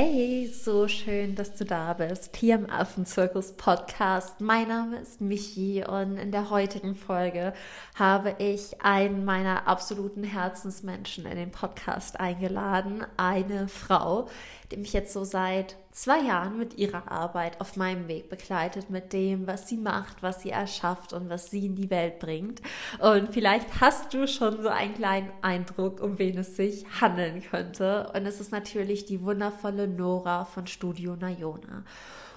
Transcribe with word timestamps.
Hey, 0.00 0.46
so 0.46 0.86
schön, 0.86 1.34
dass 1.34 1.56
du 1.56 1.64
da 1.64 1.92
bist, 1.92 2.36
hier 2.36 2.54
im 2.54 2.70
Affenzirkus 2.70 3.54
Podcast. 3.54 4.40
Mein 4.40 4.68
Name 4.68 4.98
ist 4.98 5.20
Michi 5.20 5.84
und 5.84 6.18
in 6.18 6.30
der 6.30 6.50
heutigen 6.50 6.94
Folge 6.94 7.52
habe 7.96 8.36
ich 8.38 8.80
einen 8.80 9.24
meiner 9.24 9.66
absoluten 9.66 10.22
Herzensmenschen 10.22 11.26
in 11.26 11.36
den 11.36 11.50
Podcast 11.50 12.20
eingeladen, 12.20 13.04
eine 13.16 13.66
Frau, 13.66 14.28
die 14.70 14.76
mich 14.76 14.92
jetzt 14.92 15.12
so 15.12 15.24
seit 15.24 15.74
zwei 15.98 16.20
Jahren 16.20 16.56
mit 16.56 16.78
ihrer 16.78 17.10
Arbeit 17.10 17.60
auf 17.60 17.76
meinem 17.76 18.06
Weg 18.06 18.28
begleitet, 18.28 18.88
mit 18.88 19.12
dem, 19.12 19.48
was 19.48 19.68
sie 19.68 19.76
macht, 19.76 20.22
was 20.22 20.42
sie 20.42 20.50
erschafft 20.50 21.12
und 21.12 21.28
was 21.28 21.50
sie 21.50 21.66
in 21.66 21.74
die 21.74 21.90
Welt 21.90 22.20
bringt. 22.20 22.62
Und 23.00 23.32
vielleicht 23.34 23.80
hast 23.80 24.14
du 24.14 24.28
schon 24.28 24.62
so 24.62 24.68
einen 24.68 24.94
kleinen 24.94 25.30
Eindruck, 25.42 26.00
um 26.00 26.18
wen 26.18 26.38
es 26.38 26.54
sich 26.54 26.86
handeln 27.00 27.42
könnte. 27.42 28.12
Und 28.14 28.26
es 28.26 28.40
ist 28.40 28.52
natürlich 28.52 29.06
die 29.06 29.22
wundervolle 29.22 29.88
Nora 29.88 30.44
von 30.44 30.68
Studio 30.68 31.16
Nayona. 31.16 31.84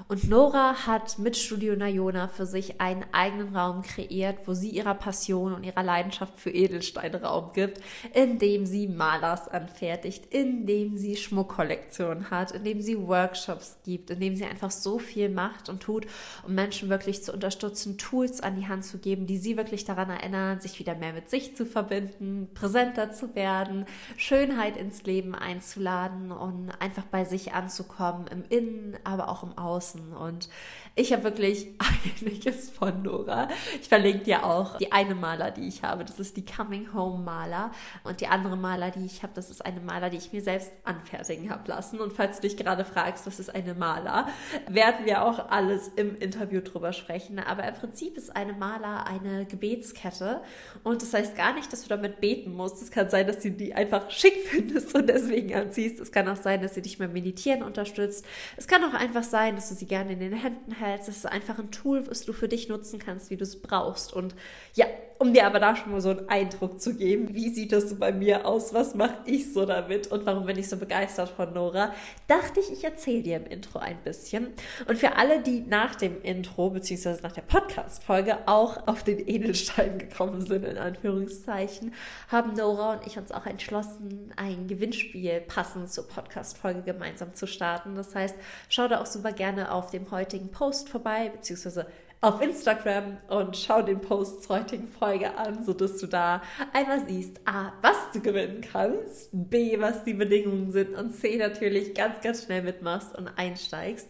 Und 0.08 0.30
Nora 0.30 0.88
hat 0.88 1.20
mit 1.20 1.38
Studio 1.38 1.76
Nayona 1.76 2.28
für 2.28 2.46
sich 2.46 2.82
einen 2.82 3.06
eigenen 3.12 3.56
Raum 3.56 3.82
kreiert, 3.82 4.40
wo 4.46 4.54
sie 4.54 4.70
ihrer 4.70 4.94
Passion 4.94 5.54
und 5.54 5.64
ihrer 5.64 5.84
Leidenschaft 5.84 6.40
für 6.40 6.50
Edelsteine 6.50 7.22
Raum 7.22 7.52
gibt, 7.54 7.82
indem 8.14 8.66
sie 8.66 8.88
Malers 8.88 9.48
anfertigt, 9.48 10.26
indem 10.34 10.98
sie 10.98 11.16
Schmuckkollektionen 11.16 12.30
hat, 12.30 12.52
indem 12.52 12.82
sie 12.82 12.98
Workshops 13.08 13.78
gibt, 13.84 14.10
indem 14.10 14.36
sie 14.36 14.46
einfach 14.46 14.72
so 14.72 15.00
viel 15.00 15.30
macht 15.30 15.70
und 15.70 15.82
tut, 15.82 16.08
um 16.46 16.56
Menschen 16.56 16.90
wirklich 16.90 17.24
zu 17.24 17.34
unterstützen, 17.34 17.98
Tools 17.98 18.42
an 18.42 18.56
die 18.56 18.68
Hand 18.68 18.86
zu 18.86 18.98
geben, 18.98 19.28
die 19.28 19.38
sie 19.38 19.58
wirklich 19.58 19.86
daran 19.86 20.10
erinnern, 20.10 20.60
sich 20.60 20.80
wieder 20.80 20.96
mehr 20.96 21.14
mit 21.14 21.30
sich 21.30 21.56
zu 21.56 21.66
verbinden, 21.66 22.50
präsenter 22.54 23.12
zu 23.12 23.36
werden, 23.36 23.86
Schönheit 24.18 24.78
ins 24.78 25.04
Leben 25.04 25.36
einzuladen 25.36 26.32
und 26.32 26.72
einfach 26.80 27.06
bei 27.06 27.26
sich 27.26 27.54
anzukommen, 27.54 28.28
im 28.28 28.44
Innen, 28.50 28.98
aber 29.04 29.30
auch 29.30 29.44
im 29.44 29.58
Außen 29.58 29.91
draußen. 29.92 30.14
Und 30.14 30.50
ich 30.96 31.14
habe 31.14 31.24
wirklich 31.24 31.68
einiges 32.22 32.70
von 32.70 33.02
Nora. 33.02 33.48
Ich 33.82 33.88
verlinke 33.88 34.26
dir 34.26 34.46
auch 34.46 34.78
die 34.78 34.92
eine 34.92 35.16
Maler, 35.16 35.52
die 35.52 35.68
ich 35.68 35.84
habe. 35.84 36.04
Das 36.04 36.20
ist 36.20 36.36
die 36.36 36.44
Coming 36.46 36.94
Home 36.94 37.24
Maler. 37.24 37.72
Und 38.04 38.20
die 38.20 38.28
andere 38.28 38.58
Maler, 38.58 38.92
die 38.92 39.06
ich 39.06 39.24
habe, 39.24 39.32
das 39.34 39.50
ist 39.50 39.66
eine 39.66 39.80
Maler, 39.80 40.10
die 40.10 40.18
ich 40.18 40.34
mir 40.34 40.42
selbst 40.42 40.72
anfertigen 40.84 41.50
habe 41.50 41.70
lassen. 41.70 42.00
Und 42.02 42.12
falls 42.12 42.38
du 42.38 42.42
dich 42.42 42.58
gerade 42.58 42.84
fragst, 42.84 43.26
was 43.26 43.40
ist 43.40 43.56
eine 43.56 43.74
Maler, 43.74 44.28
werden 44.68 45.06
wir 45.06 45.24
auch 45.24 45.50
alles 45.50 45.88
im 45.88 46.16
Interview 46.18 46.60
drüber 46.60 46.92
sprechen. 46.92 47.40
Aber 47.40 47.66
im 47.66 47.76
Prinzip 47.76 48.18
ist 48.18 48.36
eine 48.36 48.54
Maler 48.54 49.08
eine 49.08 49.46
Gebetskette. 49.46 50.42
Und 50.84 51.02
das 51.02 51.14
heißt 51.14 51.38
gar 51.38 51.54
nicht, 51.54 51.72
dass 51.72 51.84
du 51.84 51.90
damit 51.90 52.20
beten 52.20 52.54
musst. 52.54 52.82
Es 52.82 52.92
kann 52.92 53.10
sein, 53.10 53.28
dass 53.28 53.40
du 53.40 53.52
die 53.52 53.74
einfach 53.74 54.10
schick 54.12 54.36
findest 54.50 54.94
und 54.94 55.08
deswegen 55.08 55.56
anziehst. 55.56 56.02
Es 56.02 56.12
kann 56.12 56.28
auch 56.28 56.36
sein, 56.36 56.62
dass 56.62 56.74
sie 56.76 56.82
dich 56.82 56.98
beim 56.98 57.14
Meditieren 57.14 57.64
unterstützt. 57.64 58.26
Es 58.58 58.68
kann 58.68 58.84
auch 58.84 58.94
einfach 58.94 59.24
sein, 59.24 59.56
dass 59.56 59.70
du 59.70 59.76
sie 59.76 59.86
gerne 59.86 60.14
in 60.14 60.20
den 60.20 60.34
Händen 60.34 60.81
hältst. 60.82 61.08
Das 61.08 61.18
ist 61.18 61.26
einfach 61.26 61.60
ein 61.60 61.72
Tool, 61.72 62.08
was 62.08 62.26
du 62.26 62.34
für 62.34 62.48
dich 62.48 62.68
nutzen 62.68 63.00
kannst, 63.00 63.30
wie 63.30 63.38
du 63.38 63.44
es 63.44 63.62
brauchst. 63.62 64.12
Und 64.12 64.36
ja, 64.74 64.86
um 65.22 65.36
dir 65.36 65.46
aber 65.46 65.60
da 65.60 65.76
schon 65.76 65.92
mal 65.92 66.02
so 66.02 66.10
einen 66.10 66.28
Eindruck 66.30 66.82
zu 66.82 66.96
geben, 66.96 67.36
wie 67.36 67.50
sieht 67.50 67.72
das 67.72 67.88
so 67.92 67.96
bei 67.96 68.12
mir 68.12 68.48
aus, 68.48 68.74
was 68.74 68.96
mache 68.96 69.20
ich 69.26 69.54
so 69.54 69.68
damit 69.68 70.08
und 70.08 70.26
warum 70.26 70.48
bin 70.48 70.58
ich 70.58 70.68
so 70.68 70.78
begeistert 70.78 71.30
von 71.30 71.54
Nora, 71.54 71.94
dachte 72.28 72.60
ich, 72.60 72.72
ich 72.72 72.84
erzähle 72.84 73.22
dir 73.22 73.38
im 73.38 73.46
Intro 73.46 73.78
ein 73.78 74.00
bisschen. 74.04 74.48
Und 74.88 74.98
für 74.98 75.18
alle, 75.18 75.44
die 75.44 75.62
nach 75.62 75.94
dem 75.94 76.24
Intro 76.24 76.72
beziehungsweise 76.72 77.22
nach 77.22 77.34
der 77.34 77.44
Podcast-Folge 77.44 78.48
auch 78.48 78.88
auf 78.88 79.04
den 79.04 79.20
Edelstein 79.20 80.00
gekommen 80.00 80.42
sind, 80.42 80.66
in 80.66 80.80
Anführungszeichen, 80.80 81.94
haben 82.30 82.54
Nora 82.56 82.94
und 82.94 83.06
ich 83.06 83.20
uns 83.20 83.32
auch 83.32 83.46
entschlossen, 83.46 84.34
ein 84.38 84.66
Gewinnspiel 84.68 85.42
passend 85.42 85.94
zur 85.94 86.08
Podcast-Folge 86.08 86.82
gemeinsam 86.82 87.36
zu 87.36 87.46
starten. 87.46 87.94
Das 87.94 88.16
heißt, 88.16 88.36
schau 88.70 88.88
da 88.88 89.00
auch 89.00 89.06
super 89.06 89.34
gerne 89.34 89.72
auf 89.72 89.92
dem 89.92 90.10
heutigen 90.10 90.50
Post 90.50 90.90
vorbei, 90.90 91.30
beziehungsweise 91.30 91.86
auf 92.24 92.40
Instagram 92.40 93.18
und 93.30 93.58
schau 93.58 93.82
den 93.82 94.00
Post 94.00 94.44
zur 94.44 94.60
heutigen 94.60 94.88
Folge 94.88 95.36
an, 95.36 95.66
sodass 95.66 95.98
du 95.98 96.06
da 96.06 96.44
einmal 96.72 97.04
siehst, 97.08 97.42
A, 97.46 97.74
was 97.82 97.98
du 98.14 98.22
gewinnen 98.22 98.62
kannst, 98.62 99.30
B, 99.34 99.80
was 99.80 100.04
die 100.04 100.14
Bedingungen 100.14 100.72
sind 100.72 100.96
und 100.96 101.16
C, 101.16 101.38
natürlich 101.38 101.96
ganz, 101.96 102.22
ganz 102.22 102.46
schnell 102.46 102.62
mitmachst 102.62 103.18
und 103.18 103.28
einsteigst. 103.38 104.08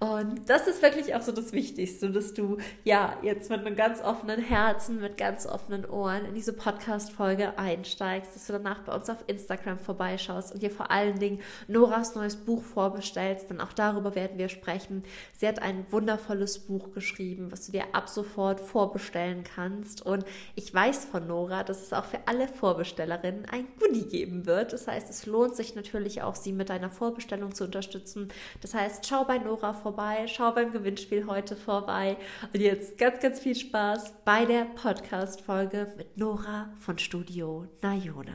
Und 0.00 0.48
das 0.48 0.66
ist 0.66 0.82
wirklich 0.82 1.14
auch 1.14 1.22
so 1.22 1.32
das 1.32 1.52
Wichtigste, 1.52 2.10
dass 2.10 2.34
du 2.34 2.58
ja 2.84 3.16
jetzt 3.22 3.50
mit 3.50 3.60
einem 3.60 3.76
ganz 3.76 4.00
offenen 4.02 4.40
Herzen, 4.40 5.00
mit 5.00 5.16
ganz 5.16 5.46
offenen 5.46 5.84
Ohren 5.84 6.24
in 6.24 6.34
diese 6.34 6.52
Podcast-Folge 6.52 7.58
einsteigst, 7.58 8.34
dass 8.34 8.46
du 8.46 8.52
danach 8.52 8.80
bei 8.80 8.94
uns 8.94 9.08
auf 9.08 9.24
Instagram 9.26 9.78
vorbeischaust 9.78 10.52
und 10.52 10.62
dir 10.62 10.70
vor 10.70 10.90
allen 10.90 11.18
Dingen 11.18 11.40
Noras 11.68 12.14
neues 12.14 12.36
Buch 12.36 12.62
vorbestellst, 12.62 13.50
denn 13.50 13.60
auch 13.60 13.72
darüber 13.72 14.14
werden 14.14 14.38
wir 14.38 14.48
sprechen. 14.48 15.02
Sie 15.32 15.46
hat 15.46 15.60
ein 15.60 15.86
wundervolles 15.90 16.58
Buch 16.58 16.92
geschrieben, 16.92 17.50
was 17.50 17.66
du 17.66 17.72
dir 17.72 17.84
ab 17.92 18.08
sofort 18.08 18.60
vorbestellen 18.60 19.44
kannst. 19.44 20.04
Und 20.04 20.24
ich 20.54 20.72
weiß 20.72 21.04
von 21.06 21.26
Nora, 21.26 21.64
dass 21.64 21.82
es 21.82 21.92
auch 21.92 22.04
für 22.04 22.18
alle 22.26 22.48
Vorbestellerinnen 22.48 23.46
ein 23.50 23.66
Goodie 23.78 24.06
geben 24.06 24.46
wird. 24.46 24.72
Das 24.72 24.86
heißt, 24.86 25.08
es 25.10 25.26
lohnt 25.26 25.56
sich 25.56 25.74
natürlich 25.74 26.22
auch, 26.22 26.34
sie 26.34 26.52
mit 26.52 26.70
deiner 26.70 26.90
Vorbestellung 26.90 27.54
zu 27.54 27.64
unterstützen. 27.64 28.28
Das 28.60 28.74
heißt, 28.74 29.06
schau 29.06 29.24
bei 29.24 29.38
Nora 29.38 29.72
vorbei, 29.84 30.26
schau 30.26 30.50
beim 30.50 30.72
Gewinnspiel 30.72 31.26
heute 31.26 31.56
vorbei. 31.56 32.16
Und 32.54 32.58
jetzt 32.58 32.96
ganz, 32.96 33.20
ganz 33.20 33.38
viel 33.38 33.54
Spaß 33.54 34.14
bei 34.24 34.46
der 34.46 34.64
Podcast-Folge 34.64 35.92
mit 35.98 36.16
Nora 36.16 36.70
von 36.80 36.96
Studio 36.98 37.66
Nayona. 37.82 38.32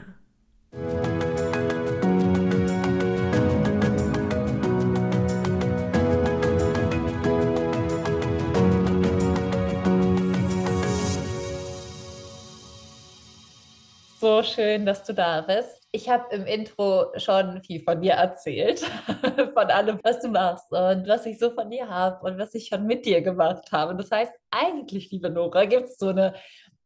So 14.22 14.44
schön, 14.44 14.86
dass 14.86 15.04
du 15.04 15.16
da 15.16 15.42
bist. 15.42 15.79
Ich 15.92 16.08
habe 16.08 16.36
im 16.36 16.46
Intro 16.46 17.08
schon 17.18 17.64
viel 17.64 17.84
von 17.84 18.00
dir 18.00 18.14
erzählt, 18.14 18.80
von 19.54 19.72
allem, 19.72 20.00
was 20.04 20.20
du 20.20 20.28
machst 20.28 20.72
und 20.72 21.08
was 21.08 21.26
ich 21.26 21.40
so 21.40 21.50
von 21.50 21.72
dir 21.72 21.90
habe 21.90 22.24
und 22.28 22.38
was 22.38 22.54
ich 22.54 22.68
schon 22.68 22.86
mit 22.86 23.08
dir 23.08 23.22
gemacht 23.24 23.72
habe. 23.72 23.96
Das 23.96 24.12
heißt, 24.12 24.32
eigentlich, 24.52 25.10
liebe 25.10 25.32
Nora, 25.32 25.66
gibt 25.66 25.86
es 25.86 25.98
so 25.98 26.10
eine 26.10 26.36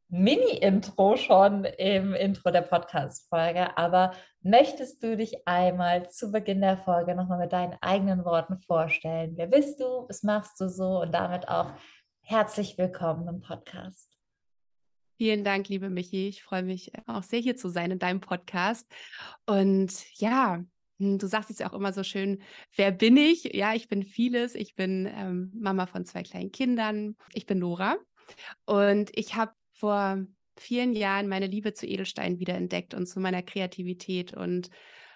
Mini-Intro 0.07 1.17
schon 1.17 1.65
im 1.65 2.13
Intro 2.13 2.51
der 2.51 2.61
Podcast-Folge. 2.61 3.77
Aber 3.77 4.13
möchtest 4.41 5.03
du 5.03 5.17
dich 5.17 5.47
einmal 5.47 6.09
zu 6.09 6.31
Beginn 6.31 6.61
der 6.61 6.77
Folge 6.77 7.13
nochmal 7.13 7.39
mit 7.39 7.51
deinen 7.51 7.75
eigenen 7.81 8.23
Worten 8.23 8.57
vorstellen? 8.59 9.33
Wer 9.35 9.47
bist 9.47 9.81
du? 9.81 10.05
Was 10.07 10.23
machst 10.23 10.61
du 10.61 10.69
so? 10.69 11.01
Und 11.01 11.13
damit 11.13 11.49
auch 11.49 11.71
herzlich 12.21 12.77
willkommen 12.77 13.27
im 13.27 13.41
Podcast. 13.41 14.12
Vielen 15.17 15.43
Dank, 15.43 15.69
liebe 15.69 15.89
Michi. 15.89 16.27
Ich 16.27 16.43
freue 16.43 16.63
mich 16.63 16.91
auch 17.05 17.23
sehr, 17.23 17.39
hier 17.39 17.55
zu 17.55 17.69
sein 17.69 17.91
in 17.91 17.99
deinem 17.99 18.19
Podcast. 18.19 18.87
Und 19.45 19.93
ja, 20.19 20.63
hm, 20.97 21.19
du 21.19 21.27
sagst 21.27 21.51
es 21.51 21.59
ja 21.59 21.69
auch 21.69 21.73
immer 21.73 21.93
so 21.93 22.03
schön, 22.03 22.41
wer 22.75 22.91
bin 22.91 23.17
ich? 23.17 23.43
Ja, 23.53 23.73
ich 23.73 23.87
bin 23.87 24.03
vieles. 24.03 24.55
Ich 24.55 24.75
bin 24.75 25.07
ähm, 25.13 25.51
Mama 25.55 25.85
von 25.85 26.05
zwei 26.05 26.23
kleinen 26.23 26.51
Kindern. 26.51 27.15
Ich 27.33 27.45
bin 27.45 27.59
Nora. 27.59 27.97
Und 28.65 29.11
ich 29.13 29.35
habe 29.35 29.53
vor 29.73 30.25
vielen 30.57 30.93
Jahren 30.93 31.27
meine 31.27 31.47
Liebe 31.47 31.73
zu 31.73 31.85
Edelstein 31.85 32.39
wiederentdeckt 32.39 32.93
und 32.93 33.05
zu 33.05 33.19
meiner 33.19 33.43
Kreativität 33.43 34.33
und 34.33 34.69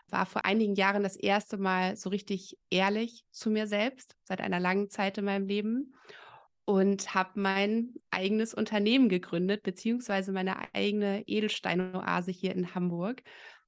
war 0.09 0.25
vor 0.25 0.45
einigen 0.45 0.75
Jahren 0.75 1.03
das 1.03 1.15
erste 1.15 1.57
Mal 1.57 1.97
so 1.97 2.09
richtig 2.09 2.57
ehrlich 2.69 3.25
zu 3.31 3.49
mir 3.49 3.67
selbst, 3.67 4.15
seit 4.23 4.41
einer 4.41 4.59
langen 4.59 4.89
Zeit 4.89 5.17
in 5.17 5.25
meinem 5.25 5.47
Leben 5.47 5.93
und 6.67 7.15
habe 7.15 7.39
mein 7.39 7.93
eigenes 8.11 8.53
Unternehmen 8.53 9.07
gegründet, 9.07 9.63
beziehungsweise 9.63 10.33
meine 10.33 10.73
eigene 10.75 11.23
Edelsteinoase 11.25 12.31
hier 12.31 12.53
in 12.53 12.75
Hamburg. 12.75 13.23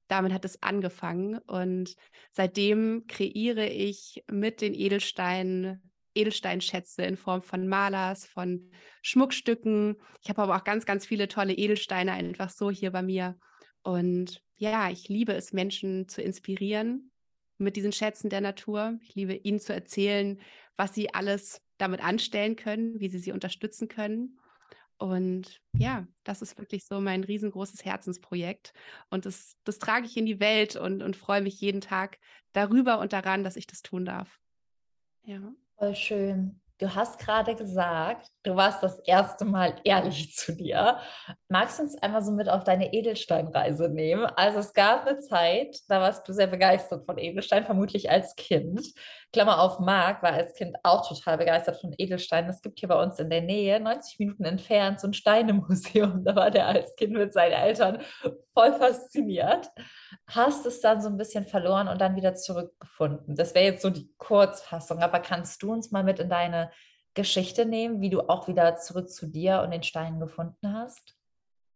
Damit 0.06 0.34
hat 0.34 0.44
es 0.44 0.62
angefangen 0.62 1.38
und 1.38 1.96
seitdem 2.30 3.06
kreiere 3.06 3.66
ich 3.66 4.22
mit 4.30 4.60
den 4.60 4.74
Edelsteinen 4.74 5.90
Edelsteinschätze 6.14 7.02
in 7.02 7.16
Form 7.16 7.40
von 7.40 7.68
Malers, 7.68 8.26
von 8.26 8.70
Schmuckstücken. 9.00 9.96
Ich 10.22 10.28
habe 10.28 10.42
aber 10.42 10.56
auch 10.56 10.64
ganz, 10.64 10.84
ganz 10.84 11.06
viele 11.06 11.26
tolle 11.26 11.54
Edelsteine 11.54 12.12
einfach 12.12 12.50
so 12.50 12.70
hier 12.70 12.90
bei 12.90 13.00
mir. 13.00 13.38
Und 13.82 14.42
ja, 14.56 14.90
ich 14.90 15.08
liebe 15.08 15.32
es, 15.32 15.54
Menschen 15.54 16.06
zu 16.06 16.20
inspirieren 16.20 17.09
mit 17.60 17.76
diesen 17.76 17.92
Schätzen 17.92 18.30
der 18.30 18.40
Natur. 18.40 18.98
Ich 19.02 19.14
liebe 19.14 19.34
ihnen 19.34 19.60
zu 19.60 19.72
erzählen, 19.72 20.40
was 20.76 20.94
sie 20.94 21.14
alles 21.14 21.60
damit 21.78 22.02
anstellen 22.02 22.56
können, 22.56 23.00
wie 23.00 23.08
sie 23.08 23.18
sie 23.18 23.32
unterstützen 23.32 23.88
können. 23.88 24.38
Und 24.98 25.62
ja, 25.72 26.06
das 26.24 26.42
ist 26.42 26.58
wirklich 26.58 26.84
so 26.84 27.00
mein 27.00 27.24
riesengroßes 27.24 27.84
Herzensprojekt. 27.84 28.74
Und 29.08 29.24
das, 29.24 29.56
das 29.64 29.78
trage 29.78 30.06
ich 30.06 30.16
in 30.16 30.26
die 30.26 30.40
Welt 30.40 30.76
und, 30.76 31.02
und 31.02 31.16
freue 31.16 31.40
mich 31.40 31.58
jeden 31.60 31.80
Tag 31.80 32.18
darüber 32.52 32.98
und 32.98 33.14
daran, 33.14 33.42
dass 33.42 33.56
ich 33.56 33.66
das 33.66 33.80
tun 33.80 34.04
darf. 34.04 34.38
Ja. 35.22 35.40
Voll 35.78 35.94
schön. 35.94 36.60
Du 36.76 36.94
hast 36.94 37.18
gerade 37.18 37.54
gesagt, 37.56 38.30
du 38.42 38.56
warst 38.56 38.82
das 38.82 38.98
erste 39.00 39.44
Mal 39.44 39.76
ehrlich 39.84 40.34
zu 40.34 40.54
dir. 40.56 40.98
Magst 41.48 41.78
du 41.78 41.82
uns 41.82 42.00
einmal 42.02 42.22
so 42.22 42.32
mit 42.32 42.48
auf 42.48 42.64
deine 42.64 42.92
Edelsteinreise 42.92 43.88
nehmen? 43.88 44.24
Also 44.24 44.60
es 44.60 44.72
gab 44.72 45.06
eine 45.06 45.18
Zeit, 45.18 45.78
da 45.88 46.00
warst 46.00 46.26
du 46.28 46.32
sehr 46.32 46.46
begeistert 46.46 47.04
von 47.04 47.18
Edelstein, 47.18 47.64
vermutlich 47.64 48.10
als 48.10 48.34
Kind. 48.36 48.80
Klammer 49.32 49.60
auf, 49.60 49.78
Marc 49.78 50.22
war 50.22 50.32
als 50.32 50.54
Kind 50.54 50.76
auch 50.82 51.06
total 51.06 51.38
begeistert 51.38 51.80
von 51.80 51.94
Edelsteinen. 51.96 52.50
Es 52.50 52.62
gibt 52.62 52.80
hier 52.80 52.88
bei 52.88 53.00
uns 53.00 53.18
in 53.18 53.30
der 53.30 53.42
Nähe, 53.42 53.78
90 53.78 54.18
Minuten 54.18 54.44
entfernt, 54.44 55.00
so 55.00 55.06
ein 55.08 55.14
Steinemuseum. 55.14 56.24
Da 56.30 56.36
war 56.36 56.50
der 56.50 56.66
als 56.66 56.94
Kind 56.96 57.12
mit 57.12 57.32
seinen 57.32 57.52
Eltern 57.52 58.02
voll 58.52 58.72
fasziniert. 58.72 59.70
Hast 60.26 60.66
es 60.66 60.80
dann 60.80 61.00
so 61.00 61.08
ein 61.08 61.16
bisschen 61.16 61.46
verloren 61.46 61.88
und 61.88 62.00
dann 62.00 62.16
wieder 62.16 62.34
zurückgefunden. 62.34 63.36
Das 63.36 63.54
wäre 63.54 63.64
jetzt 63.66 63.82
so 63.82 63.90
die 63.90 64.12
Kurzfassung. 64.18 64.98
Aber 64.98 65.20
kannst 65.20 65.62
du 65.62 65.72
uns 65.72 65.90
mal 65.90 66.04
mit 66.04 66.18
in 66.18 66.28
deine 66.28 66.70
Geschichte 67.14 67.66
nehmen, 67.66 68.00
wie 68.00 68.10
du 68.10 68.28
auch 68.28 68.48
wieder 68.48 68.76
zurück 68.76 69.10
zu 69.10 69.26
dir 69.26 69.62
und 69.62 69.70
den 69.70 69.82
Steinen 69.82 70.20
gefunden 70.20 70.72
hast? 70.72 71.16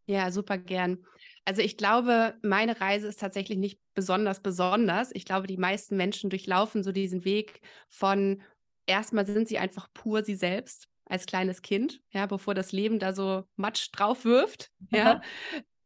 Ja, 0.06 0.30
super 0.30 0.58
gern. 0.58 1.04
Also 1.44 1.62
ich 1.62 1.76
glaube, 1.76 2.34
meine 2.42 2.80
Reise 2.80 3.08
ist 3.08 3.20
tatsächlich 3.20 3.58
nicht 3.58 3.80
besonders 3.94 4.40
besonders. 4.40 5.10
Ich 5.12 5.24
glaube, 5.24 5.46
die 5.46 5.56
meisten 5.56 5.96
Menschen 5.96 6.30
durchlaufen 6.30 6.82
so 6.82 6.92
diesen 6.92 7.24
Weg 7.24 7.60
von 7.88 8.42
erstmal 8.86 9.26
sind 9.26 9.48
sie 9.48 9.58
einfach 9.58 9.88
pur 9.94 10.24
sie 10.24 10.34
selbst 10.34 10.88
als 11.06 11.26
kleines 11.26 11.62
Kind, 11.62 12.00
ja, 12.10 12.26
bevor 12.26 12.54
das 12.54 12.72
Leben 12.72 12.98
da 12.98 13.12
so 13.12 13.44
Matsch 13.56 13.90
drauf 13.92 14.24
wirft, 14.24 14.70
ja. 14.90 15.20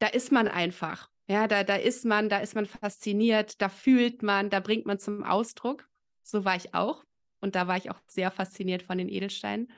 Da 0.00 0.06
ist 0.06 0.30
man 0.30 0.46
einfach. 0.46 1.10
Ja, 1.26 1.48
da, 1.48 1.64
da 1.64 1.74
ist 1.74 2.04
man, 2.04 2.28
da 2.28 2.38
ist 2.38 2.54
man 2.54 2.66
fasziniert, 2.66 3.60
da 3.60 3.68
fühlt 3.68 4.22
man, 4.22 4.48
da 4.48 4.60
bringt 4.60 4.86
man 4.86 4.98
zum 4.98 5.24
Ausdruck. 5.24 5.88
So 6.22 6.44
war 6.44 6.56
ich 6.56 6.72
auch. 6.72 7.04
Und 7.40 7.55
da 7.55 7.67
war 7.67 7.76
ich 7.76 7.90
auch 7.90 8.00
sehr 8.06 8.31
fasziniert 8.31 8.82
von 8.82 8.99
den 8.99 9.08
Edelsteinen. 9.08 9.70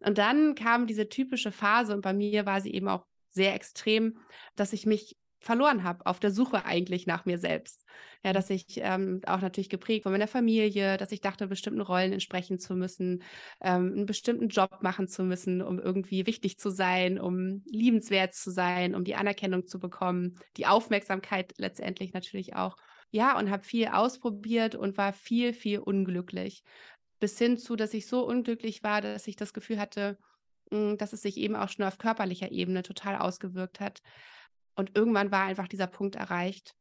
Und 0.00 0.18
dann 0.18 0.54
kam 0.54 0.86
diese 0.86 1.08
typische 1.08 1.52
Phase 1.52 1.94
und 1.94 2.02
bei 2.02 2.12
mir 2.12 2.46
war 2.46 2.60
sie 2.60 2.72
eben 2.74 2.88
auch 2.88 3.06
sehr 3.30 3.54
extrem, 3.54 4.18
dass 4.54 4.72
ich 4.72 4.86
mich 4.86 5.16
verloren 5.44 5.84
habe 5.84 6.06
auf 6.06 6.18
der 6.18 6.30
Suche 6.30 6.64
eigentlich 6.64 7.06
nach 7.06 7.26
mir 7.26 7.38
selbst. 7.38 7.84
Ja, 8.24 8.32
dass 8.32 8.48
ich 8.48 8.78
ähm, 8.78 9.20
auch 9.26 9.42
natürlich 9.42 9.68
geprägt 9.68 10.04
von 10.04 10.12
meiner 10.12 10.26
Familie, 10.26 10.96
dass 10.96 11.12
ich 11.12 11.20
dachte, 11.20 11.46
bestimmten 11.46 11.82
Rollen 11.82 12.12
entsprechen 12.12 12.58
zu 12.58 12.74
müssen, 12.74 13.22
ähm, 13.60 13.92
einen 13.94 14.06
bestimmten 14.06 14.48
Job 14.48 14.78
machen 14.80 15.06
zu 15.06 15.22
müssen, 15.22 15.60
um 15.60 15.78
irgendwie 15.78 16.26
wichtig 16.26 16.58
zu 16.58 16.70
sein, 16.70 17.20
um 17.20 17.62
liebenswert 17.66 18.34
zu 18.34 18.50
sein, 18.50 18.94
um 18.94 19.04
die 19.04 19.14
Anerkennung 19.14 19.66
zu 19.66 19.78
bekommen, 19.78 20.38
die 20.56 20.66
Aufmerksamkeit 20.66 21.52
letztendlich 21.58 22.14
natürlich 22.14 22.56
auch. 22.56 22.76
Ja, 23.10 23.38
und 23.38 23.50
habe 23.50 23.62
viel 23.62 23.88
ausprobiert 23.88 24.74
und 24.74 24.96
war 24.96 25.12
viel, 25.12 25.52
viel 25.52 25.78
unglücklich 25.78 26.64
bis 27.24 27.38
hin 27.38 27.56
zu, 27.56 27.74
dass 27.74 27.94
ich 27.94 28.06
so 28.06 28.26
unglücklich 28.26 28.82
war, 28.82 29.00
dass 29.00 29.26
ich 29.26 29.34
das 29.34 29.54
Gefühl 29.54 29.80
hatte, 29.80 30.18
hm, 30.70 30.98
dass 30.98 31.14
es 31.14 31.22
sich 31.22 31.38
eben 31.38 31.56
auch 31.56 31.70
schon 31.70 31.86
auf 31.86 31.96
körperlicher 31.96 32.52
Ebene 32.52 32.82
total 32.82 33.16
ausgewirkt 33.16 33.80
hat. 33.80 34.02
Und 34.74 34.94
irgendwann 34.94 35.30
war 35.30 35.44
einfach 35.44 35.66
dieser 35.66 35.86
Punkt 35.86 36.16
erreicht, 36.16 36.76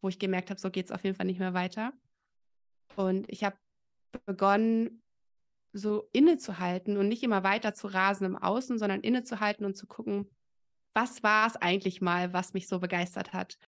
wo 0.00 0.08
ich 0.08 0.18
gemerkt 0.18 0.50
habe, 0.50 0.58
so 0.58 0.68
geht 0.72 0.86
es 0.86 0.90
auf 0.90 1.04
jeden 1.04 1.14
Fall 1.14 1.26
nicht 1.26 1.38
mehr 1.38 1.54
weiter. 1.54 1.92
Und 2.96 3.30
ich 3.30 3.44
habe 3.44 3.56
begonnen, 4.26 5.00
so 5.72 6.08
innezuhalten 6.12 6.96
und 6.96 7.06
nicht 7.06 7.22
immer 7.22 7.44
weiter 7.44 7.72
zu 7.72 7.86
rasen 7.86 8.26
im 8.26 8.36
Außen, 8.36 8.80
sondern 8.80 9.02
innezuhalten 9.02 9.64
und 9.64 9.76
zu 9.76 9.86
gucken, 9.86 10.28
was 10.92 11.22
war 11.22 11.46
es 11.46 11.54
eigentlich 11.54 12.00
mal, 12.00 12.32
was 12.32 12.52
mich 12.52 12.66
so 12.66 12.80
begeistert 12.80 13.32
hat? 13.32 13.58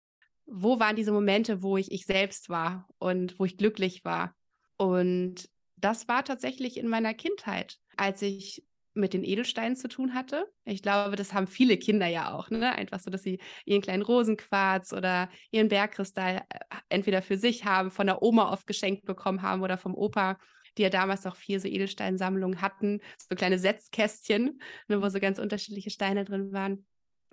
Wo 0.47 0.81
waren 0.81 0.97
diese 0.97 1.13
Momente, 1.13 1.63
wo 1.63 1.77
ich 1.77 1.93
ich 1.93 2.05
selbst 2.05 2.49
war 2.49 2.89
und 2.99 3.39
wo 3.39 3.45
ich 3.45 3.57
glücklich 3.57 4.05
war? 4.05 4.35
Und 4.77 5.49
das 5.81 6.09
war 6.09 6.25
tatsächlich 6.25 6.77
in 6.77 6.89
meiner 6.89 7.15
Kindheit, 7.15 7.79
als 7.97 8.23
ich 8.23 8.65
mit 8.95 9.15
den 9.15 9.25
Edelsteinen 9.25 9.77
zu 9.77 9.89
tun 9.89 10.15
hatte. 10.15 10.47
Ich 10.65 10.83
glaube, 10.83 11.17
das 11.17 11.33
haben 11.33 11.47
viele 11.47 11.77
Kinder 11.79 12.07
ja 12.07 12.33
auch, 12.33 12.51
ne? 12.51 12.73
Einfach 12.75 12.99
so, 12.99 13.11
dass 13.11 13.23
sie 13.23 13.39
ihren 13.65 13.83
kleinen 13.83 14.03
Rosenquarz 14.03 14.93
oder 14.93 15.31
ihren 15.51 15.69
Bergkristall 15.69 16.43
äh, 16.49 16.59
entweder 16.89 17.23
für 17.23 17.37
sich 17.37 17.65
haben, 17.65 17.91
von 17.91 18.07
der 18.07 18.23
Oma 18.23 18.53
oft 18.53 18.67
geschenkt 18.67 19.05
bekommen 19.05 19.43
haben 19.43 19.63
oder 19.63 19.79
vom 19.79 19.95
Opa, 19.95 20.39
die 20.77 20.83
ja 20.83 20.91
damals 20.91 21.25
auch 21.27 21.37
vier 21.37 21.61
so 21.61 21.69
Edelsteinsammlungen 21.69 22.61
hatten, 22.61 23.01
so 23.29 23.37
kleine 23.37 23.59
Setzkästchen, 23.59 24.61
ne, 24.89 25.03
wo 25.03 25.09
so 25.09 25.21
ganz 25.21 25.39
unterschiedliche 25.39 25.91
Steine 25.91 26.25
drin 26.25 26.53
waren. 26.53 26.85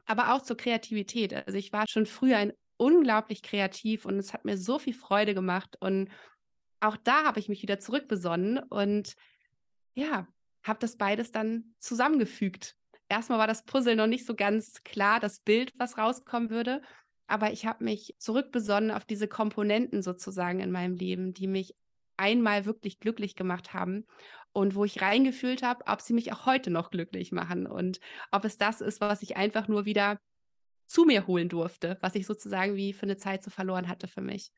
Aber 0.05 0.33
auch 0.33 0.43
zur 0.43 0.57
Kreativität. 0.57 1.33
Also 1.33 1.57
ich 1.57 1.73
war 1.73 1.85
schon 1.87 2.05
früher 2.05 2.37
ein 2.37 2.53
unglaublich 2.77 3.41
kreativ 3.41 4.05
und 4.05 4.19
es 4.19 4.33
hat 4.33 4.45
mir 4.45 4.57
so 4.57 4.79
viel 4.79 4.93
Freude 4.93 5.33
gemacht 5.33 5.75
und 5.79 6.09
auch 6.79 6.97
da 6.97 7.23
habe 7.23 7.39
ich 7.39 7.49
mich 7.49 7.61
wieder 7.61 7.79
zurückbesonnen 7.79 8.59
und 8.59 9.15
ja, 9.93 10.27
habe 10.63 10.79
das 10.79 10.97
beides 10.97 11.31
dann 11.31 11.73
zusammengefügt. 11.79 12.75
Erstmal 13.09 13.39
war 13.39 13.47
das 13.47 13.65
Puzzle 13.65 13.95
noch 13.95 14.07
nicht 14.07 14.25
so 14.25 14.35
ganz 14.35 14.83
klar, 14.83 15.19
das 15.19 15.39
Bild, 15.39 15.73
was 15.77 15.97
rauskommen 15.97 16.49
würde, 16.49 16.81
aber 17.25 17.51
ich 17.51 17.65
habe 17.65 17.83
mich 17.83 18.15
zurückbesonnen 18.19 18.91
auf 18.91 19.05
diese 19.05 19.27
Komponenten 19.27 20.01
sozusagen 20.01 20.59
in 20.59 20.71
meinem 20.71 20.95
Leben, 20.95 21.33
die 21.33 21.47
mich 21.47 21.75
einmal 22.17 22.65
wirklich 22.65 22.99
glücklich 22.99 23.35
gemacht 23.35 23.73
haben 23.73 24.05
und 24.51 24.75
wo 24.75 24.85
ich 24.85 25.01
reingefühlt 25.01 25.61
habe, 25.61 25.85
ob 25.87 26.01
sie 26.01 26.13
mich 26.13 26.33
auch 26.33 26.45
heute 26.45 26.71
noch 26.71 26.89
glücklich 26.89 27.31
machen 27.31 27.67
und 27.67 27.99
ob 28.31 28.43
es 28.43 28.57
das 28.57 28.81
ist, 28.81 29.01
was 29.01 29.21
ich 29.21 29.37
einfach 29.37 29.67
nur 29.67 29.85
wieder 29.85 30.19
zu 30.87 31.03
mir 31.05 31.27
holen 31.27 31.49
durfte, 31.49 31.97
was 32.01 32.15
ich 32.15 32.25
sozusagen 32.25 32.75
wie 32.75 32.93
für 32.93 33.03
eine 33.03 33.17
Zeit 33.17 33.43
so 33.43 33.51
verloren 33.51 33.87
hatte 33.87 34.07
für 34.07 34.21
mich. 34.21 34.51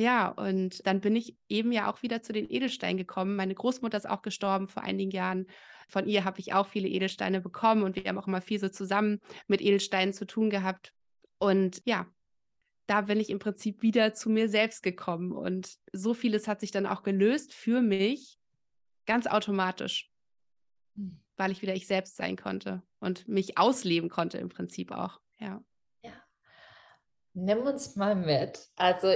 Ja, 0.00 0.28
und 0.28 0.86
dann 0.86 1.02
bin 1.02 1.14
ich 1.14 1.36
eben 1.50 1.72
ja 1.72 1.92
auch 1.92 2.00
wieder 2.00 2.22
zu 2.22 2.32
den 2.32 2.48
Edelsteinen 2.48 2.96
gekommen. 2.96 3.36
Meine 3.36 3.54
Großmutter 3.54 3.98
ist 3.98 4.08
auch 4.08 4.22
gestorben 4.22 4.66
vor 4.66 4.82
einigen 4.82 5.10
Jahren. 5.10 5.46
Von 5.90 6.06
ihr 6.06 6.24
habe 6.24 6.40
ich 6.40 6.54
auch 6.54 6.66
viele 6.68 6.88
Edelsteine 6.88 7.42
bekommen 7.42 7.82
und 7.82 7.96
wir 7.96 8.04
haben 8.04 8.16
auch 8.16 8.26
immer 8.26 8.40
viel 8.40 8.58
so 8.58 8.70
zusammen 8.70 9.20
mit 9.46 9.60
Edelsteinen 9.60 10.14
zu 10.14 10.24
tun 10.24 10.48
gehabt. 10.48 10.94
Und 11.38 11.82
ja, 11.84 12.06
da 12.86 13.02
bin 13.02 13.20
ich 13.20 13.28
im 13.28 13.40
Prinzip 13.40 13.82
wieder 13.82 14.14
zu 14.14 14.30
mir 14.30 14.48
selbst 14.48 14.82
gekommen 14.82 15.32
und 15.32 15.76
so 15.92 16.14
vieles 16.14 16.48
hat 16.48 16.60
sich 16.60 16.70
dann 16.70 16.86
auch 16.86 17.02
gelöst 17.02 17.52
für 17.52 17.82
mich 17.82 18.38
ganz 19.04 19.26
automatisch, 19.26 20.10
hm. 20.96 21.20
weil 21.36 21.50
ich 21.50 21.60
wieder 21.60 21.74
ich 21.74 21.86
selbst 21.86 22.16
sein 22.16 22.36
konnte 22.36 22.82
und 23.00 23.28
mich 23.28 23.58
ausleben 23.58 24.08
konnte 24.08 24.38
im 24.38 24.48
Prinzip 24.48 24.92
auch. 24.92 25.20
Ja. 25.38 25.62
Ja. 26.02 26.14
Nimm 27.34 27.58
uns 27.58 27.96
mal 27.96 28.16
mit. 28.16 28.70
Also 28.76 29.14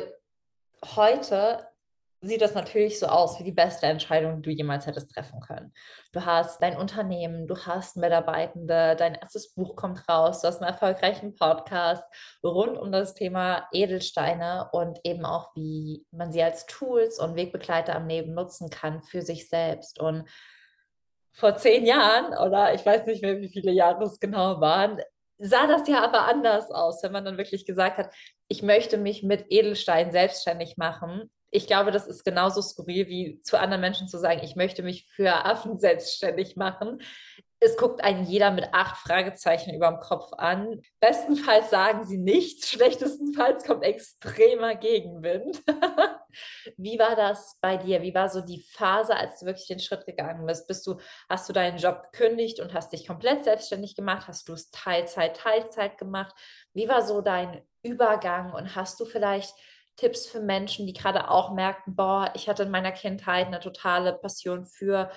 heute 0.96 1.66
sieht 2.26 2.40
das 2.40 2.54
natürlich 2.54 2.98
so 2.98 3.06
aus 3.06 3.38
wie 3.38 3.44
die 3.44 3.52
beste 3.52 3.86
Entscheidung, 3.86 4.42
die 4.42 4.50
du 4.50 4.50
jemals 4.50 4.86
hättest 4.86 5.10
treffen 5.12 5.40
können. 5.40 5.72
Du 6.12 6.25
hast 6.25 6.62
dein 6.62 6.76
Unternehmen, 6.76 7.47
du 7.47 7.56
hast 7.56 7.97
Mitarbeitende, 7.97 8.97
dein 8.97 9.14
erstes 9.14 9.52
Buch 9.52 9.76
kommt 9.76 10.09
raus, 10.09 10.40
du 10.40 10.49
hast 10.49 10.62
einen 10.62 10.70
erfolgreichen 10.70 11.35
Podcast 11.35 12.04
rund 12.42 12.78
um 12.78 12.92
das 12.92 13.14
Thema 13.14 13.68
Edelsteine 13.73 14.68
und 14.73 15.00
eben 15.04 15.25
auch, 15.25 15.54
wie 15.54 16.04
man 16.11 16.32
sie 16.32 16.42
als 16.42 16.66
Tools 16.66 17.18
und 17.18 17.37
Wegbegleiter 17.37 17.94
am 17.94 18.09
Leben 18.09 18.35
nutzen 18.35 18.70
kann 18.70 19.02
für 19.02 19.23
sich 19.23 19.49
selbst. 19.49 20.00
Und 20.00 20.28
vor 21.32 21.56
zehn 21.56 21.85
Jahren, 21.85 22.37
oder 22.38 22.75
ich 22.75 22.87
weiß 22.87 23.06
nicht 23.06 23.23
mehr, 23.23 23.40
wie 23.40 23.49
viele 23.49 23.73
Jahre 23.73 24.04
es 24.04 24.20
genau 24.20 24.61
waren, 24.61 25.00
sah 25.44 25.66
das 25.66 25.86
ja 25.88 26.02
aber 26.02 26.26
anders 26.26 26.70
aus, 26.70 27.02
wenn 27.02 27.12
man 27.12 27.24
dann 27.24 27.38
wirklich 27.38 27.66
gesagt 27.66 27.98
hat, 27.98 28.10
ich 28.48 28.62
möchte 28.62 28.98
mich 28.98 29.22
mit 29.22 29.46
Edelstein 29.48 30.12
selbstständig 30.12 30.76
machen. 30.76 31.30
Ich 31.50 31.66
glaube, 31.66 31.92
das 31.92 32.06
ist 32.06 32.24
genauso 32.24 32.62
skurril 32.62 33.06
wie 33.08 33.40
zu 33.42 33.58
anderen 33.58 33.80
Menschen 33.80 34.08
zu 34.08 34.18
sagen, 34.18 34.40
ich 34.42 34.56
möchte 34.56 34.82
mich 34.82 35.08
für 35.14 35.44
Affen 35.44 35.78
selbstständig 35.78 36.56
machen 36.56 37.00
es 37.64 37.76
guckt 37.76 38.04
einen 38.04 38.24
jeder 38.24 38.50
mit 38.50 38.68
acht 38.72 38.96
Fragezeichen 38.98 39.74
über 39.74 39.88
dem 39.88 40.00
Kopf 40.00 40.32
an. 40.34 40.82
Bestenfalls 41.00 41.70
sagen 41.70 42.04
sie 42.04 42.18
nichts, 42.18 42.68
schlechtestenfalls 42.70 43.64
kommt 43.64 43.84
extremer 43.84 44.74
Gegenwind. 44.74 45.62
Wie 46.76 46.99
war 46.99 47.17
das 47.17 47.59
bei 47.61 47.76
dir? 47.76 48.03
Wie 48.03 48.14
war 48.14 48.29
so 48.29 48.41
die 48.41 48.62
Phase, 48.73 49.17
als 49.17 49.41
du 49.41 49.47
wirklich 49.47 49.67
den 49.67 49.81
Schritt 49.81 50.07
gegangen 50.07 50.47
bist? 50.47 50.67
Bist 50.69 50.87
du, 50.87 50.99
hast 51.29 51.49
du 51.49 51.53
deinen 51.53 51.79
Job 51.79 52.11
gekündigt 52.12 52.61
und 52.61 52.75
hast 52.75 52.93
dich 52.93 53.07
komplett 53.07 53.45
selbstständig 53.45 53.97
gemacht? 53.97 54.29
Hast 54.29 54.49
du 54.49 54.53
es 54.53 54.71
Teilzeit, 54.71 55.37
Teilzeit 55.37 55.99
gemacht? 55.99 56.35
Wie 56.73 56.88
war 56.88 57.03
so 57.03 57.21
dein 57.21 57.62
Übergang 57.83 58.53
und 58.53 58.75
hast 58.75 58.99
du 59.00 59.05
vielleicht 59.05 59.55
Tipps 59.97 60.26
für 60.26 60.41
Menschen, 60.41 60.87
die 60.87 60.93
gerade 60.93 61.31
auch 61.31 61.53
merken, 61.53 61.95
boah, 61.95 62.33
ich 62.35 62.49
hatte 62.49 62.64
in 62.64 62.71
meiner 62.71 62.93
Kindheit 62.93 63.47
eine 63.47 63.61
totale 63.61 64.14
Passion 64.14 64.67
für 64.67 65.11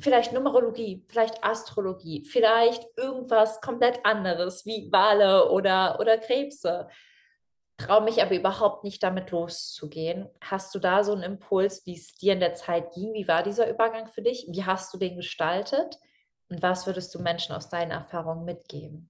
vielleicht 0.00 0.32
Numerologie, 0.32 1.04
vielleicht 1.08 1.42
Astrologie, 1.42 2.24
vielleicht 2.24 2.84
irgendwas 2.96 3.60
komplett 3.60 4.04
anderes 4.04 4.64
wie 4.64 4.90
Wale 4.92 5.50
oder, 5.50 5.98
oder 6.00 6.18
Krebse. 6.18 6.88
Traue 7.78 8.02
mich 8.02 8.20
aber 8.22 8.34
überhaupt 8.34 8.82
nicht 8.82 9.02
damit 9.02 9.30
loszugehen. 9.30 10.28
Hast 10.40 10.74
du 10.74 10.80
da 10.80 11.04
so 11.04 11.12
einen 11.12 11.22
Impuls, 11.22 11.86
wie 11.86 11.94
es 11.94 12.14
dir 12.14 12.32
in 12.32 12.40
der 12.40 12.54
Zeit 12.54 12.92
ging? 12.92 13.14
Wie 13.14 13.28
war 13.28 13.44
dieser 13.44 13.70
Übergang 13.70 14.08
für 14.08 14.20
dich? 14.20 14.46
Wie 14.50 14.64
hast 14.64 14.92
du 14.92 14.98
den 14.98 15.16
gestaltet? 15.16 15.98
Und 16.48 16.60
was 16.60 16.86
würdest 16.86 17.14
du 17.14 17.20
Menschen 17.20 17.54
aus 17.54 17.68
deinen 17.68 17.92
Erfahrungen 17.92 18.44
mitgeben? 18.44 19.08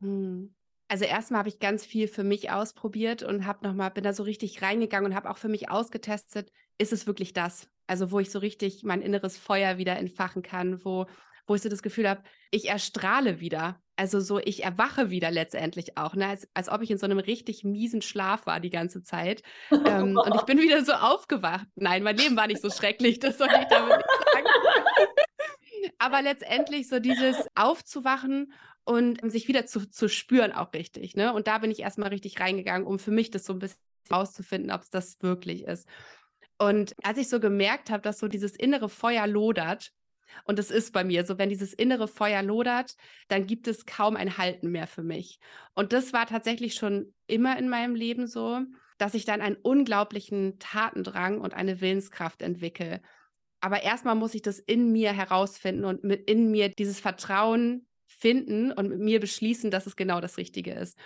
Hm. 0.00 0.54
Also 0.88 1.04
erstmal 1.04 1.40
habe 1.40 1.48
ich 1.48 1.58
ganz 1.58 1.84
viel 1.84 2.06
für 2.06 2.22
mich 2.22 2.52
ausprobiert 2.52 3.24
und 3.24 3.44
habe 3.44 3.66
noch 3.66 3.74
mal 3.74 3.88
bin 3.88 4.04
da 4.04 4.12
so 4.12 4.22
richtig 4.22 4.62
reingegangen 4.62 5.10
und 5.10 5.16
habe 5.16 5.28
auch 5.28 5.38
für 5.38 5.48
mich 5.48 5.68
ausgetestet, 5.68 6.52
ist 6.78 6.92
es 6.92 7.08
wirklich 7.08 7.32
das? 7.32 7.68
Also 7.88 8.12
wo 8.12 8.20
ich 8.20 8.30
so 8.30 8.38
richtig 8.38 8.84
mein 8.84 9.02
inneres 9.02 9.36
Feuer 9.36 9.78
wieder 9.78 9.96
entfachen 9.96 10.42
kann, 10.42 10.84
wo 10.84 11.06
wo 11.48 11.54
ich 11.54 11.62
so 11.62 11.68
das 11.68 11.82
Gefühl 11.82 12.08
habe, 12.08 12.22
ich 12.50 12.68
erstrahle 12.68 13.40
wieder. 13.40 13.80
Also 13.96 14.20
so, 14.20 14.38
ich 14.38 14.62
erwache 14.62 15.10
wieder 15.10 15.30
letztendlich 15.30 15.96
auch, 15.96 16.14
ne? 16.14 16.26
als, 16.26 16.46
als 16.52 16.68
ob 16.68 16.82
ich 16.82 16.90
in 16.90 16.98
so 16.98 17.06
einem 17.06 17.18
richtig 17.18 17.64
miesen 17.64 18.02
Schlaf 18.02 18.46
war 18.46 18.60
die 18.60 18.70
ganze 18.70 19.02
Zeit. 19.02 19.42
Ähm, 19.70 20.18
und 20.18 20.34
ich 20.34 20.42
bin 20.42 20.58
wieder 20.58 20.84
so 20.84 20.92
aufgewacht. 20.92 21.66
Nein, 21.76 22.02
mein 22.02 22.16
Leben 22.16 22.36
war 22.36 22.46
nicht 22.46 22.60
so 22.60 22.70
schrecklich, 22.70 23.20
das 23.20 23.38
soll 23.38 23.48
ich 23.48 23.66
damit 23.68 23.96
nicht 23.96 24.06
sagen. 24.32 24.46
Aber 25.98 26.20
letztendlich 26.20 26.88
so 26.88 26.98
dieses 26.98 27.36
Aufzuwachen 27.54 28.52
und 28.84 29.18
sich 29.30 29.48
wieder 29.48 29.66
zu, 29.66 29.88
zu 29.88 30.08
spüren 30.08 30.52
auch 30.52 30.72
richtig. 30.72 31.16
Ne? 31.16 31.32
Und 31.32 31.46
da 31.46 31.58
bin 31.58 31.70
ich 31.70 31.80
erstmal 31.80 32.10
richtig 32.10 32.38
reingegangen, 32.38 32.86
um 32.86 32.98
für 32.98 33.10
mich 33.10 33.30
das 33.30 33.44
so 33.44 33.52
ein 33.52 33.58
bisschen 33.58 33.80
rauszufinden, 34.10 34.70
ob 34.70 34.82
es 34.82 34.90
das 34.90 35.22
wirklich 35.22 35.64
ist. 35.64 35.88
Und 36.58 36.94
als 37.02 37.18
ich 37.18 37.28
so 37.28 37.40
gemerkt 37.40 37.90
habe, 37.90 38.02
dass 38.02 38.18
so 38.18 38.28
dieses 38.28 38.56
innere 38.56 38.88
Feuer 38.88 39.26
lodert, 39.26 39.92
und 40.44 40.58
es 40.58 40.70
ist 40.70 40.92
bei 40.92 41.04
mir 41.04 41.24
so, 41.24 41.38
wenn 41.38 41.48
dieses 41.48 41.72
innere 41.72 42.08
Feuer 42.08 42.42
lodert, 42.42 42.96
dann 43.28 43.46
gibt 43.46 43.68
es 43.68 43.86
kaum 43.86 44.16
ein 44.16 44.38
Halten 44.38 44.70
mehr 44.70 44.86
für 44.86 45.02
mich. 45.02 45.38
Und 45.74 45.92
das 45.92 46.12
war 46.12 46.26
tatsächlich 46.26 46.74
schon 46.74 47.14
immer 47.26 47.58
in 47.58 47.68
meinem 47.68 47.94
Leben 47.94 48.26
so, 48.26 48.60
dass 48.98 49.14
ich 49.14 49.24
dann 49.24 49.40
einen 49.40 49.56
unglaublichen 49.56 50.58
Tatendrang 50.58 51.40
und 51.40 51.54
eine 51.54 51.80
Willenskraft 51.80 52.42
entwickle. 52.42 53.00
Aber 53.60 53.82
erstmal 53.82 54.14
muss 54.14 54.34
ich 54.34 54.42
das 54.42 54.58
in 54.58 54.92
mir 54.92 55.12
herausfinden 55.12 55.84
und 55.84 56.04
mit 56.04 56.30
in 56.30 56.50
mir 56.50 56.68
dieses 56.70 57.00
Vertrauen 57.00 57.86
finden 58.06 58.72
und 58.72 58.88
mit 58.88 59.00
mir 59.00 59.20
beschließen, 59.20 59.70
dass 59.70 59.86
es 59.86 59.96
genau 59.96 60.20
das 60.20 60.38
Richtige 60.38 60.72
ist. 60.72 60.96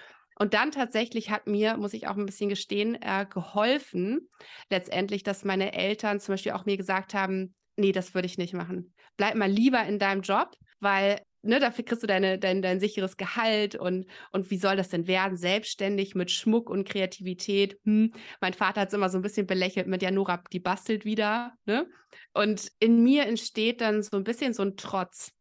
Und 0.41 0.55
dann 0.55 0.71
tatsächlich 0.71 1.31
hat 1.31 1.47
mir, 1.47 1.77
muss 1.77 1.93
ich 1.93 2.07
auch 2.07 2.17
ein 2.17 2.25
bisschen 2.25 2.49
gestehen, 2.49 2.97
äh, 3.03 3.27
geholfen, 3.29 4.31
letztendlich, 4.71 5.23
dass 5.23 5.45
meine 5.45 5.75
Eltern 5.75 6.19
zum 6.19 6.33
Beispiel 6.33 6.53
auch 6.53 6.65
mir 6.65 6.79
gesagt 6.79 7.13
haben, 7.13 7.53
nee, 7.81 7.93
das 7.93 8.15
würde 8.15 8.27
ich 8.27 8.39
nicht 8.39 8.55
machen. 8.55 8.95
Bleib 9.17 9.35
mal 9.35 9.51
lieber 9.51 9.83
in 9.85 9.99
deinem 9.99 10.23
Job, 10.23 10.57
weil 10.81 11.21
ne, 11.43 11.61
dafür 11.61 11.85
kriegst 11.85 12.03
du 12.03 12.07
deine, 12.07 12.39
dein, 12.39 12.63
dein 12.63 12.81
sicheres 12.81 13.17
Gehalt 13.17 13.75
und, 13.75 14.07
und 14.33 14.51
wie 14.51 14.59
soll 14.59 14.77
das 14.77 14.89
denn 14.89 15.07
werden? 15.07 15.37
Selbstständig 15.37 16.15
mit 16.15 16.31
Schmuck 16.31 16.71
und 16.71 16.89
Kreativität. 16.89 17.79
Hm. 17.85 18.13
Mein 18.41 18.55
Vater 18.55 18.83
hat 18.83 18.89
es 18.89 18.95
immer 18.95 19.09
so 19.09 19.19
ein 19.19 19.23
bisschen 19.23 19.47
belächelt 19.47 19.87
mit, 19.87 20.03
ja, 20.03 20.11
Nora, 20.11 20.43
die 20.53 20.61
bastelt 20.61 21.05
wieder. 21.05 21.55
Ne? 21.67 21.87
Und 22.35 22.71
in 22.79 23.03
mir 23.03 23.27
entsteht 23.27 23.81
dann 23.81 24.03
so 24.03 24.17
ein 24.17 24.25
bisschen 24.25 24.53
so 24.53 24.63
ein 24.63 24.77
Trotz. 24.77 25.33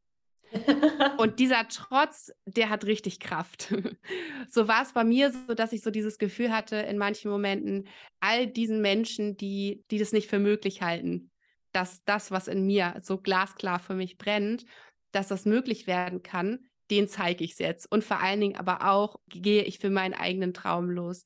und 1.17 1.39
dieser 1.39 1.67
Trotz, 1.67 2.31
der 2.45 2.69
hat 2.69 2.85
richtig 2.85 3.19
Kraft. 3.19 3.73
so 4.49 4.67
war 4.67 4.81
es 4.81 4.93
bei 4.93 5.03
mir 5.03 5.31
so, 5.31 5.53
dass 5.53 5.73
ich 5.73 5.81
so 5.81 5.91
dieses 5.91 6.17
Gefühl 6.17 6.51
hatte 6.51 6.77
in 6.77 6.97
manchen 6.97 7.29
Momenten, 7.29 7.87
all 8.19 8.47
diesen 8.47 8.81
Menschen, 8.81 9.37
die, 9.37 9.83
die 9.91 9.99
das 9.99 10.11
nicht 10.11 10.27
für 10.27 10.39
möglich 10.39 10.81
halten, 10.81 11.28
dass 11.71 12.03
das, 12.05 12.31
was 12.31 12.47
in 12.47 12.65
mir 12.65 12.95
so 13.01 13.17
glasklar 13.17 13.79
für 13.79 13.93
mich 13.93 14.17
brennt, 14.17 14.65
dass 15.11 15.27
das 15.27 15.45
möglich 15.45 15.87
werden 15.87 16.23
kann, 16.23 16.59
den 16.91 17.07
zeige 17.07 17.43
ich 17.43 17.53
es 17.53 17.59
jetzt. 17.59 17.91
Und 17.91 18.03
vor 18.03 18.19
allen 18.19 18.41
Dingen 18.41 18.55
aber 18.55 18.89
auch 18.89 19.19
gehe 19.27 19.63
ich 19.63 19.79
für 19.79 19.89
meinen 19.89 20.13
eigenen 20.13 20.53
Traum 20.53 20.89
los. 20.89 21.23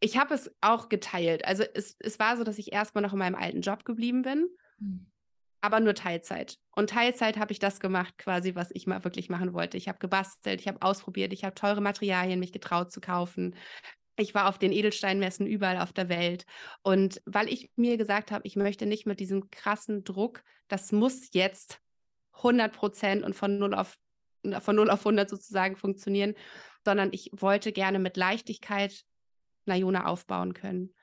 Ich 0.00 0.18
habe 0.18 0.34
es 0.34 0.50
auch 0.60 0.88
geteilt. 0.88 1.44
Also 1.44 1.64
es, 1.74 1.96
es 2.00 2.18
war 2.18 2.36
so, 2.36 2.44
dass 2.44 2.58
ich 2.58 2.72
erstmal 2.72 3.02
noch 3.02 3.12
in 3.12 3.18
meinem 3.18 3.34
alten 3.34 3.60
Job 3.60 3.84
geblieben 3.84 4.22
bin, 4.22 4.48
mhm. 4.78 5.06
aber 5.60 5.80
nur 5.80 5.94
Teilzeit. 5.94 6.58
Und 6.72 6.90
Teilzeit 6.90 7.38
habe 7.38 7.52
ich 7.52 7.58
das 7.58 7.80
gemacht, 7.80 8.18
quasi, 8.18 8.54
was 8.54 8.70
ich 8.72 8.86
mal 8.86 9.04
wirklich 9.04 9.28
machen 9.28 9.52
wollte. 9.52 9.76
Ich 9.76 9.88
habe 9.88 9.98
gebastelt, 9.98 10.60
ich 10.60 10.68
habe 10.68 10.82
ausprobiert, 10.82 11.32
ich 11.32 11.44
habe 11.44 11.54
teure 11.54 11.80
Materialien 11.80 12.40
mich 12.40 12.52
getraut 12.52 12.92
zu 12.92 13.00
kaufen, 13.00 13.54
ich 14.16 14.34
war 14.34 14.48
auf 14.48 14.58
den 14.58 14.72
Edelsteinmessen 14.72 15.46
überall 15.46 15.78
auf 15.78 15.92
der 15.92 16.08
Welt. 16.08 16.46
Und 16.82 17.20
weil 17.26 17.48
ich 17.48 17.70
mir 17.76 17.96
gesagt 17.96 18.30
habe, 18.30 18.46
ich 18.46 18.56
möchte 18.56 18.86
nicht 18.86 19.06
mit 19.06 19.20
diesem 19.20 19.50
krassen 19.50 20.04
Druck, 20.04 20.42
das 20.68 20.92
muss 20.92 21.30
jetzt 21.32 21.80
100 22.34 22.72
Prozent 22.72 23.24
und 23.24 23.34
von 23.34 23.58
0 23.58 23.74
auf, 23.74 23.96
von 24.60 24.76
0 24.76 24.90
auf 24.90 25.00
100 25.00 25.28
sozusagen 25.28 25.76
funktionieren, 25.76 26.34
sondern 26.84 27.10
ich 27.12 27.30
wollte 27.32 27.72
gerne 27.72 27.98
mit 27.98 28.16
Leichtigkeit 28.16 29.04
Nayona 29.66 30.06
aufbauen 30.06 30.54
können. 30.54 30.94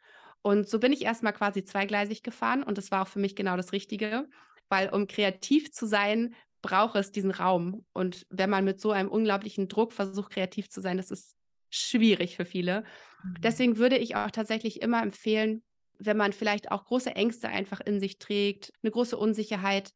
Und 0.41 0.68
so 0.68 0.80
bin 0.80 0.94
ich 0.94 1.03
erstmal 1.03 1.34
quasi 1.34 1.63
zweigleisig 1.63 2.24
gefahren 2.24 2.63
und 2.63 2.77
das 2.77 2.91
war 2.91 3.03
auch 3.03 3.08
für 3.08 3.20
mich 3.20 3.36
genau 3.36 3.58
das 3.58 3.74
Richtige, 3.74 4.27
weil 4.70 4.89
um 4.89 5.08
kreativ 5.08 5.72
zu 5.72 5.86
sein, 5.86 6.36
braucht 6.62 6.96
es 6.96 7.12
diesen 7.12 7.32
Raum. 7.32 7.86
Und 7.94 8.25
wenn 8.30 8.50
man 8.50 8.63
mit 8.63 8.80
so 8.80 8.91
einem 8.91 9.10
unglaublichen 9.10 9.68
Druck 9.68 9.94
versucht, 9.94 10.34
kreativ 10.34 10.70
zu 10.70 10.82
sein, 10.82 10.98
das 10.98 11.12
ist 11.12 11.36
schwierig 11.72 12.36
für 12.36 12.46
viele. 12.46 12.84
Mhm. 13.24 13.42
Deswegen 13.42 13.78
würde 13.78 13.98
ich 13.98 14.16
auch 14.16 14.30
tatsächlich 14.30 14.82
immer 14.82 15.01
empfehlen, 15.01 15.63
wenn 15.98 16.18
man 16.18 16.34
vielleicht 16.34 16.72
auch 16.72 16.86
große 16.86 17.16
Ängste 17.16 17.48
einfach 17.48 17.80
in 17.80 18.00
sich 18.00 18.20
trägt, 18.20 18.72
eine 18.84 18.92
große 18.92 19.18
Unsicherheit, 19.18 19.92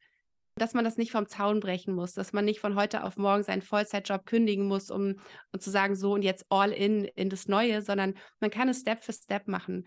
dass 0.56 0.72
man 0.72 0.84
das 0.84 0.96
nicht 0.96 1.12
vom 1.12 1.28
Zaun 1.28 1.60
brechen 1.60 1.94
muss, 1.94 2.14
dass 2.14 2.32
man 2.32 2.44
nicht 2.44 2.60
von 2.60 2.76
heute 2.76 3.04
auf 3.04 3.16
morgen 3.16 3.42
seinen 3.42 3.62
Vollzeitjob 3.62 4.24
kündigen 4.24 4.66
muss, 4.66 4.90
um, 4.90 5.16
um 5.52 5.60
zu 5.60 5.70
sagen, 5.70 5.96
so 5.96 6.14
und 6.14 6.22
jetzt 6.22 6.46
all 6.48 6.72
in 6.72 7.04
in 7.04 7.28
das 7.28 7.46
Neue, 7.46 7.82
sondern 7.82 8.14
man 8.40 8.50
kann 8.50 8.68
es 8.68 8.80
Step 8.80 9.04
für 9.04 9.12
Step 9.12 9.48
machen. 9.48 9.86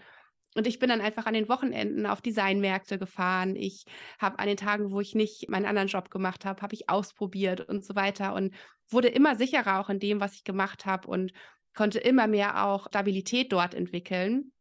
Und 0.55 0.67
ich 0.67 0.79
bin 0.79 0.89
dann 0.89 1.01
einfach 1.01 1.25
an 1.25 1.33
den 1.33 1.47
Wochenenden 1.47 2.05
auf 2.05 2.21
Designmärkte 2.21 2.97
gefahren. 2.97 3.55
Ich 3.55 3.85
habe 4.19 4.39
an 4.39 4.47
den 4.47 4.57
Tagen, 4.57 4.91
wo 4.91 4.99
ich 4.99 5.13
nicht 5.13 5.47
meinen 5.47 5.65
anderen 5.65 5.87
Job 5.87 6.09
gemacht 6.09 6.43
habe, 6.43 6.61
habe 6.61 6.73
ich 6.73 6.89
ausprobiert 6.89 7.61
und 7.61 7.85
so 7.85 7.95
weiter 7.95 8.33
und 8.33 8.53
wurde 8.89 9.09
immer 9.09 9.35
sicherer 9.35 9.79
auch 9.79 9.89
in 9.89 9.99
dem, 9.99 10.19
was 10.19 10.33
ich 10.33 10.43
gemacht 10.43 10.85
habe 10.85 11.07
und 11.07 11.31
konnte 11.75 11.99
immer 11.99 12.27
mehr 12.27 12.65
auch 12.65 12.87
Stabilität 12.87 13.51
dort 13.51 13.73
entwickeln. 13.73 14.51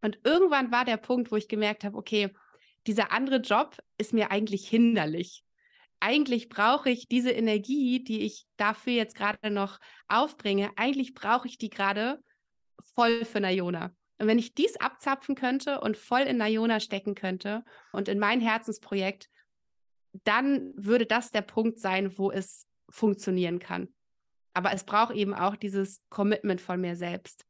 Und 0.00 0.18
irgendwann 0.24 0.72
war 0.72 0.84
der 0.84 0.96
Punkt, 0.96 1.30
wo 1.30 1.36
ich 1.36 1.48
gemerkt 1.48 1.84
habe, 1.84 1.96
okay, 1.96 2.30
dieser 2.86 3.12
andere 3.12 3.36
Job 3.36 3.76
ist 3.98 4.12
mir 4.12 4.30
eigentlich 4.30 4.68
hinderlich. 4.68 5.44
Eigentlich 6.00 6.48
brauche 6.48 6.90
ich 6.90 7.06
diese 7.06 7.30
Energie, 7.30 8.02
die 8.02 8.22
ich 8.22 8.46
dafür 8.56 8.92
jetzt 8.92 9.14
gerade 9.14 9.50
noch 9.50 9.78
aufbringe, 10.08 10.72
eigentlich 10.76 11.14
brauche 11.14 11.46
ich 11.46 11.58
die 11.58 11.70
gerade 11.70 12.20
voll 12.94 13.24
für 13.24 13.40
Nayona. 13.40 13.94
Und 14.18 14.26
wenn 14.26 14.38
ich 14.38 14.54
dies 14.54 14.76
abzapfen 14.76 15.34
könnte 15.36 15.80
und 15.80 15.96
voll 15.96 16.22
in 16.22 16.38
Nayona 16.38 16.80
stecken 16.80 17.14
könnte 17.14 17.64
und 17.92 18.08
in 18.08 18.18
mein 18.18 18.40
Herzensprojekt, 18.40 19.28
dann 20.24 20.72
würde 20.76 21.06
das 21.06 21.30
der 21.30 21.42
Punkt 21.42 21.78
sein, 21.78 22.18
wo 22.18 22.30
es 22.30 22.66
funktionieren 22.88 23.58
kann. 23.58 23.92
Aber 24.54 24.72
es 24.72 24.84
braucht 24.84 25.14
eben 25.14 25.34
auch 25.34 25.56
dieses 25.56 26.00
Commitment 26.10 26.60
von 26.60 26.80
mir 26.80 26.96
selbst 26.96 27.44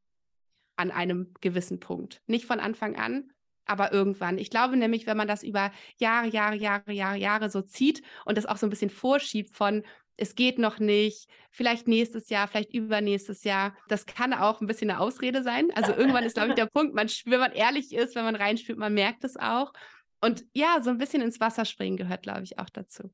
an 0.77 0.91
einem 0.91 1.35
gewissen 1.41 1.81
Punkt. 1.81 2.23
Nicht 2.27 2.47
von 2.47 2.61
Anfang 2.61 2.97
an, 2.97 3.31
aber 3.65 3.93
irgendwann. 3.93 4.39
Ich 4.39 4.51
glaube 4.51 4.77
nämlich, 4.77 5.07
wenn 5.07 5.17
man 5.17 5.29
das 5.29 5.43
über 5.43 5.73
Jahre, 5.99 6.29
Jahre, 6.29 6.57
Jahre, 6.57 6.93
Jahre, 6.93 7.17
Jahre 7.17 7.51
so 7.51 7.63
zieht 7.63 8.03
und 8.25 8.39
das 8.39 8.47
auch 8.47 8.57
so 8.57 8.67
ein 8.67 8.71
bisschen 8.71 8.91
vorschiebt 8.91 9.55
von, 9.55 9.85
es 10.17 10.35
geht 10.35 10.59
noch 10.59 10.79
nicht, 10.79 11.29
vielleicht 11.51 11.89
nächstes 11.89 12.29
Jahr, 12.29 12.47
vielleicht 12.47 12.73
übernächstes 12.73 13.45
Jahr. 13.45 13.77
Das 13.89 14.07
kann 14.07 14.35
auch 14.35 14.61
ein 14.61 14.67
bisschen 14.67 14.91
eine 14.91 15.01
Ausrede 15.01 15.43
sein. 15.43 15.71
Also 15.75 15.93
irgendwann 15.93 16.25
ist, 16.25 16.35
glaube 16.35 16.51
ich, 16.51 16.55
der 16.55 16.67
Punkt, 16.73 16.95
man, 16.95 17.09
wenn 17.25 17.41
man 17.41 17.53
ehrlich 17.53 17.93
ist, 17.93 18.15
wenn 18.15 18.25
man 18.25 18.37
reinspielt, 18.37 18.79
man 18.79 18.95
merkt 18.95 19.25
es 19.25 19.37
auch. 19.37 19.73
Und 20.21 20.45
ja, 20.53 20.81
so 20.81 20.91
ein 20.91 20.99
bisschen 20.99 21.23
ins 21.23 21.41
Wasser 21.41 21.65
springen 21.65 21.97
gehört, 21.97 22.23
glaube 22.23 22.45
ich, 22.45 22.59
auch 22.59 22.71
dazu. 22.71 23.11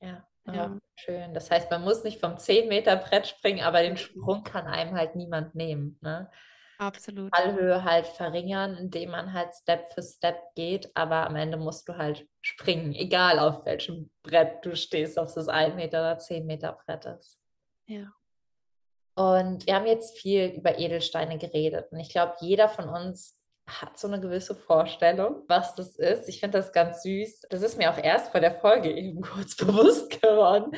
Ja. 0.00 0.26
Ja, 0.46 0.78
schön. 0.96 1.32
Das 1.32 1.50
heißt, 1.50 1.70
man 1.70 1.82
muss 1.82 2.04
nicht 2.04 2.20
vom 2.20 2.38
10 2.38 2.68
Meter 2.68 2.96
Brett 2.96 3.26
springen, 3.26 3.64
aber 3.64 3.82
den 3.82 3.96
Sprung 3.96 4.44
kann 4.44 4.66
einem 4.66 4.94
halt 4.94 5.16
niemand 5.16 5.54
nehmen. 5.54 5.98
Ne? 6.02 6.30
Absolut. 6.78 7.34
Fallhöhe 7.34 7.84
halt 7.84 8.06
verringern, 8.06 8.76
indem 8.76 9.10
man 9.10 9.32
halt 9.32 9.54
Step 9.54 9.92
für 9.94 10.02
Step 10.02 10.36
geht, 10.54 10.90
aber 10.94 11.26
am 11.26 11.36
Ende 11.36 11.56
musst 11.56 11.88
du 11.88 11.96
halt 11.96 12.28
springen, 12.42 12.92
egal 12.94 13.38
auf 13.38 13.64
welchem 13.64 14.10
Brett 14.22 14.64
du 14.64 14.76
stehst, 14.76 15.16
ob 15.16 15.26
es 15.26 15.34
das 15.34 15.48
1 15.48 15.76
Meter 15.76 16.00
oder 16.00 16.18
10 16.18 16.44
Meter 16.44 16.72
Brett 16.72 17.06
ist. 17.06 17.40
Ja. 17.86 18.12
Und 19.14 19.66
wir 19.66 19.76
haben 19.76 19.86
jetzt 19.86 20.18
viel 20.18 20.48
über 20.48 20.78
Edelsteine 20.78 21.38
geredet 21.38 21.90
und 21.92 22.00
ich 22.00 22.10
glaube, 22.10 22.34
jeder 22.40 22.68
von 22.68 22.88
uns 22.88 23.38
hat 23.66 23.98
so 23.98 24.08
eine 24.08 24.20
gewisse 24.20 24.54
Vorstellung, 24.54 25.42
was 25.48 25.74
das 25.74 25.96
ist. 25.96 26.28
Ich 26.28 26.40
finde 26.40 26.58
das 26.58 26.72
ganz 26.72 27.02
süß. 27.02 27.46
Das 27.48 27.62
ist 27.62 27.78
mir 27.78 27.90
auch 27.90 27.96
erst 27.96 28.30
vor 28.30 28.40
der 28.40 28.54
Folge 28.60 28.90
eben 28.90 29.20
kurz 29.22 29.56
bewusst 29.56 30.20
geworden. 30.20 30.72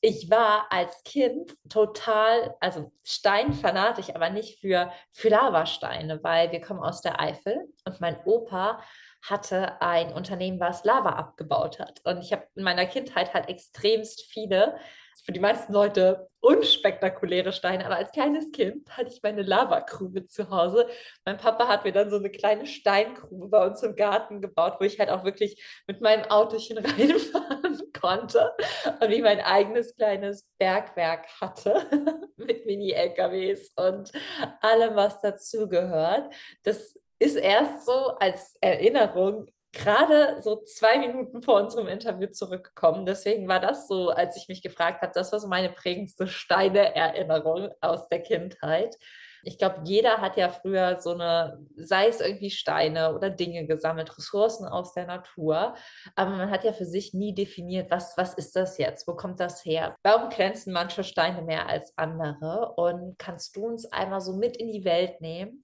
Ich 0.00 0.30
war 0.30 0.66
als 0.70 1.02
Kind 1.04 1.56
total, 1.68 2.54
also 2.60 2.92
steinfanatisch, 3.04 4.14
aber 4.14 4.30
nicht 4.30 4.60
für, 4.60 4.92
für 5.12 5.30
Lavasteine, 5.30 6.22
weil 6.22 6.52
wir 6.52 6.60
kommen 6.60 6.80
aus 6.80 7.00
der 7.00 7.20
Eifel 7.20 7.68
und 7.84 8.00
mein 8.00 8.20
Opa 8.24 8.80
hatte 9.22 9.80
ein 9.82 10.12
Unternehmen, 10.12 10.60
was 10.60 10.84
Lava 10.84 11.10
abgebaut 11.10 11.80
hat. 11.80 12.00
Und 12.04 12.22
ich 12.22 12.32
habe 12.32 12.46
in 12.54 12.62
meiner 12.62 12.86
Kindheit 12.86 13.34
halt 13.34 13.48
extremst 13.48 14.22
viele 14.22 14.76
für 15.24 15.32
die 15.32 15.40
meisten 15.40 15.72
Leute 15.72 16.28
unspektakuläre 16.40 17.52
Steine, 17.52 17.84
aber 17.84 17.96
als 17.96 18.12
kleines 18.12 18.52
Kind 18.52 18.88
hatte 18.90 19.10
ich 19.12 19.22
meine 19.22 19.42
Lavakrube 19.42 20.26
zu 20.26 20.50
Hause. 20.50 20.86
Mein 21.24 21.36
Papa 21.36 21.66
hat 21.68 21.84
mir 21.84 21.92
dann 21.92 22.10
so 22.10 22.16
eine 22.16 22.30
kleine 22.30 22.66
Steingrube 22.66 23.48
bei 23.48 23.66
uns 23.66 23.82
im 23.82 23.96
Garten 23.96 24.40
gebaut, 24.40 24.76
wo 24.78 24.84
ich 24.84 24.98
halt 24.98 25.10
auch 25.10 25.24
wirklich 25.24 25.62
mit 25.86 26.00
meinem 26.00 26.24
Autochen 26.30 26.78
reinfahren 26.78 27.80
konnte 28.00 28.52
und 29.00 29.10
wie 29.10 29.22
mein 29.22 29.40
eigenes 29.40 29.96
kleines 29.96 30.48
Bergwerk 30.58 31.26
hatte 31.40 32.30
mit 32.36 32.66
Mini-LKWs 32.66 33.72
und 33.76 34.12
allem, 34.60 34.94
was 34.94 35.20
dazugehört. 35.20 36.32
Das 36.62 36.98
ist 37.18 37.36
erst 37.36 37.84
so 37.84 38.16
als 38.18 38.56
Erinnerung 38.60 39.46
gerade 39.72 40.40
so 40.40 40.62
zwei 40.64 40.98
Minuten 40.98 41.42
vor 41.42 41.60
unserem 41.60 41.88
Interview 41.88 42.28
zurückgekommen. 42.28 43.06
Deswegen 43.06 43.48
war 43.48 43.60
das 43.60 43.86
so, 43.86 44.10
als 44.10 44.36
ich 44.36 44.48
mich 44.48 44.62
gefragt 44.62 45.02
habe, 45.02 45.12
das 45.14 45.32
war 45.32 45.40
so 45.40 45.48
meine 45.48 45.70
prägendste 45.70 46.26
Steine-Erinnerung 46.26 47.70
aus 47.80 48.08
der 48.08 48.22
Kindheit. 48.22 48.96
Ich 49.44 49.56
glaube, 49.56 49.82
jeder 49.84 50.18
hat 50.18 50.36
ja 50.36 50.48
früher 50.48 51.00
so 51.00 51.12
eine, 51.12 51.64
sei 51.76 52.08
es 52.08 52.20
irgendwie 52.20 52.50
Steine 52.50 53.14
oder 53.14 53.30
Dinge 53.30 53.66
gesammelt, 53.66 54.16
Ressourcen 54.18 54.66
aus 54.66 54.94
der 54.94 55.06
Natur. 55.06 55.74
Aber 56.16 56.30
man 56.30 56.50
hat 56.50 56.64
ja 56.64 56.72
für 56.72 56.86
sich 56.86 57.14
nie 57.14 57.34
definiert, 57.34 57.90
was, 57.90 58.16
was 58.16 58.34
ist 58.34 58.56
das 58.56 58.78
jetzt? 58.78 59.06
Wo 59.06 59.14
kommt 59.14 59.38
das 59.38 59.64
her? 59.64 59.94
Warum 60.02 60.28
glänzen 60.30 60.72
manche 60.72 61.04
Steine 61.04 61.42
mehr 61.42 61.68
als 61.68 61.96
andere? 61.96 62.72
Und 62.76 63.18
kannst 63.18 63.54
du 63.56 63.66
uns 63.66 63.86
einmal 63.92 64.20
so 64.20 64.32
mit 64.32 64.56
in 64.56 64.72
die 64.72 64.84
Welt 64.84 65.20
nehmen? 65.20 65.62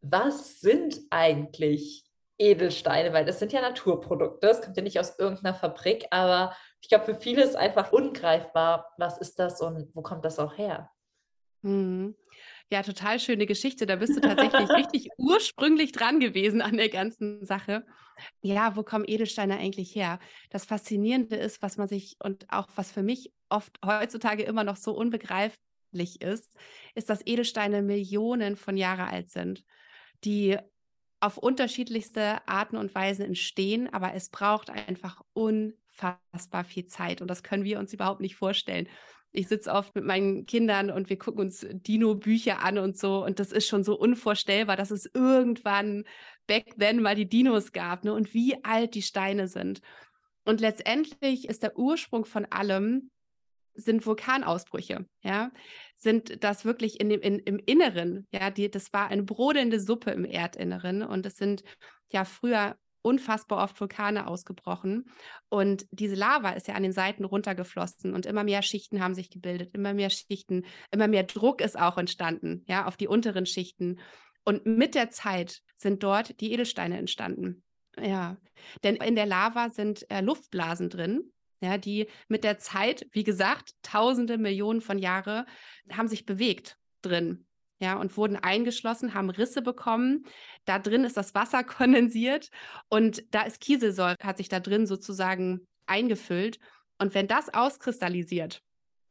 Was 0.00 0.60
sind 0.60 0.98
eigentlich 1.10 2.05
Edelsteine, 2.38 3.12
weil 3.12 3.24
das 3.24 3.38
sind 3.38 3.52
ja 3.52 3.60
Naturprodukte, 3.60 4.46
das 4.46 4.62
kommt 4.62 4.76
ja 4.76 4.82
nicht 4.82 5.00
aus 5.00 5.18
irgendeiner 5.18 5.54
Fabrik, 5.54 6.06
aber 6.10 6.54
ich 6.80 6.88
glaube, 6.88 7.06
für 7.06 7.14
viele 7.14 7.42
ist 7.42 7.56
einfach 7.56 7.92
ungreifbar, 7.92 8.92
was 8.98 9.18
ist 9.18 9.38
das 9.38 9.60
und 9.60 9.88
wo 9.94 10.02
kommt 10.02 10.24
das 10.24 10.38
auch 10.38 10.56
her? 10.56 10.90
Mhm. 11.62 12.14
Ja, 12.70 12.82
total 12.82 13.20
schöne 13.20 13.46
Geschichte. 13.46 13.86
Da 13.86 13.96
bist 13.96 14.16
du 14.16 14.20
tatsächlich 14.20 14.68
richtig 14.76 15.08
ursprünglich 15.18 15.92
dran 15.92 16.20
gewesen 16.20 16.60
an 16.60 16.76
der 16.76 16.88
ganzen 16.88 17.44
Sache. 17.46 17.84
Ja, 18.42 18.76
wo 18.76 18.82
kommen 18.82 19.04
Edelsteine 19.06 19.58
eigentlich 19.58 19.94
her? 19.94 20.18
Das 20.50 20.64
Faszinierende 20.64 21.36
ist, 21.36 21.62
was 21.62 21.76
man 21.76 21.88
sich 21.88 22.16
und 22.22 22.46
auch 22.50 22.68
was 22.76 22.90
für 22.90 23.02
mich 23.02 23.32
oft 23.48 23.78
heutzutage 23.84 24.42
immer 24.42 24.64
noch 24.64 24.76
so 24.76 24.92
unbegreiflich 24.92 26.20
ist, 26.22 26.54
ist, 26.94 27.08
dass 27.08 27.24
Edelsteine 27.24 27.82
Millionen 27.82 28.56
von 28.56 28.76
Jahre 28.76 29.06
alt 29.06 29.30
sind, 29.30 29.64
die 30.24 30.58
auf 31.20 31.38
unterschiedlichste 31.38 32.46
Arten 32.46 32.76
und 32.76 32.94
Weisen 32.94 33.24
entstehen, 33.24 33.92
aber 33.92 34.14
es 34.14 34.28
braucht 34.28 34.70
einfach 34.70 35.22
unfassbar 35.32 36.64
viel 36.64 36.86
Zeit 36.86 37.20
und 37.20 37.28
das 37.28 37.42
können 37.42 37.64
wir 37.64 37.78
uns 37.78 37.92
überhaupt 37.92 38.20
nicht 38.20 38.36
vorstellen. 38.36 38.88
Ich 39.32 39.48
sitze 39.48 39.70
oft 39.72 39.94
mit 39.94 40.04
meinen 40.04 40.46
Kindern 40.46 40.90
und 40.90 41.10
wir 41.10 41.18
gucken 41.18 41.40
uns 41.40 41.66
Dino-Bücher 41.70 42.62
an 42.62 42.78
und 42.78 42.96
so 42.96 43.24
und 43.24 43.38
das 43.38 43.52
ist 43.52 43.66
schon 43.66 43.84
so 43.84 43.98
unvorstellbar, 43.98 44.76
dass 44.76 44.90
es 44.90 45.10
irgendwann 45.12 46.04
back 46.46 46.76
then 46.78 47.02
mal 47.02 47.14
die 47.14 47.28
Dinos 47.28 47.72
gab 47.72 48.04
ne? 48.04 48.12
und 48.12 48.32
wie 48.34 48.62
alt 48.64 48.94
die 48.94 49.02
Steine 49.02 49.48
sind. 49.48 49.80
Und 50.44 50.60
letztendlich 50.60 51.48
ist 51.48 51.62
der 51.62 51.76
Ursprung 51.76 52.24
von 52.24 52.46
allem 52.46 53.10
sind 53.76 54.06
Vulkanausbrüche, 54.06 55.06
ja, 55.22 55.50
sind 55.96 56.42
das 56.44 56.64
wirklich 56.64 57.00
in 57.00 57.08
dem, 57.08 57.20
in, 57.20 57.38
im 57.40 57.58
Inneren, 57.58 58.26
ja, 58.32 58.50
die, 58.50 58.70
das 58.70 58.92
war 58.92 59.08
eine 59.08 59.22
brodelnde 59.22 59.80
Suppe 59.80 60.10
im 60.10 60.24
Erdinneren 60.24 61.02
und 61.02 61.26
es 61.26 61.36
sind 61.36 61.62
ja 62.10 62.24
früher 62.24 62.76
unfassbar 63.02 63.62
oft 63.62 63.80
Vulkane 63.80 64.26
ausgebrochen 64.26 65.04
und 65.48 65.86
diese 65.92 66.16
Lava 66.16 66.50
ist 66.50 66.66
ja 66.66 66.74
an 66.74 66.82
den 66.82 66.92
Seiten 66.92 67.24
runtergeflossen 67.24 68.14
und 68.14 68.26
immer 68.26 68.42
mehr 68.42 68.62
Schichten 68.62 69.00
haben 69.00 69.14
sich 69.14 69.30
gebildet, 69.30 69.74
immer 69.74 69.94
mehr 69.94 70.10
Schichten, 70.10 70.64
immer 70.90 71.06
mehr 71.06 71.22
Druck 71.22 71.60
ist 71.60 71.78
auch 71.78 71.98
entstanden, 71.98 72.64
ja, 72.66 72.86
auf 72.86 72.96
die 72.96 73.06
unteren 73.06 73.46
Schichten 73.46 74.00
und 74.44 74.66
mit 74.66 74.94
der 74.94 75.10
Zeit 75.10 75.62
sind 75.76 76.02
dort 76.02 76.40
die 76.40 76.52
Edelsteine 76.52 76.98
entstanden. 76.98 77.62
Ja, 77.98 78.36
denn 78.84 78.96
in 78.96 79.14
der 79.14 79.26
Lava 79.26 79.70
sind 79.70 80.10
äh, 80.10 80.20
Luftblasen 80.20 80.90
drin 80.90 81.32
ja, 81.60 81.78
die 81.78 82.06
mit 82.28 82.44
der 82.44 82.58
Zeit, 82.58 83.06
wie 83.12 83.24
gesagt, 83.24 83.72
tausende 83.82 84.38
Millionen 84.38 84.80
von 84.80 84.98
Jahre, 84.98 85.46
haben 85.90 86.08
sich 86.08 86.26
bewegt 86.26 86.76
drin. 87.02 87.46
Ja, 87.78 87.98
und 87.98 88.16
wurden 88.16 88.36
eingeschlossen, 88.36 89.12
haben 89.12 89.28
Risse 89.28 89.60
bekommen. 89.60 90.24
Da 90.64 90.78
drin 90.78 91.04
ist 91.04 91.16
das 91.16 91.34
Wasser 91.34 91.62
kondensiert 91.64 92.50
und 92.88 93.22
da 93.34 93.42
ist 93.42 93.60
Kieselsäure, 93.60 94.16
hat 94.22 94.38
sich 94.38 94.48
da 94.48 94.60
drin 94.60 94.86
sozusagen 94.86 95.66
eingefüllt. 95.86 96.58
Und 96.98 97.14
wenn 97.14 97.28
das 97.28 97.52
auskristallisiert, 97.52 98.62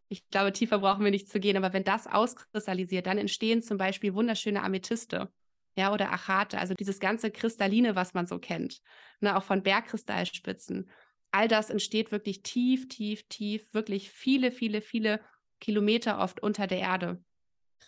ich 0.08 0.28
glaube, 0.30 0.52
tiefer 0.52 0.80
brauchen 0.80 1.04
wir 1.04 1.12
nicht 1.12 1.30
zu 1.30 1.40
gehen, 1.40 1.58
aber 1.58 1.74
wenn 1.74 1.84
das 1.84 2.08
auskristallisiert, 2.08 3.06
dann 3.06 3.18
entstehen 3.18 3.62
zum 3.62 3.78
Beispiel 3.78 4.14
wunderschöne 4.14 4.64
Amethyste. 4.64 5.32
Ja, 5.78 5.92
oder 5.94 6.12
Achate, 6.12 6.58
also 6.58 6.74
dieses 6.74 7.00
ganze 7.00 7.32
Kristalline, 7.32 7.96
was 7.96 8.14
man 8.14 8.28
so 8.28 8.40
kennt, 8.40 8.82
ne, 9.20 9.36
auch 9.36 9.44
von 9.44 9.62
Bergkristallspitzen 9.62 10.90
all 11.36 11.50
das 11.50 11.70
entsteht 11.70 12.14
wirklich 12.14 12.44
tief, 12.44 12.88
tief, 12.88 13.28
tief, 13.28 13.68
wirklich 13.74 14.10
viele, 14.10 14.52
viele, 14.52 14.82
viele 14.82 15.20
Kilometer 15.60 16.20
oft 16.20 16.42
unter 16.42 16.66
der 16.66 16.80
Erde 16.80 17.22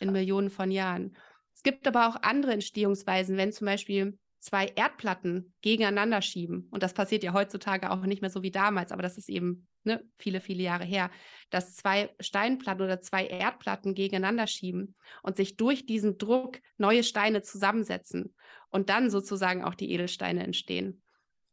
in 0.01 0.11
Millionen 0.11 0.49
von 0.49 0.69
Jahren. 0.69 1.15
Es 1.55 1.63
gibt 1.63 1.87
aber 1.87 2.09
auch 2.09 2.17
andere 2.23 2.51
Entstehungsweisen, 2.51 3.37
wenn 3.37 3.53
zum 3.53 3.65
Beispiel 3.65 4.19
zwei 4.39 4.67
Erdplatten 4.67 5.53
gegeneinander 5.61 6.21
schieben, 6.21 6.67
und 6.71 6.83
das 6.83 6.93
passiert 6.93 7.23
ja 7.23 7.33
heutzutage 7.33 7.89
auch 7.89 8.01
nicht 8.01 8.21
mehr 8.21 8.29
so 8.29 8.43
wie 8.43 8.51
damals, 8.51 8.91
aber 8.91 9.01
das 9.01 9.17
ist 9.17 9.29
eben 9.29 9.67
ne, 9.83 10.03
viele, 10.17 10.41
viele 10.41 10.63
Jahre 10.63 10.83
her, 10.83 11.09
dass 11.49 11.75
zwei 11.75 12.13
Steinplatten 12.19 12.83
oder 12.83 13.01
zwei 13.01 13.25
Erdplatten 13.27 13.95
gegeneinander 13.95 14.47
schieben 14.47 14.95
und 15.23 15.37
sich 15.37 15.55
durch 15.55 15.85
diesen 15.85 16.17
Druck 16.17 16.59
neue 16.77 17.03
Steine 17.03 17.41
zusammensetzen 17.43 18.35
und 18.69 18.89
dann 18.89 19.09
sozusagen 19.09 19.63
auch 19.63 19.73
die 19.73 19.91
Edelsteine 19.91 20.43
entstehen 20.43 21.01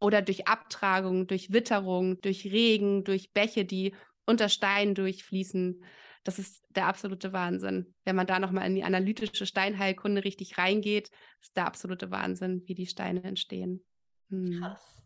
oder 0.05 0.21
durch 0.21 0.47
Abtragung, 0.47 1.27
durch 1.27 1.51
Witterung, 1.51 2.21
durch 2.21 2.45
Regen, 2.45 3.05
durch 3.05 3.33
Bäche, 3.33 3.65
die 3.65 3.95
unter 4.27 4.51
Steinen 4.51 4.95
durchfließen. 4.95 5.83
Das 6.25 6.39
ist 6.39 6.63
der 6.69 6.87
absolute 6.87 7.33
Wahnsinn. 7.33 7.95
Wenn 8.05 8.15
man 8.15 8.27
da 8.27 8.39
nochmal 8.39 8.67
in 8.67 8.75
die 8.75 8.85
analytische 8.85 9.47
Steinheilkunde 9.47 10.23
richtig 10.23 10.59
reingeht, 10.59 11.11
ist 11.41 11.57
der 11.57 11.67
absolute 11.67 12.11
Wahnsinn, 12.11 12.63
wie 12.67 12.75
die 12.75 12.87
Steine 12.87 13.25
entstehen. 13.25 13.83
Hm. 14.29 14.61
Krass. 14.61 15.03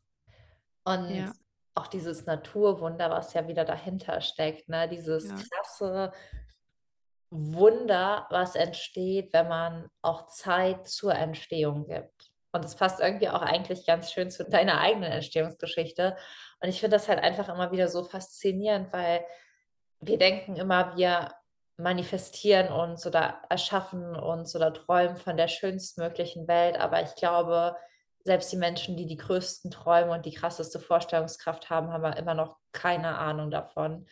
Und 0.83 1.15
ja. 1.15 1.33
auch 1.77 1.87
dieses 1.87 2.27
Naturwunder, 2.27 3.09
was 3.09 3.35
ja 3.35 3.47
wieder 3.47 3.65
dahinter 3.65 4.21
steckt, 4.21 4.69
ne? 4.69 4.89
dieses 4.89 5.29
ja. 5.29 5.37
krasse 5.37 6.13
Wunder, 7.31 8.27
was 8.31 8.57
entsteht, 8.57 9.33
wenn 9.33 9.49
man 9.49 9.89
auch 10.03 10.27
Zeit 10.27 10.89
zur 10.89 11.15
Entstehung 11.15 11.87
gibt. 11.87 12.28
Und 12.53 12.65
das 12.65 12.77
passt 12.77 13.01
irgendwie 13.01 13.29
auch 13.29 13.43
eigentlich 13.43 13.87
ganz 13.87 14.11
schön 14.11 14.31
zu 14.31 14.45
deiner 14.45 14.81
eigenen 14.81 15.13
Entstehungsgeschichte. 15.13 16.17
Und 16.61 16.69
ich 16.69 16.81
finde 16.81 16.97
das 16.97 17.09
halt 17.09 17.21
einfach 17.21 17.49
immer 17.49 17.71
wieder 17.73 17.89
so 17.89 18.05
faszinierend, 18.05 18.93
weil 18.93 19.25
wir 20.01 20.19
denken 20.19 20.57
immer, 20.57 20.97
wir 20.97 21.35
manifestieren 21.77 22.73
uns 22.73 23.07
oder 23.07 23.43
erschaffen 23.49 24.17
uns 24.17 24.57
oder 24.57 24.73
träumen 24.73 25.17
von 25.17 25.37
der 25.37 25.49
schönstmöglichen 25.49 26.49
Welt. 26.49 26.79
Aber 26.79 27.03
ich 27.03 27.15
glaube, 27.15 27.77
selbst 28.25 28.51
die 28.53 28.57
Menschen, 28.57 28.97
die 28.97 29.07
die 29.07 29.17
größten 29.17 29.71
Träume 29.71 30.13
und 30.13 30.27
die 30.27 30.35
krasseste 30.35 30.81
Vorstellungskraft 30.81 31.71
haben, 31.71 31.93
haben 31.93 32.13
immer 32.15 32.35
noch 32.35 32.57
keine 32.73 33.17
Ahnung 33.19 33.51
davon, 33.51 34.07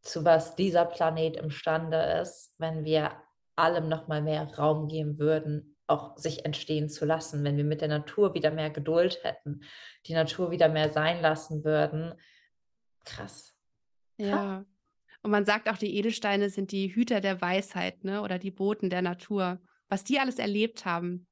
zu 0.00 0.24
was 0.24 0.56
dieser 0.56 0.86
Planet 0.86 1.36
imstande 1.36 1.98
ist, 2.22 2.54
wenn 2.58 2.84
wir 2.84 3.12
allem 3.56 3.88
noch 3.88 4.08
mal 4.08 4.22
mehr 4.22 4.52
Raum 4.56 4.88
geben 4.88 5.18
würden, 5.18 5.69
auch 5.90 6.16
sich 6.16 6.44
entstehen 6.44 6.88
zu 6.88 7.04
lassen, 7.04 7.44
wenn 7.44 7.56
wir 7.56 7.64
mit 7.64 7.80
der 7.80 7.88
Natur 7.88 8.34
wieder 8.34 8.50
mehr 8.50 8.70
Geduld 8.70 9.20
hätten, 9.22 9.62
die 10.06 10.14
Natur 10.14 10.50
wieder 10.50 10.68
mehr 10.68 10.90
sein 10.90 11.20
lassen 11.20 11.64
würden. 11.64 12.14
Krass. 13.04 13.54
Ja. 14.16 14.64
Und 15.22 15.30
man 15.30 15.44
sagt 15.44 15.68
auch, 15.68 15.76
die 15.76 15.96
Edelsteine 15.96 16.48
sind 16.50 16.72
die 16.72 16.94
Hüter 16.94 17.20
der 17.20 17.40
Weisheit, 17.40 18.04
ne? 18.04 18.22
Oder 18.22 18.38
die 18.38 18.50
Boten 18.50 18.88
der 18.88 19.02
Natur. 19.02 19.60
Was 19.88 20.04
die 20.04 20.18
alles 20.18 20.38
erlebt 20.38 20.84
haben, 20.84 21.26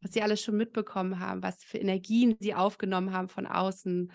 was 0.00 0.12
sie 0.12 0.22
alles 0.22 0.42
schon 0.42 0.56
mitbekommen 0.56 1.18
haben, 1.18 1.42
was 1.42 1.64
für 1.64 1.78
Energien 1.78 2.36
sie 2.38 2.54
aufgenommen 2.54 3.12
haben 3.12 3.28
von 3.28 3.46
außen. 3.46 4.12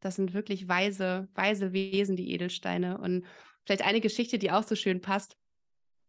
Das 0.00 0.16
sind 0.16 0.32
wirklich 0.32 0.68
weise, 0.68 1.28
weise 1.34 1.72
Wesen, 1.72 2.16
die 2.16 2.32
Edelsteine. 2.32 2.98
Und 2.98 3.26
vielleicht 3.64 3.84
eine 3.84 4.00
Geschichte, 4.00 4.38
die 4.38 4.50
auch 4.50 4.62
so 4.62 4.74
schön 4.76 5.00
passt. 5.00 5.36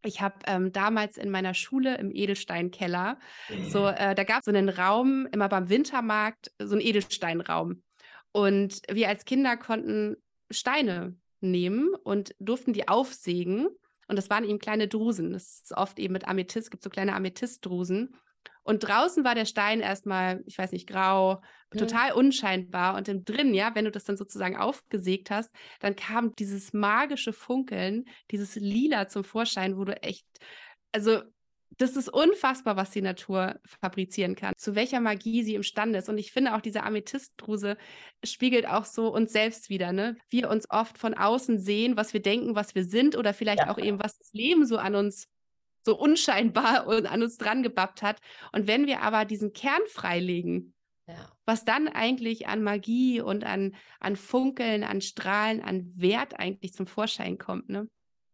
Ich 0.04 0.22
habe 0.22 0.36
ähm, 0.48 0.72
damals 0.72 1.18
in 1.18 1.30
meiner 1.30 1.54
Schule 1.54 1.98
im 1.98 2.12
Edelsteinkeller, 2.12 3.20
so, 3.70 3.88
äh, 3.88 4.16
da 4.16 4.24
gab 4.24 4.40
es 4.40 4.46
so 4.46 4.52
einen 4.52 4.70
Raum, 4.70 5.28
immer 5.32 5.48
beim 5.48 5.70
Wintermarkt, 5.70 6.52
so 6.60 6.74
einen 6.74 6.82
Edelsteinraum. 6.82 7.84
Und 8.32 8.82
wir 8.90 9.10
als 9.10 9.26
Kinder 9.26 9.58
konnten 9.58 10.16
Steine 10.50 11.16
nehmen 11.42 11.94
und 12.04 12.36
durften 12.40 12.74
die 12.74 12.88
aufsägen. 12.88 13.68
Und 14.08 14.16
das 14.16 14.30
waren 14.30 14.44
eben 14.44 14.60
kleine 14.60 14.88
Drusen. 14.88 15.34
Das 15.34 15.62
ist 15.64 15.74
oft 15.78 16.00
eben 16.00 16.14
mit 16.14 16.28
Amethyst, 16.28 16.72
gibt 16.72 16.84
so 16.84 16.90
kleine 16.90 17.16
Amethystdrusen. 17.16 18.16
Und 18.64 18.80
draußen 18.80 19.24
war 19.24 19.36
der 19.36 19.46
Stein 19.46 19.80
erstmal, 19.80 20.44
ich 20.46 20.58
weiß 20.58 20.72
nicht, 20.72 20.88
grau, 20.88 21.42
mhm. 21.74 21.80
total 21.80 22.14
unscheinbar. 22.14 22.96
Und 22.96 23.08
im 23.08 23.26
drin, 23.26 23.54
ja, 23.54 23.74
wenn 23.76 23.86
du 23.86 23.92
das 23.92 24.04
dann 24.04 24.18
sozusagen 24.18 24.58
aufgesägt 24.58 25.32
hast, 25.32 25.52
dann 25.80 25.96
kam 25.96 26.36
dieses 26.36 26.74
magische 26.74 27.34
Funkeln, 27.34 28.06
dieses 28.30 28.56
Lila 28.56 29.08
zum 29.08 29.24
Vorschein, 29.24 29.78
wo 29.78 29.86
du 29.86 30.02
echt, 30.04 30.26
also 30.92 31.22
das 31.78 31.96
ist 31.96 32.10
unfassbar, 32.10 32.76
was 32.76 32.92
die 32.92 33.02
Natur 33.02 33.60
fabrizieren 33.66 34.36
kann, 34.36 34.54
zu 34.58 34.76
welcher 34.76 35.00
Magie 35.00 35.44
sie 35.44 35.56
imstande 35.56 36.00
ist. 36.00 36.10
Und 36.10 36.18
ich 36.18 36.32
finde 36.32 36.54
auch 36.54 36.62
diese 36.62 36.84
Amethystdruse 36.84 37.78
spiegelt 38.24 38.68
auch 38.68 38.86
so 38.86 39.12
uns 39.12 39.32
selbst 39.32 39.70
wieder, 39.70 39.94
ne? 39.94 40.18
Wir 40.30 40.50
uns 40.50 40.70
oft 40.70 40.98
von 40.98 41.14
außen 41.14 41.60
sehen, 41.60 41.96
was 41.98 42.14
wir 42.14 42.22
denken, 42.22 42.56
was 42.56 42.76
wir 42.76 42.84
sind 42.84 43.16
oder 43.16 43.34
vielleicht 43.34 43.64
ja. 43.64 43.72
auch 43.72 43.78
eben, 43.78 44.00
was 44.00 44.18
das 44.18 44.34
Leben 44.34 44.66
so 44.66 44.78
an 44.78 44.96
uns 44.96 45.28
so 45.84 45.98
unscheinbar 45.98 46.88
an 47.12 47.24
uns 47.24 47.38
dran 47.38 47.64
gebappt 47.64 48.02
hat. 48.02 48.20
Und 48.52 48.68
wenn 48.68 48.88
wir 48.88 49.02
aber 49.02 49.26
diesen 49.26 49.54
Kern 49.54 49.82
freilegen, 49.88 50.74
Ja. 51.08 51.32
Was 51.46 51.66
dann 51.66 51.88
eigentlich 51.90 52.48
an 52.48 52.64
Magie 52.64 53.20
und 53.22 53.44
an, 53.44 53.76
an 54.00 54.16
Funkeln, 54.16 54.84
an 54.84 55.02
Strahlen, 55.02 55.62
an 55.62 55.92
Wert 55.96 56.40
eigentlich 56.40 56.74
zum 56.74 56.88
Vorschein 56.88 57.38
kommt, 57.38 57.68
ne? 57.70 57.88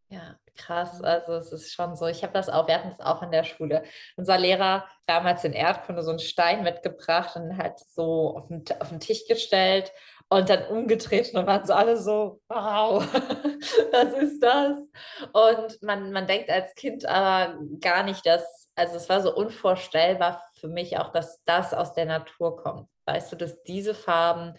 Ja, 0.09 0.37
krass. 0.55 1.01
Also 1.01 1.33
es 1.33 1.51
ist 1.51 1.73
schon 1.73 1.95
so. 1.95 2.07
Ich 2.07 2.23
habe 2.23 2.33
das 2.33 2.49
auch, 2.49 2.67
wir 2.67 2.75
hatten 2.75 2.91
es 2.91 2.99
auch 2.99 3.21
in 3.23 3.31
der 3.31 3.43
Schule. 3.43 3.83
Unser 4.15 4.37
Lehrer 4.37 4.85
damals 5.05 5.43
in 5.43 5.53
Erdkunde 5.53 6.01
so 6.03 6.11
einen 6.11 6.19
Stein 6.19 6.63
mitgebracht 6.63 7.35
und 7.35 7.57
hat 7.57 7.79
so 7.79 8.37
auf 8.37 8.47
den, 8.47 8.63
auf 8.79 8.89
den 8.89 8.99
Tisch 8.99 9.27
gestellt 9.27 9.91
und 10.29 10.49
dann 10.49 10.65
umgedreht 10.65 11.33
und 11.33 11.47
waren 11.47 11.65
so 11.65 11.73
alle 11.73 11.97
so, 11.97 12.41
wow, 12.49 13.01
was 13.91 14.13
ist 14.13 14.43
das? 14.43 14.77
Und 15.31 15.81
man, 15.81 16.11
man 16.11 16.27
denkt 16.27 16.49
als 16.49 16.75
Kind 16.75 17.05
aber 17.05 17.57
gar 17.79 18.03
nicht, 18.03 18.25
dass, 18.25 18.71
also 18.75 18.95
es 18.97 19.07
war 19.07 19.21
so 19.21 19.33
unvorstellbar 19.33 20.43
für 20.59 20.67
mich 20.67 20.97
auch, 20.97 21.11
dass 21.11 21.43
das 21.45 21.73
aus 21.73 21.93
der 21.93 22.05
Natur 22.05 22.57
kommt. 22.57 22.89
Weißt 23.05 23.31
du, 23.31 23.37
dass 23.37 23.63
diese 23.63 23.95
Farben, 23.95 24.53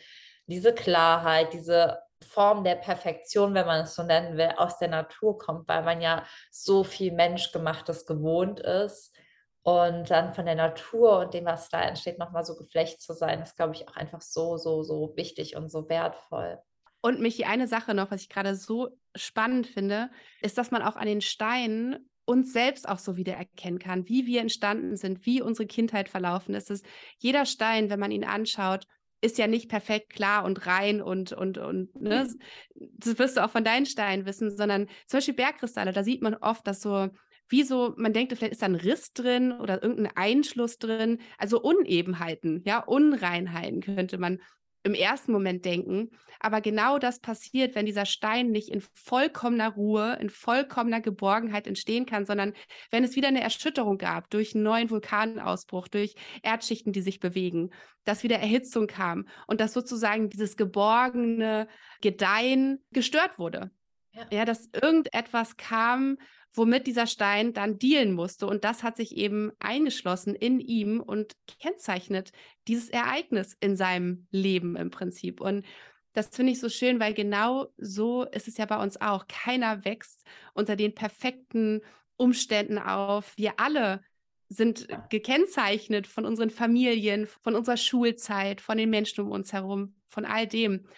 diese 0.46 0.72
Klarheit, 0.72 1.52
diese 1.52 1.98
Form 2.26 2.64
der 2.64 2.76
Perfektion, 2.76 3.54
wenn 3.54 3.66
man 3.66 3.82
es 3.82 3.94
so 3.94 4.02
nennen 4.02 4.36
will, 4.38 4.52
aus 4.56 4.78
der 4.78 4.88
Natur 4.88 5.38
kommt, 5.38 5.68
weil 5.68 5.82
man 5.82 6.00
ja 6.00 6.24
so 6.50 6.82
viel 6.82 7.12
Menschgemachtes 7.12 8.06
gewohnt 8.06 8.60
ist. 8.60 9.14
Und 9.62 10.10
dann 10.10 10.32
von 10.32 10.46
der 10.46 10.54
Natur 10.54 11.18
und 11.18 11.34
dem, 11.34 11.44
was 11.44 11.68
da 11.68 11.82
entsteht, 11.82 12.18
nochmal 12.18 12.44
so 12.44 12.56
geflecht 12.56 13.02
zu 13.02 13.12
sein, 13.12 13.42
ist, 13.42 13.56
glaube 13.56 13.74
ich, 13.74 13.86
auch 13.88 13.96
einfach 13.96 14.22
so, 14.22 14.56
so, 14.56 14.82
so 14.82 15.12
wichtig 15.16 15.56
und 15.56 15.68
so 15.68 15.88
wertvoll. 15.88 16.58
Und 17.00 17.20
Michi, 17.20 17.44
eine 17.44 17.68
Sache 17.68 17.94
noch, 17.94 18.10
was 18.10 18.22
ich 18.22 18.28
gerade 18.28 18.54
so 18.54 18.88
spannend 19.14 19.66
finde, 19.66 20.10
ist, 20.40 20.58
dass 20.58 20.70
man 20.70 20.82
auch 20.82 20.96
an 20.96 21.06
den 21.06 21.20
Steinen 21.20 22.08
uns 22.24 22.52
selbst 22.52 22.88
auch 22.88 22.98
so 22.98 23.16
wieder 23.16 23.34
erkennen 23.34 23.78
kann, 23.78 24.08
wie 24.08 24.26
wir 24.26 24.40
entstanden 24.40 24.96
sind, 24.96 25.24
wie 25.24 25.40
unsere 25.40 25.66
Kindheit 25.66 26.08
verlaufen 26.08 26.54
ist. 26.54 26.70
Dass 26.70 26.82
jeder 27.18 27.46
Stein, 27.46 27.88
wenn 27.88 28.00
man 28.00 28.10
ihn 28.10 28.24
anschaut, 28.24 28.86
ist 29.20 29.38
ja 29.38 29.46
nicht 29.46 29.68
perfekt 29.68 30.10
klar 30.10 30.44
und 30.44 30.66
rein 30.66 31.02
und, 31.02 31.32
und, 31.32 31.58
und, 31.58 32.00
ne? 32.00 32.28
Das 32.74 33.18
wirst 33.18 33.36
du 33.36 33.44
auch 33.44 33.50
von 33.50 33.64
deinen 33.64 33.86
Steinen 33.86 34.26
wissen, 34.26 34.54
sondern 34.54 34.88
zum 35.06 35.18
Beispiel 35.18 35.34
Bergkristalle, 35.34 35.92
da 35.92 36.04
sieht 36.04 36.22
man 36.22 36.34
oft, 36.34 36.66
dass 36.66 36.82
so, 36.82 37.08
wie 37.48 37.62
so, 37.62 37.94
man 37.96 38.12
denkt, 38.12 38.32
vielleicht 38.36 38.52
ist 38.52 38.62
da 38.62 38.66
ein 38.66 38.74
Riss 38.74 39.12
drin 39.12 39.52
oder 39.52 39.82
irgendein 39.82 40.16
Einschluss 40.16 40.78
drin, 40.78 41.18
also 41.38 41.60
Unebenheiten, 41.60 42.62
ja, 42.66 42.80
Unreinheiten 42.80 43.80
könnte 43.80 44.18
man 44.18 44.40
im 44.84 44.94
ersten 44.94 45.32
Moment 45.32 45.64
denken. 45.64 46.10
Aber 46.40 46.60
genau 46.60 46.98
das 46.98 47.20
passiert, 47.20 47.74
wenn 47.74 47.86
dieser 47.86 48.06
Stein 48.06 48.50
nicht 48.50 48.68
in 48.68 48.80
vollkommener 48.94 49.70
Ruhe, 49.74 50.16
in 50.20 50.30
vollkommener 50.30 51.00
Geborgenheit 51.00 51.66
entstehen 51.66 52.06
kann, 52.06 52.26
sondern 52.26 52.54
wenn 52.90 53.04
es 53.04 53.16
wieder 53.16 53.28
eine 53.28 53.42
Erschütterung 53.42 53.98
gab 53.98 54.30
durch 54.30 54.54
einen 54.54 54.64
neuen 54.64 54.88
Vulkanausbruch, 54.88 55.88
durch 55.88 56.14
Erdschichten, 56.42 56.92
die 56.92 57.02
sich 57.02 57.18
bewegen, 57.18 57.70
dass 58.04 58.22
wieder 58.22 58.38
Erhitzung 58.38 58.86
kam 58.86 59.26
und 59.46 59.60
dass 59.60 59.72
sozusagen 59.72 60.30
dieses 60.30 60.56
geborgene 60.56 61.68
Gedeihen 62.00 62.82
gestört 62.92 63.38
wurde. 63.38 63.70
Ja. 64.12 64.26
ja, 64.30 64.44
dass 64.44 64.68
irgendetwas 64.72 65.56
kam, 65.56 66.18
womit 66.52 66.86
dieser 66.86 67.06
Stein 67.06 67.52
dann 67.52 67.78
dealen 67.78 68.12
musste. 68.12 68.46
Und 68.46 68.64
das 68.64 68.82
hat 68.82 68.96
sich 68.96 69.16
eben 69.16 69.52
eingeschlossen 69.58 70.34
in 70.34 70.60
ihm 70.60 71.00
und 71.00 71.34
kennzeichnet 71.60 72.32
dieses 72.66 72.88
Ereignis 72.88 73.56
in 73.60 73.76
seinem 73.76 74.26
Leben 74.30 74.76
im 74.76 74.90
Prinzip. 74.90 75.40
Und 75.40 75.64
das 76.12 76.28
finde 76.28 76.52
ich 76.52 76.60
so 76.60 76.68
schön, 76.68 76.98
weil 77.00 77.14
genau 77.14 77.68
so 77.76 78.24
ist 78.24 78.48
es 78.48 78.56
ja 78.56 78.66
bei 78.66 78.82
uns 78.82 79.00
auch. 79.00 79.26
Keiner 79.28 79.84
wächst 79.84 80.24
unter 80.54 80.74
den 80.74 80.94
perfekten 80.94 81.82
Umständen 82.16 82.78
auf. 82.78 83.36
Wir 83.36 83.60
alle 83.60 84.02
sind 84.48 84.88
gekennzeichnet 85.10 86.06
von 86.06 86.24
unseren 86.24 86.50
Familien, 86.50 87.26
von 87.26 87.54
unserer 87.54 87.76
Schulzeit, 87.76 88.60
von 88.60 88.78
den 88.78 88.90
Menschen 88.90 89.24
um 89.24 89.30
uns 89.30 89.52
herum, 89.52 89.94
von 90.08 90.24
all 90.24 90.46
dem. 90.46 90.88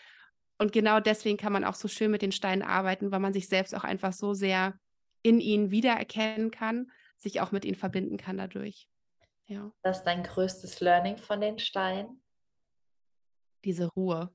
Und 0.59 0.73
genau 0.73 1.01
deswegen 1.01 1.37
kann 1.37 1.53
man 1.53 1.65
auch 1.65 1.75
so 1.75 1.89
schön 1.89 2.11
mit 2.11 2.23
den 2.23 2.33
Steinen 2.33 2.63
arbeiten, 2.63 3.11
weil 3.11 3.21
man 3.21 3.33
sich 3.33 3.49
selbst 3.49 3.75
auch 3.75 3.85
einfach 3.85 4.13
so 4.13 4.35
sehr 4.35 4.79
in 5.23 5.41
ihnen 5.41 5.71
wiedererkennen 5.71 6.51
kann, 6.51 6.91
sich 7.17 7.41
auch 7.41 7.53
mit 7.53 7.65
ihnen 7.65 7.77
verbinden 7.77 8.17
kann 8.17 8.39
dadurch. 8.39 8.89
Ja. 9.47 9.73
Das 9.83 9.99
ist 9.99 10.05
dein 10.05 10.23
größtes 10.23 10.81
Learning 10.81 11.19
von 11.19 11.41
den 11.41 11.59
Steinen? 11.59 12.23
Diese 13.65 13.87
Ruhe. 13.87 14.33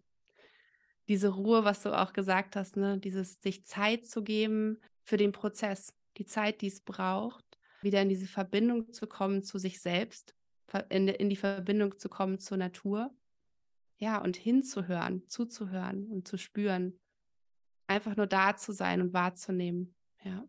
Diese 1.08 1.30
Ruhe, 1.30 1.64
was 1.64 1.84
du 1.84 1.98
auch 1.98 2.14
gesagt 2.14 2.56
hast, 2.56 2.78
ne? 2.78 2.98
dieses 2.98 3.42
sich 3.42 3.66
Zeit 3.66 4.06
zu 4.06 4.24
geben 4.24 4.82
für 5.04 5.18
den 5.18 5.32
Prozess, 5.32 5.94
die 6.18 6.26
Zeit, 6.26 6.62
die 6.62 6.68
es 6.68 6.82
braucht, 6.82 7.46
wieder 7.82 8.02
in 8.02 8.10
diese 8.10 8.28
Verbindung 8.28 8.92
zu 8.92 9.08
kommen 9.08 9.44
zu 9.44 9.58
sich 9.58 9.80
selbst, 9.80 10.36
in, 10.90 11.08
in 11.08 11.30
die 11.30 11.36
Verbindung 11.36 11.98
zu 11.98 12.10
kommen 12.10 12.40
zur 12.40 12.58
Natur. 12.58 13.16
Ja, 13.98 14.22
und 14.22 14.36
hinzuhören, 14.36 15.26
zuzuhören 15.30 16.08
und 16.12 16.28
zu 16.28 16.38
spüren. 16.38 17.00
Einfach 17.88 18.18
nur 18.18 18.28
da 18.28 18.58
zu 18.58 18.74
sein 18.74 19.00
und 19.00 19.14
wahrzunehmen. 19.14 19.96
Ja. 20.24 20.46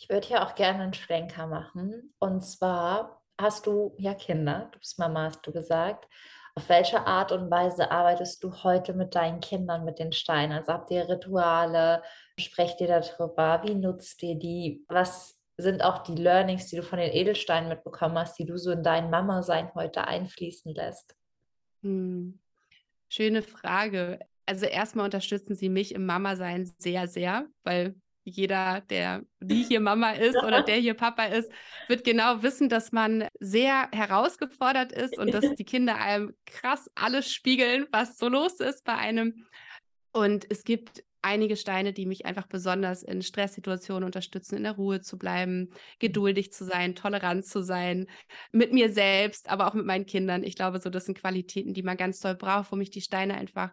Ich 0.00 0.08
würde 0.08 0.26
hier 0.26 0.42
auch 0.42 0.54
gerne 0.54 0.82
einen 0.82 0.94
Schwenker 0.94 1.46
machen. 1.46 2.14
Und 2.18 2.40
zwar 2.40 3.22
hast 3.38 3.66
du 3.66 3.94
ja 3.98 4.14
Kinder, 4.14 4.70
du 4.72 4.78
bist 4.78 4.98
Mama, 4.98 5.24
hast 5.24 5.46
du 5.46 5.52
gesagt. 5.52 6.08
Auf 6.54 6.70
welche 6.70 7.06
Art 7.06 7.32
und 7.32 7.50
Weise 7.50 7.90
arbeitest 7.90 8.42
du 8.42 8.50
heute 8.64 8.94
mit 8.94 9.14
deinen 9.14 9.40
Kindern 9.40 9.84
mit 9.84 9.98
den 9.98 10.12
Steinen? 10.12 10.52
Also 10.52 10.72
habt 10.72 10.90
ihr 10.90 11.06
Rituale? 11.06 12.02
Sprecht 12.38 12.80
ihr 12.80 12.88
darüber? 12.88 13.60
Wie 13.62 13.74
nutzt 13.74 14.22
ihr 14.22 14.36
die? 14.36 14.86
Was 14.88 15.38
sind 15.58 15.82
auch 15.84 15.98
die 15.98 16.14
Learnings, 16.14 16.68
die 16.68 16.76
du 16.76 16.82
von 16.82 16.98
den 16.98 17.12
Edelsteinen 17.12 17.68
mitbekommen 17.68 18.16
hast, 18.16 18.38
die 18.38 18.46
du 18.46 18.56
so 18.56 18.70
in 18.70 18.82
dein 18.82 19.10
Mama-Sein 19.10 19.74
heute 19.74 20.08
einfließen 20.08 20.74
lässt? 20.74 21.14
Hm. 21.82 22.38
Schöne 23.10 23.42
Frage. 23.42 24.18
Also 24.46 24.64
erstmal 24.64 25.04
unterstützen 25.04 25.56
sie 25.56 25.68
mich 25.68 25.94
im 25.94 26.06
Mama-Sein 26.06 26.72
sehr, 26.78 27.06
sehr, 27.06 27.46
weil 27.64 27.96
jeder, 28.24 28.82
der 28.82 29.22
die 29.40 29.62
hier 29.62 29.80
Mama 29.80 30.12
ist 30.12 30.36
oder 30.36 30.62
der 30.62 30.76
hier 30.76 30.94
Papa 30.94 31.24
ist, 31.24 31.50
wird 31.88 32.04
genau 32.04 32.42
wissen, 32.42 32.68
dass 32.68 32.92
man 32.92 33.28
sehr 33.38 33.88
herausgefordert 33.92 34.92
ist 34.92 35.18
und 35.18 35.32
dass 35.32 35.54
die 35.54 35.64
Kinder 35.64 35.96
einem 35.96 36.34
krass 36.46 36.90
alles 36.94 37.32
spiegeln, 37.32 37.86
was 37.92 38.18
so 38.18 38.28
los 38.28 38.60
ist 38.60 38.84
bei 38.84 38.94
einem. 38.94 39.46
Und 40.12 40.50
es 40.50 40.64
gibt 40.64 41.04
einige 41.22 41.56
Steine, 41.56 41.92
die 41.92 42.06
mich 42.06 42.26
einfach 42.26 42.46
besonders 42.46 43.02
in 43.02 43.22
Stresssituationen 43.22 44.04
unterstützen, 44.04 44.56
in 44.56 44.62
der 44.62 44.72
Ruhe 44.72 45.00
zu 45.00 45.18
bleiben, 45.18 45.70
geduldig 45.98 46.52
zu 46.52 46.64
sein, 46.64 46.94
tolerant 46.94 47.44
zu 47.44 47.62
sein, 47.62 48.06
mit 48.52 48.72
mir 48.72 48.92
selbst, 48.92 49.48
aber 49.48 49.66
auch 49.66 49.74
mit 49.74 49.86
meinen 49.86 50.06
Kindern. 50.06 50.42
Ich 50.44 50.56
glaube, 50.56 50.80
so 50.80 50.90
das 50.90 51.04
sind 51.06 51.18
Qualitäten, 51.18 51.74
die 51.74 51.82
man 51.82 51.96
ganz 51.96 52.20
toll 52.20 52.34
braucht, 52.34 52.72
wo 52.72 52.76
mich 52.76 52.90
die 52.90 53.02
Steine 53.02 53.34
einfach 53.34 53.70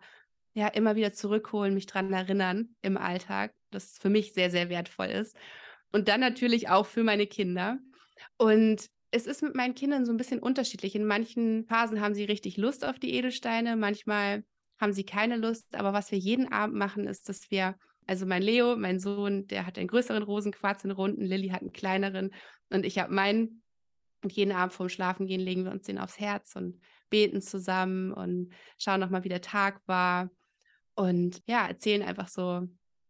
ja 0.57 0.67
immer 0.67 0.95
wieder 0.95 1.13
zurückholen, 1.13 1.75
mich 1.75 1.85
daran 1.85 2.11
erinnern 2.11 2.69
im 2.81 2.97
Alltag, 2.97 3.53
das 3.69 3.99
für 3.99 4.09
mich 4.09 4.33
sehr, 4.33 4.49
sehr 4.49 4.69
wertvoll 4.69 5.05
ist. 5.05 5.35
Und 5.91 6.07
dann 6.07 6.19
natürlich 6.19 6.67
auch 6.67 6.87
für 6.87 7.03
meine 7.03 7.27
Kinder. 7.27 7.77
Und 8.37 8.89
es 9.11 9.27
ist 9.27 9.43
mit 9.43 9.55
meinen 9.55 9.75
Kindern 9.75 10.05
so 10.05 10.11
ein 10.11 10.17
bisschen 10.17 10.39
unterschiedlich. 10.39 10.95
In 10.95 11.05
manchen 11.05 11.65
Phasen 11.67 12.01
haben 12.01 12.15
sie 12.15 12.25
richtig 12.25 12.57
Lust 12.57 12.83
auf 12.83 12.97
die 12.97 13.13
Edelsteine, 13.13 13.75
manchmal 13.75 14.43
haben 14.79 14.93
sie 14.93 15.05
keine 15.05 15.37
Lust. 15.37 15.75
Aber 15.75 15.93
was 15.93 16.11
wir 16.11 16.17
jeden 16.17 16.51
Abend 16.51 16.75
machen, 16.75 17.05
ist, 17.05 17.29
dass 17.29 17.51
wir, 17.51 17.75
also 18.07 18.25
mein 18.25 18.41
Leo, 18.41 18.75
mein 18.75 18.99
Sohn, 18.99 19.45
der 19.47 19.67
hat 19.67 19.77
einen 19.77 19.87
größeren 19.87 20.23
Rosenquarz 20.23 20.83
in 20.83 20.91
Runden, 20.91 21.23
Lilly 21.23 21.49
hat 21.49 21.61
einen 21.61 21.71
kleineren 21.71 22.31
und 22.71 22.83
ich 22.83 22.97
habe 22.97 23.13
meinen. 23.13 23.61
Und 24.23 24.33
jeden 24.33 24.51
Abend 24.51 24.73
vorm 24.73 24.89
Schlafengehen 24.89 25.39
legen 25.39 25.65
wir 25.65 25.71
uns 25.71 25.83
den 25.83 25.99
aufs 25.99 26.19
Herz 26.19 26.55
und 26.55 26.81
beten 27.11 27.39
zusammen 27.39 28.11
und 28.11 28.51
schauen 28.79 28.99
nochmal, 28.99 29.23
wie 29.23 29.29
der 29.29 29.41
Tag 29.41 29.79
war 29.85 30.31
und 30.97 31.43
ja, 31.45 31.67
erzählen 31.67 32.01
einfach 32.01 32.27
so, 32.27 32.67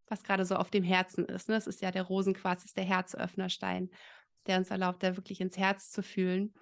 was 0.08 0.24
gerade 0.24 0.46
so 0.46 0.56
auf 0.56 0.70
dem 0.70 0.84
Herzen 0.84 1.26
ist. 1.26 1.48
Ne? 1.48 1.56
Das 1.56 1.68
ist 1.68 1.82
ja 1.82 1.90
der 1.90 2.04
Rosenquarz, 2.04 2.66
ist 2.66 2.76
der 2.76 2.84
Herzöffnerstein, 2.84 3.90
der 4.46 4.58
uns 4.58 4.70
erlaubt, 4.70 5.04
da 5.04 5.16
wirklich 5.16 5.40
ins 5.40 5.58
Herz 5.58 5.90
zu 5.90 6.04
fühlen. 6.04 6.54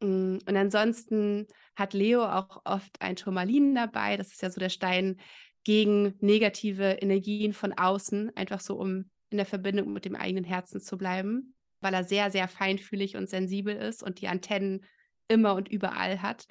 Mm, 0.00 0.38
und 0.46 0.56
ansonsten 0.56 1.46
hat 1.76 1.94
Leo 1.94 2.24
auch 2.24 2.62
oft 2.64 3.00
ein 3.00 3.14
Turmalin 3.14 3.74
dabei. 3.74 4.16
Das 4.16 4.32
ist 4.32 4.42
ja 4.42 4.50
so 4.50 4.58
der 4.58 4.68
Stein 4.68 5.20
gegen 5.62 6.14
negative 6.20 6.90
Energien 6.94 7.52
von 7.52 7.72
außen, 7.72 8.36
einfach 8.36 8.60
so, 8.60 8.76
um 8.76 9.10
in 9.30 9.36
der 9.36 9.46
Verbindung 9.46 9.92
mit 9.92 10.04
dem 10.04 10.16
eigenen 10.16 10.44
Herzen 10.44 10.80
zu 10.80 10.98
bleiben, 10.98 11.54
weil 11.80 11.94
er 11.94 12.02
sehr, 12.02 12.32
sehr 12.32 12.48
feinfühlig 12.48 13.16
und 13.16 13.30
sensibel 13.30 13.76
ist 13.76 14.02
und 14.02 14.20
die 14.20 14.28
Antennen 14.28 14.84
immer 15.28 15.54
und 15.54 15.68
überall 15.68 16.20
hat, 16.20 16.48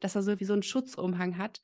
dass 0.00 0.16
er 0.16 0.22
so 0.22 0.40
wie 0.40 0.44
so 0.44 0.54
einen 0.54 0.62
Schutzumhang 0.62 1.36
hat. 1.36 1.60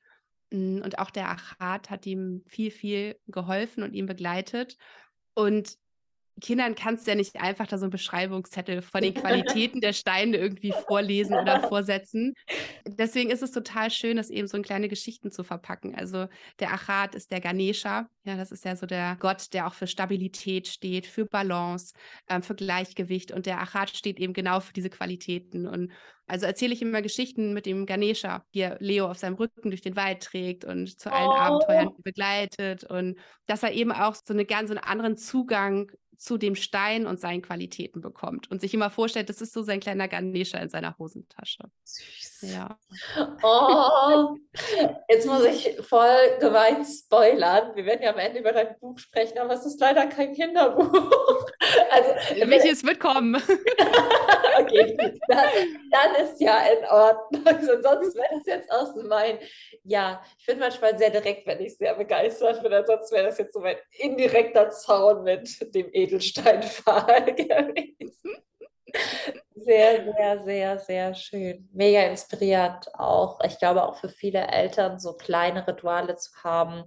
Und 0.51 0.99
auch 0.99 1.11
der 1.11 1.31
Achat 1.31 1.91
hat 1.91 2.07
ihm 2.07 2.43
viel, 2.47 2.71
viel 2.71 3.19
geholfen 3.27 3.83
und 3.83 3.95
ihn 3.95 4.07
begleitet. 4.07 4.77
Und 5.35 5.77
Kindern 6.41 6.75
kannst 6.75 7.07
du 7.07 7.13
ja 7.13 7.15
nicht 7.15 7.37
einfach 7.37 7.67
da 7.67 7.79
so 7.79 7.85
einen 7.85 7.91
Beschreibungszettel 7.91 8.83
von 8.83 9.03
den 9.03 9.15
Qualitäten 9.55 9.81
der 9.81 9.93
Steine 9.93 10.37
irgendwie 10.37 10.75
vorlesen 10.87 11.35
oder 11.35 11.69
vorsetzen. 11.69 12.35
Deswegen 12.87 13.31
ist 13.31 13.43
es 13.43 13.53
total 13.53 13.91
schön, 13.91 14.17
das 14.17 14.31
eben 14.31 14.47
so 14.47 14.57
in 14.57 14.63
kleine 14.63 14.89
Geschichten 14.89 15.31
zu 15.31 15.45
verpacken. 15.45 15.95
Also 15.95 16.27
der 16.59 16.73
Achat 16.73 17.15
ist 17.15 17.31
der 17.31 17.41
Ganesha. 17.41 18.09
Ja, 18.25 18.37
das 18.37 18.53
ist 18.53 18.65
ja 18.65 18.77
so 18.77 18.87
der 18.87 19.17
Gott, 19.19 19.53
der 19.53 19.67
auch 19.67 19.75
für 19.75 19.87
Stabilität 19.87 20.69
steht, 20.69 21.07
für 21.07 21.25
Balance, 21.25 21.95
äh, 22.27 22.41
für 22.43 22.55
Gleichgewicht. 22.55 23.33
Und 23.33 23.47
der 23.47 23.61
Achat 23.61 23.91
steht 23.91 24.19
eben 24.19 24.33
genau 24.33 24.61
für 24.61 24.73
diese 24.73 24.91
Qualitäten. 24.91 25.67
Und 25.67 25.93
also 26.27 26.47
erzähle 26.47 26.75
ich 26.75 26.83
immer 26.83 27.03
Geschichten 27.03 27.55
mit 27.55 27.67
dem 27.67 27.87
Ganesha, 27.87 28.45
wie 28.51 28.61
er 28.61 28.77
Leo 28.81 29.09
auf 29.09 29.19
seinem 29.19 29.37
Rücken 29.37 29.71
durch 29.71 29.81
den 29.81 29.95
Wald 29.95 30.23
trägt 30.23 30.65
und 30.65 30.99
zu 30.99 31.13
allen 31.13 31.29
oh. 31.29 31.35
Abenteuern 31.35 31.91
begleitet 32.03 32.83
und 32.85 33.17
dass 33.47 33.63
er 33.63 33.73
eben 33.73 33.93
auch 33.93 34.17
so 34.17 34.35
eine 34.35 34.45
ganz 34.45 34.71
so 34.71 34.77
einen 34.77 34.85
anderen 34.85 35.17
Zugang 35.17 35.93
zu 36.19 36.39
dem 36.39 36.55
Stein 36.55 37.07
und 37.07 37.21
seinen 37.21 37.43
Qualitäten 37.43 38.01
bekommt 38.01 38.51
und 38.51 38.61
sich 38.61 38.75
immer 38.75 38.91
vorstellt, 38.91 39.29
das 39.29 39.41
ist 39.41 39.53
so 39.53 39.63
sein 39.63 39.81
kleiner 39.81 40.09
Ganesha 40.09 40.59
in 40.59 40.69
seiner 40.69 40.97
Hosentasche. 40.99 41.65
Süß. 41.85 42.53
Ja. 42.53 42.79
Oh, 43.43 44.37
jetzt 45.09 45.27
muss 45.27 45.45
ich 45.45 45.77
voll 45.83 46.39
gemein 46.41 46.85
spoilern. 46.85 47.75
Wir 47.75 47.87
werden 47.87 48.03
ja 48.03 48.13
am 48.13 48.19
Ende 48.19 48.41
über 48.41 48.53
dein 48.53 48.79
Buch 48.79 48.99
sprechen, 48.99 49.39
aber 49.39 49.55
es 49.55 49.67
ist 49.67 49.81
leider 49.81 50.07
kein 50.07 50.35
Kinderbuch. 50.35 51.47
Also, 51.91 52.51
Welches 52.51 52.85
wird 52.85 53.01
kommen? 53.01 53.37
okay, 54.59 54.97
dann, 55.29 55.49
dann, 55.91 56.25
ist 56.25 56.41
ja 56.41 56.59
in 56.67 56.85
Ordnung. 56.85 57.43
Sonst 57.83 58.15
wäre 58.15 58.29
das 58.39 58.47
jetzt 58.47 58.71
aus 58.71 58.95
mein, 58.97 59.39
ja, 59.85 60.23
ich 60.39 60.47
bin 60.47 60.59
manchmal 60.59 60.97
sehr 60.99 61.11
direkt, 61.11 61.47
wenn 61.47 61.61
ich 61.61 61.77
sehr 61.77 61.95
begeistert 61.95 62.63
bin. 62.63 62.73
Ansonsten 62.73 63.15
wäre 63.15 63.27
das 63.27 63.39
jetzt 63.39 63.55
so 63.55 63.61
mein 63.61 63.77
indirekter 63.91 64.71
Zaun 64.71 65.25
mit 65.25 65.75
dem 65.75 65.89
Edelsteinpfahl 65.93 67.25
gewesen. 67.35 68.13
Sehr, 69.55 70.05
sehr, 70.05 70.45
sehr, 70.45 70.79
sehr 70.79 71.15
schön. 71.15 71.69
Mega 71.73 72.03
inspirierend 72.03 72.95
auch. 72.95 73.41
Ich 73.45 73.59
glaube 73.59 73.83
auch 73.85 73.97
für 73.97 74.09
viele 74.09 74.47
Eltern 74.47 74.99
so 74.99 75.15
kleine 75.15 75.67
Rituale 75.67 76.17
zu 76.17 76.31
haben, 76.45 76.85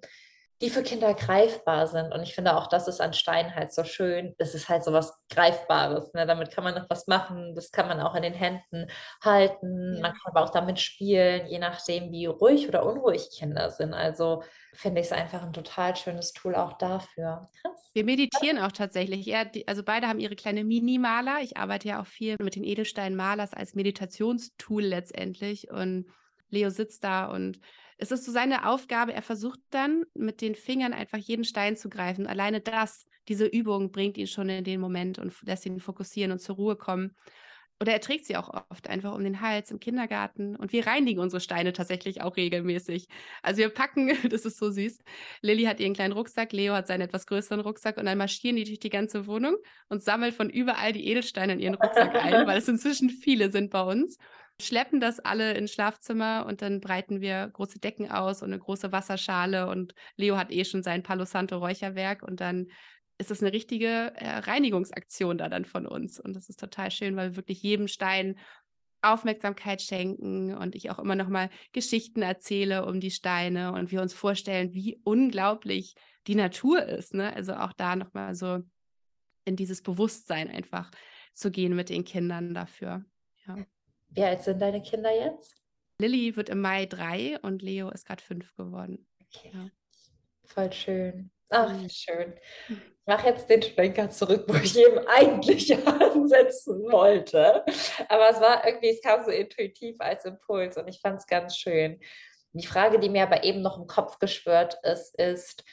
die 0.62 0.70
für 0.70 0.84
Kinder 0.84 1.14
greifbar 1.14 1.88
sind. 1.88 2.14
Und 2.14 2.22
ich 2.22 2.36
finde 2.36 2.58
auch, 2.58 2.68
das 2.68 2.88
ist 2.90 3.00
an 3.00 3.14
Stein 3.14 3.56
halt 3.56 3.72
so 3.72 3.86
schön. 3.86 4.36
Das 4.38 4.54
ist 4.54 4.68
halt 4.68 4.84
so 4.84 4.92
was 4.92 5.18
Greifbares. 5.30 6.14
Ne? 6.14 6.26
Damit 6.26 6.52
kann 6.52 6.66
man 6.66 6.76
noch 6.76 6.90
was 6.90 7.08
machen. 7.08 7.56
Das 7.56 7.72
kann 7.72 7.88
man 7.88 8.02
auch 8.02 8.14
in 8.14 8.24
den 8.24 8.34
Händen 8.34 8.88
halten. 9.24 9.96
Ja. 9.96 10.02
Man 10.02 10.12
kann 10.12 10.22
aber 10.26 10.44
auch 10.44 10.50
damit 10.50 10.80
spielen, 10.80 11.48
je 11.48 11.60
nachdem, 11.60 12.12
wie 12.12 12.26
ruhig 12.26 12.68
oder 12.68 12.86
unruhig 12.86 13.30
Kinder 13.38 13.70
sind. 13.72 13.94
Also 13.94 14.44
finde 14.74 15.00
ich 15.00 15.08
es 15.08 15.14
einfach 15.14 15.44
ein 15.44 15.54
total 15.54 15.96
schönes 15.96 16.34
Tool 16.34 16.56
auch 16.56 16.74
dafür. 16.74 17.50
Krass. 17.62 17.92
Wir 17.94 18.04
meditieren 18.04 18.60
auch 18.60 18.74
tatsächlich. 18.74 19.26
Ja, 19.26 19.46
die, 19.46 19.66
also 19.66 19.82
beide 19.84 20.08
haben 20.08 20.20
ihre 20.20 20.36
kleine 20.36 20.66
Mini-Maler. 20.66 21.40
Ich 21.42 21.56
arbeite 21.56 21.88
ja 21.88 22.02
auch 22.02 22.08
viel 22.08 22.36
mit 22.40 22.56
den 22.56 22.66
Edelstein-Malers 22.66 23.54
als 23.54 23.76
Meditationstool 23.76 24.84
letztendlich. 24.84 25.72
Und 25.72 26.08
Leo 26.50 26.70
sitzt 26.70 27.06
da 27.06 27.28
und 27.28 27.60
es 28.00 28.12
ist 28.12 28.24
so 28.24 28.32
seine 28.32 28.66
Aufgabe, 28.66 29.14
er 29.14 29.22
versucht 29.22 29.60
dann 29.72 30.06
mit 30.14 30.40
den 30.42 30.56
Fingern 30.56 30.94
einfach 30.94 31.18
jeden 31.18 31.44
Stein 31.44 31.76
zu 31.76 31.90
greifen. 31.90 32.28
Alleine 32.28 32.62
das, 32.62 33.06
diese 33.28 33.46
Übung 33.46 33.92
bringt 33.92 34.18
ihn 34.18 34.28
schon 34.28 34.48
in 34.48 34.64
den 34.64 34.80
Moment 34.80 35.20
und 35.20 35.34
lässt 35.44 35.66
ihn 35.66 35.82
fokussieren 35.82 36.32
und 36.32 36.40
zur 36.40 36.56
Ruhe 36.56 36.78
kommen. 36.78 37.16
Oder 37.82 37.94
er 37.94 38.02
trägt 38.02 38.26
sie 38.26 38.38
auch 38.38 38.66
oft 38.70 38.90
einfach 38.90 39.16
um 39.16 39.24
den 39.24 39.42
Hals 39.42 39.72
im 39.72 39.80
Kindergarten. 39.80 40.56
Und 40.56 40.72
wir 40.72 40.88
reinigen 40.88 41.20
unsere 41.20 41.42
Steine 41.42 41.74
tatsächlich 41.74 42.22
auch 42.22 42.38
regelmäßig. 42.38 43.08
Also 43.42 43.60
wir 43.60 43.70
packen, 43.70 44.12
das 44.30 44.46
ist 44.46 44.58
so 44.58 44.72
süß. 44.72 45.00
Lilly 45.42 45.64
hat 45.64 45.82
ihren 45.82 45.94
kleinen 45.94 46.14
Rucksack, 46.14 46.54
Leo 46.54 46.74
hat 46.74 46.88
seinen 46.88 47.02
etwas 47.02 47.28
größeren 47.28 47.60
Rucksack 47.60 47.98
und 47.98 48.06
dann 48.06 48.18
marschieren 48.18 48.56
die 48.56 48.64
durch 48.64 48.80
die 48.80 48.90
ganze 48.90 49.28
Wohnung 49.28 49.56
und 49.90 50.04
sammeln 50.04 50.32
von 50.32 50.50
überall 50.50 50.94
die 50.94 51.06
Edelsteine 51.08 51.54
in 51.54 51.60
ihren 51.60 51.76
Rucksack 51.76 52.16
ein, 52.16 52.48
weil 52.48 52.58
es 52.58 52.68
inzwischen 52.70 53.10
viele 53.10 53.52
sind 53.52 53.72
bei 53.72 53.82
uns 53.82 54.18
schleppen 54.62 55.00
das 55.00 55.20
alle 55.20 55.54
ins 55.54 55.72
Schlafzimmer 55.72 56.46
und 56.48 56.62
dann 56.62 56.82
breiten 56.82 57.22
wir 57.22 57.48
große 57.48 57.80
Decken 57.80 58.12
aus 58.12 58.42
und 58.42 58.50
eine 58.50 58.60
große 58.60 58.92
Wasserschale 58.92 59.68
und 59.68 59.94
Leo 60.16 60.38
hat 60.38 60.52
eh 60.52 60.66
schon 60.66 60.84
sein 60.84 61.04
Palo 61.04 61.26
Santo 61.26 61.58
Räucherwerk 61.58 62.24
und 62.24 62.42
dann 62.42 62.68
ist 63.18 63.32
es 63.32 63.42
eine 63.42 63.54
richtige 63.54 64.14
äh, 64.16 64.40
Reinigungsaktion 64.40 65.38
da 65.38 65.50
dann 65.50 65.66
von 65.66 65.86
uns 65.86 66.20
und 66.20 66.36
das 66.36 66.50
ist 66.50 66.60
total 66.60 66.92
schön, 66.92 67.16
weil 67.16 67.32
wir 67.32 67.38
wirklich 67.38 67.62
jedem 67.62 67.88
Stein 67.88 68.38
Aufmerksamkeit 69.02 69.82
schenken 69.82 70.56
und 70.56 70.76
ich 70.76 70.90
auch 70.92 71.00
immer 71.00 71.16
noch 71.16 71.30
mal 71.30 71.50
Geschichten 71.72 72.22
erzähle 72.22 72.86
um 72.86 73.00
die 73.00 73.12
Steine 73.12 73.72
und 73.72 73.92
wir 73.92 74.02
uns 74.02 74.14
vorstellen, 74.14 74.74
wie 74.74 75.00
unglaublich 75.04 75.96
die 76.28 76.36
Natur 76.36 76.84
ist, 76.84 77.14
ne? 77.14 77.34
Also 77.34 77.54
auch 77.54 77.72
da 77.74 77.96
noch 77.96 78.14
mal 78.14 78.36
so 78.36 78.60
in 79.46 79.56
dieses 79.56 79.82
Bewusstsein 79.82 80.50
einfach 80.50 80.92
zu 81.34 81.50
gehen 81.50 81.76
mit 81.76 81.90
den 81.90 82.04
Kindern 82.04 82.54
dafür. 82.54 83.06
Ja. 83.48 83.58
Wie 84.10 84.24
alt 84.24 84.44
sind 84.44 84.62
deine 84.62 84.82
Kinder 84.82 85.14
jetzt? 85.14 85.56
Lilly 86.00 86.36
wird 86.36 86.50
im 86.50 86.62
Mai 86.62 86.86
drei 86.86 87.38
und 87.42 87.62
Leo 87.62 87.90
ist 87.90 88.06
gerade 88.06 88.24
fünf 88.24 88.56
geworden. 88.56 89.08
Okay. 89.22 89.52
Ja. 89.54 89.70
Voll 90.46 90.72
schön. 90.72 91.32
Ach, 91.50 91.72
mhm. 91.72 91.90
schön. 91.90 92.34
Ich 92.70 92.78
mache 93.06 93.28
jetzt 93.28 93.50
den 93.50 93.62
Schwenker 93.62 94.10
zurück, 94.10 94.46
wo 94.48 94.56
ich 94.56 94.78
eben 94.78 95.00
eigentlich 95.08 95.76
ansetzen 95.88 96.84
wollte. 96.92 97.66
Aber 98.08 98.30
es 98.30 98.40
war 98.40 98.66
irgendwie, 98.66 98.90
es 98.90 99.02
kam 99.02 99.24
so 99.24 99.32
intuitiv 99.32 99.96
als 100.00 100.26
Impuls 100.26 100.78
und 100.78 100.88
ich 100.88 101.02
fand 101.02 101.20
es 101.20 101.28
ganz 101.28 101.58
schön. 101.58 102.00
Die 102.54 102.66
Frage, 102.66 103.00
die 103.00 103.10
mir 103.10 103.24
aber 103.24 103.44
eben 103.44 103.62
noch 103.62 103.78
im 103.78 103.88
Kopf 103.88 104.20
geschwört 104.20 104.78
ist, 104.84 105.16
ist, 105.20 105.64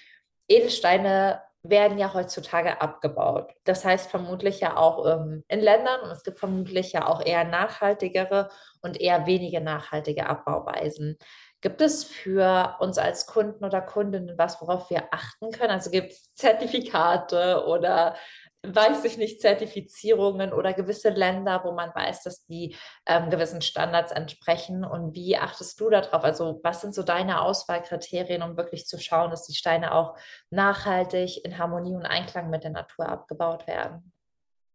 Edelsteine 0.49 1.42
werden 1.70 1.98
ja 1.98 2.14
heutzutage 2.14 2.81
abgebaut. 2.81 3.52
Das 3.64 3.85
heißt 3.85 4.11
vermutlich 4.11 4.61
ja 4.61 4.76
auch 4.76 5.07
ähm, 5.07 5.44
in 5.48 5.61
Ländern 5.61 6.00
und 6.02 6.11
es 6.11 6.22
gibt 6.22 6.38
vermutlich 6.38 6.92
ja 6.92 7.07
auch 7.07 7.24
eher 7.24 7.44
nachhaltigere 7.44 8.50
und 8.83 9.00
eher 9.00 9.26
wenige 9.26 9.61
nachhaltige 9.61 10.26
Abbauweisen. 10.26 11.18
Gibt 11.62 11.81
es 11.81 12.05
für 12.05 12.76
uns 12.81 12.98
als 12.98 13.26
Kunden 13.26 13.64
oder 13.64 13.81
Kundinnen 13.81 14.37
was, 14.38 14.61
worauf 14.61 14.90
wir 14.90 15.09
achten 15.11 15.50
können? 15.50 15.70
Also 15.70 15.90
gibt 15.90 16.12
es 16.12 16.35
Zertifikate 16.35 17.64
oder 17.66 18.14
weiß 18.62 19.05
ich 19.05 19.16
nicht, 19.16 19.40
Zertifizierungen 19.40 20.53
oder 20.53 20.73
gewisse 20.73 21.11
Länder, 21.11 21.62
wo 21.64 21.73
man 21.73 21.95
weiß, 21.95 22.23
dass 22.23 22.45
die 22.47 22.77
ähm, 23.07 23.31
gewissen 23.31 23.62
Standards 23.62 24.12
entsprechen? 24.12 24.85
Und 24.85 25.14
wie 25.14 25.37
achtest 25.37 25.81
du 25.81 25.90
darauf? 25.90 26.25
Also 26.25 26.61
was 26.62 26.81
sind 26.81 26.95
so 26.95 27.03
deine 27.03 27.42
Auswahlkriterien, 27.42 28.42
um 28.42 28.57
wirklich 28.57 28.87
zu 28.87 28.99
schauen, 28.99 29.31
dass 29.31 29.47
die 29.47 29.55
Steine 29.55 29.95
auch 29.95 30.16
nachhaltig 30.51 31.45
in 31.45 31.59
Harmonie 31.59 31.95
und 31.95 32.07
Einklang 32.07 32.51
mit 32.51 32.64
der 32.64 32.71
Natur 32.71 33.09
abgebaut 33.09 33.66
werden? 33.66 34.12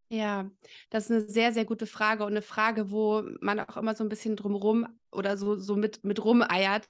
Ja, 0.09 0.49
das 0.89 1.05
ist 1.05 1.11
eine 1.11 1.21
sehr, 1.21 1.53
sehr 1.53 1.63
gute 1.63 1.85
Frage 1.87 2.25
und 2.25 2.31
eine 2.31 2.41
Frage, 2.41 2.91
wo 2.91 3.23
man 3.39 3.61
auch 3.61 3.77
immer 3.77 3.95
so 3.95 4.03
ein 4.03 4.09
bisschen 4.09 4.35
drumrum 4.35 4.85
oder 5.09 5.37
so, 5.37 5.55
so 5.55 5.77
mit, 5.77 6.03
mit 6.03 6.23
rumeiert. 6.23 6.85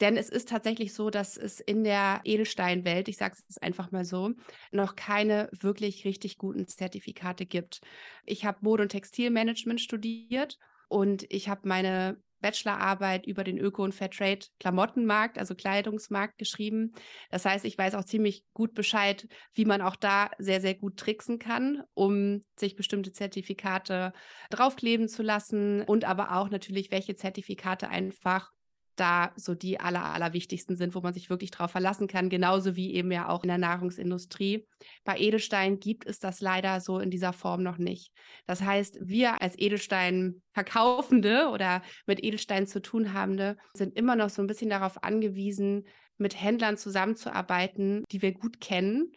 Denn 0.00 0.16
es 0.16 0.28
ist 0.28 0.48
tatsächlich 0.48 0.92
so, 0.92 1.10
dass 1.10 1.36
es 1.36 1.60
in 1.60 1.84
der 1.84 2.20
Edelsteinwelt, 2.24 3.08
ich 3.08 3.16
sage 3.16 3.36
es 3.48 3.58
einfach 3.58 3.92
mal 3.92 4.04
so, 4.04 4.32
noch 4.72 4.96
keine 4.96 5.48
wirklich 5.52 6.04
richtig 6.04 6.36
guten 6.38 6.66
Zertifikate 6.66 7.46
gibt. 7.46 7.80
Ich 8.24 8.44
habe 8.44 8.58
Mode- 8.62 8.82
und 8.82 8.88
Textilmanagement 8.90 9.80
studiert 9.80 10.58
und 10.88 11.24
ich 11.28 11.48
habe 11.48 11.68
meine 11.68 12.18
Bachelorarbeit 12.44 13.26
über 13.26 13.42
den 13.42 13.56
Öko- 13.56 13.84
und 13.84 13.94
Fairtrade 13.94 14.46
Klamottenmarkt, 14.60 15.38
also 15.38 15.54
Kleidungsmarkt 15.54 16.36
geschrieben. 16.36 16.92
Das 17.30 17.46
heißt, 17.46 17.64
ich 17.64 17.78
weiß 17.78 17.94
auch 17.94 18.04
ziemlich 18.04 18.44
gut 18.52 18.74
Bescheid, 18.74 19.26
wie 19.54 19.64
man 19.64 19.80
auch 19.80 19.96
da 19.96 20.30
sehr, 20.38 20.60
sehr 20.60 20.74
gut 20.74 20.98
tricksen 20.98 21.38
kann, 21.38 21.82
um 21.94 22.42
sich 22.58 22.76
bestimmte 22.76 23.12
Zertifikate 23.12 24.12
draufkleben 24.50 25.08
zu 25.08 25.22
lassen 25.22 25.80
und 25.84 26.04
aber 26.04 26.36
auch 26.36 26.50
natürlich, 26.50 26.90
welche 26.90 27.14
Zertifikate 27.14 27.88
einfach 27.88 28.50
da 28.96 29.32
so 29.36 29.54
die 29.54 29.80
aller, 29.80 30.04
allerwichtigsten 30.04 30.76
sind, 30.76 30.94
wo 30.94 31.00
man 31.00 31.14
sich 31.14 31.30
wirklich 31.30 31.50
drauf 31.50 31.70
verlassen 31.70 32.06
kann, 32.06 32.28
genauso 32.28 32.76
wie 32.76 32.94
eben 32.94 33.10
ja 33.10 33.28
auch 33.28 33.42
in 33.42 33.48
der 33.48 33.58
Nahrungsindustrie. 33.58 34.66
Bei 35.04 35.18
Edelstein 35.18 35.80
gibt 35.80 36.06
es 36.06 36.18
das 36.18 36.40
leider 36.40 36.80
so 36.80 36.98
in 36.98 37.10
dieser 37.10 37.32
Form 37.32 37.62
noch 37.62 37.78
nicht. 37.78 38.12
Das 38.46 38.62
heißt, 38.62 38.98
wir 39.00 39.42
als 39.42 39.58
Edelstein-Verkaufende 39.58 41.48
oder 41.48 41.82
mit 42.06 42.22
Edelstein 42.22 42.66
zu 42.66 42.80
tun 42.80 43.12
habende 43.12 43.56
sind 43.74 43.96
immer 43.96 44.16
noch 44.16 44.30
so 44.30 44.42
ein 44.42 44.46
bisschen 44.46 44.70
darauf 44.70 45.02
angewiesen, 45.02 45.86
mit 46.16 46.40
Händlern 46.40 46.76
zusammenzuarbeiten, 46.76 48.04
die 48.10 48.22
wir 48.22 48.32
gut 48.32 48.60
kennen, 48.60 49.12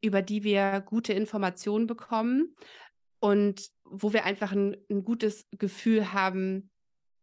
über 0.00 0.22
die 0.22 0.42
wir 0.42 0.80
gute 0.80 1.12
Informationen 1.12 1.86
bekommen 1.86 2.56
und 3.20 3.68
wo 3.84 4.12
wir 4.12 4.24
einfach 4.24 4.52
ein, 4.52 4.76
ein 4.90 5.04
gutes 5.04 5.46
Gefühl 5.58 6.12
haben, 6.12 6.69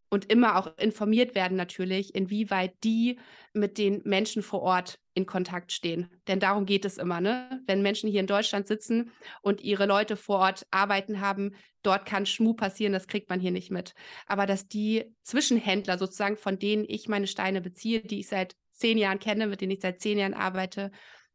und 0.10 0.32
immer 0.32 0.58
auch 0.58 0.78
informiert 0.78 1.36
werden 1.36 1.58
natürlich, 1.58 2.16
inwieweit 2.16 2.74
die 2.84 3.20
mit 3.54 3.78
den 3.78 4.02
Menschen 4.06 4.42
vor 4.42 4.62
Ort 4.62 5.00
in 5.14 5.26
Kontakt 5.26 5.72
stehen. 5.72 6.10
Denn 6.28 6.40
darum 6.40 6.66
geht 6.66 6.86
es 6.86 6.98
immer, 6.98 7.20
ne? 7.20 7.62
Wenn 7.66 7.82
Menschen 7.82 8.10
hier 8.10 8.20
in 8.20 8.28
Deutschland 8.28 8.68
sitzen 8.68 9.12
und 9.42 9.62
ihre 9.62 9.86
Leute 9.86 10.16
vor 10.16 10.40
Ort 10.40 10.66
arbeiten 10.72 11.20
haben, 11.20 11.56
dort 11.84 12.06
kann 12.06 12.26
Schmu 12.26 12.54
passieren, 12.54 12.94
das 12.94 13.08
kriegt 13.08 13.30
man 13.30 13.40
hier 13.40 13.52
nicht 13.52 13.72
mit. 13.72 13.94
Aber 14.28 14.46
dass 14.46 14.68
die 14.68 15.16
Zwischenhändler 15.24 15.98
sozusagen, 15.98 16.38
von 16.38 16.60
denen 16.60 16.86
ich 16.88 17.08
meine 17.08 17.28
Steine 17.28 17.62
beziehe, 17.62 18.02
die 18.02 18.20
ich 18.20 18.28
seit 18.28 18.56
zehn 18.72 18.98
Jahren 18.98 19.20
kenne, 19.20 19.48
mit 19.48 19.62
denen 19.62 19.72
ich 19.72 19.82
seit 19.82 20.00
zehn 20.00 20.20
Jahren 20.20 20.34
arbeite, 20.34 20.92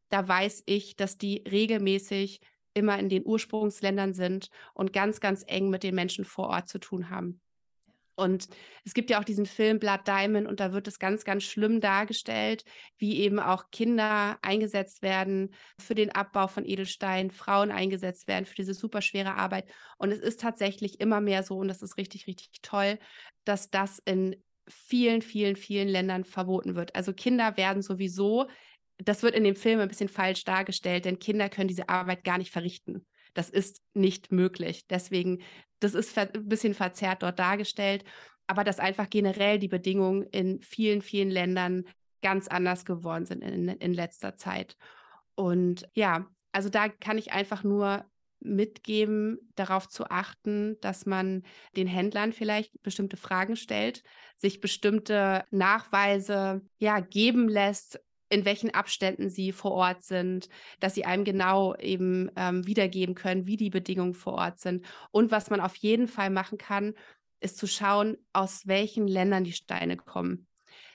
da 0.09 0.27
weiß 0.27 0.63
ich, 0.65 0.95
dass 0.95 1.17
die 1.17 1.43
regelmäßig 1.49 2.39
immer 2.73 2.97
in 2.97 3.09
den 3.09 3.25
Ursprungsländern 3.25 4.13
sind 4.13 4.49
und 4.73 4.93
ganz, 4.93 5.19
ganz 5.19 5.43
eng 5.45 5.69
mit 5.69 5.83
den 5.83 5.95
Menschen 5.95 6.25
vor 6.25 6.47
Ort 6.47 6.69
zu 6.69 6.79
tun 6.79 7.09
haben. 7.09 7.41
Und 8.15 8.47
es 8.85 8.93
gibt 8.93 9.09
ja 9.09 9.19
auch 9.19 9.23
diesen 9.23 9.45
Film 9.45 9.79
Blood 9.79 10.07
Diamond 10.07 10.47
und 10.47 10.59
da 10.59 10.71
wird 10.71 10.87
es 10.87 10.99
ganz, 10.99 11.23
ganz 11.23 11.43
schlimm 11.43 11.81
dargestellt, 11.81 12.63
wie 12.97 13.19
eben 13.19 13.39
auch 13.39 13.71
Kinder 13.71 14.37
eingesetzt 14.41 15.01
werden 15.01 15.53
für 15.79 15.95
den 15.95 16.11
Abbau 16.11 16.47
von 16.47 16.65
Edelstein, 16.65 17.31
Frauen 17.31 17.71
eingesetzt 17.71 18.27
werden 18.27 18.45
für 18.45 18.55
diese 18.55 18.73
super 18.73 19.01
schwere 19.01 19.35
Arbeit. 19.35 19.69
Und 19.97 20.11
es 20.11 20.19
ist 20.19 20.39
tatsächlich 20.41 20.99
immer 20.99 21.21
mehr 21.21 21.43
so, 21.43 21.57
und 21.57 21.67
das 21.67 21.81
ist 21.81 21.97
richtig, 21.97 22.27
richtig 22.27 22.61
toll, 22.61 22.99
dass 23.45 23.69
das 23.69 23.99
in 24.05 24.35
vielen, 24.67 25.21
vielen, 25.21 25.55
vielen 25.55 25.87
Ländern 25.87 26.23
verboten 26.23 26.75
wird. 26.75 26.95
Also 26.95 27.13
Kinder 27.13 27.57
werden 27.57 27.81
sowieso, 27.81 28.47
das 28.97 29.23
wird 29.23 29.35
in 29.35 29.43
dem 29.43 29.55
Film 29.55 29.79
ein 29.79 29.89
bisschen 29.89 30.09
falsch 30.09 30.43
dargestellt, 30.43 31.05
denn 31.05 31.19
Kinder 31.19 31.49
können 31.49 31.67
diese 31.67 31.89
Arbeit 31.89 32.23
gar 32.23 32.37
nicht 32.37 32.51
verrichten. 32.51 33.05
Das 33.33 33.49
ist 33.49 33.81
nicht 33.93 34.31
möglich. 34.31 34.87
Deswegen, 34.87 35.41
das 35.79 35.93
ist 35.93 36.17
ein 36.17 36.29
bisschen 36.47 36.73
verzerrt 36.73 37.23
dort 37.23 37.39
dargestellt, 37.39 38.03
aber 38.47 38.63
dass 38.63 38.79
einfach 38.79 39.09
generell 39.09 39.59
die 39.59 39.67
Bedingungen 39.67 40.23
in 40.23 40.61
vielen, 40.61 41.01
vielen 41.01 41.29
Ländern 41.29 41.85
ganz 42.21 42.47
anders 42.47 42.85
geworden 42.85 43.25
sind 43.25 43.43
in, 43.43 43.67
in 43.67 43.93
letzter 43.93 44.37
Zeit. 44.37 44.75
Und 45.35 45.87
ja, 45.93 46.27
also 46.51 46.69
da 46.69 46.89
kann 46.89 47.17
ich 47.17 47.33
einfach 47.33 47.63
nur 47.63 48.05
mitgeben, 48.39 49.39
darauf 49.55 49.87
zu 49.87 50.09
achten, 50.09 50.77
dass 50.81 51.05
man 51.05 51.43
den 51.75 51.87
Händlern 51.87 52.33
vielleicht 52.33 52.81
bestimmte 52.81 53.17
Fragen 53.17 53.55
stellt, 53.55 54.03
sich 54.35 54.59
bestimmte 54.59 55.45
Nachweise 55.49 56.61
ja 56.77 56.99
geben 56.99 57.47
lässt, 57.47 58.01
in 58.33 58.45
welchen 58.45 58.73
Abständen 58.73 59.29
sie 59.29 59.51
vor 59.51 59.71
Ort 59.71 60.03
sind, 60.03 60.49
dass 60.79 60.95
sie 60.95 61.05
einem 61.05 61.23
genau 61.23 61.75
eben 61.75 62.31
ähm, 62.35 62.65
wiedergeben 62.65 63.13
können, 63.13 63.45
wie 63.45 63.57
die 63.57 63.69
Bedingungen 63.69 64.15
vor 64.15 64.33
Ort 64.33 64.59
sind. 64.59 64.83
Und 65.11 65.29
was 65.29 65.51
man 65.51 65.61
auf 65.61 65.75
jeden 65.75 66.07
Fall 66.07 66.31
machen 66.31 66.57
kann, 66.57 66.95
ist 67.41 67.57
zu 67.57 67.67
schauen, 67.67 68.17
aus 68.33 68.65
welchen 68.65 69.07
Ländern 69.07 69.43
die 69.43 69.51
Steine 69.53 69.97
kommen. 69.97 70.47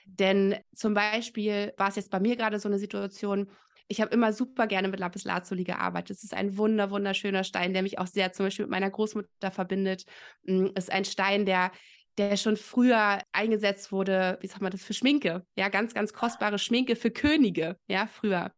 Denn 0.05 0.57
zum 0.75 0.93
Beispiel 0.93 1.73
war 1.77 1.87
es 1.87 1.95
jetzt 1.95 2.11
bei 2.11 2.19
mir 2.19 2.35
gerade 2.35 2.59
so 2.59 2.67
eine 2.67 2.79
Situation, 2.79 3.49
ich 3.87 4.01
habe 4.01 4.13
immer 4.13 4.33
super 4.33 4.67
gerne 4.67 4.87
mit 4.87 4.99
Lapis 4.99 5.23
Lazuli 5.23 5.63
gearbeitet. 5.63 6.17
Es 6.17 6.23
ist 6.23 6.33
ein 6.33 6.57
wunder, 6.57 6.91
wunderschöner 6.91 7.43
Stein, 7.43 7.73
der 7.73 7.81
mich 7.81 7.97
auch 7.99 8.05
sehr 8.05 8.33
zum 8.33 8.45
Beispiel 8.45 8.65
mit 8.65 8.71
meiner 8.71 8.89
Großmutter 8.89 9.49
verbindet. 9.49 10.05
Hm, 10.45 10.71
es 10.75 10.85
ist 10.85 10.91
ein 10.91 11.05
Stein, 11.05 11.45
der 11.45 11.71
der 12.19 12.37
schon 12.37 12.57
früher 12.57 13.21
eingesetzt 13.31 13.91
wurde, 13.91 14.37
wie 14.41 14.47
sagt 14.47 14.61
man 14.61 14.71
das, 14.71 14.83
für 14.83 14.93
Schminke. 14.93 15.45
Ja, 15.55 15.69
ganz, 15.69 15.93
ganz 15.93 16.13
kostbare 16.13 16.59
Schminke 16.59 16.95
für 16.95 17.11
Könige, 17.11 17.77
ja, 17.87 18.07
früher. 18.07 18.51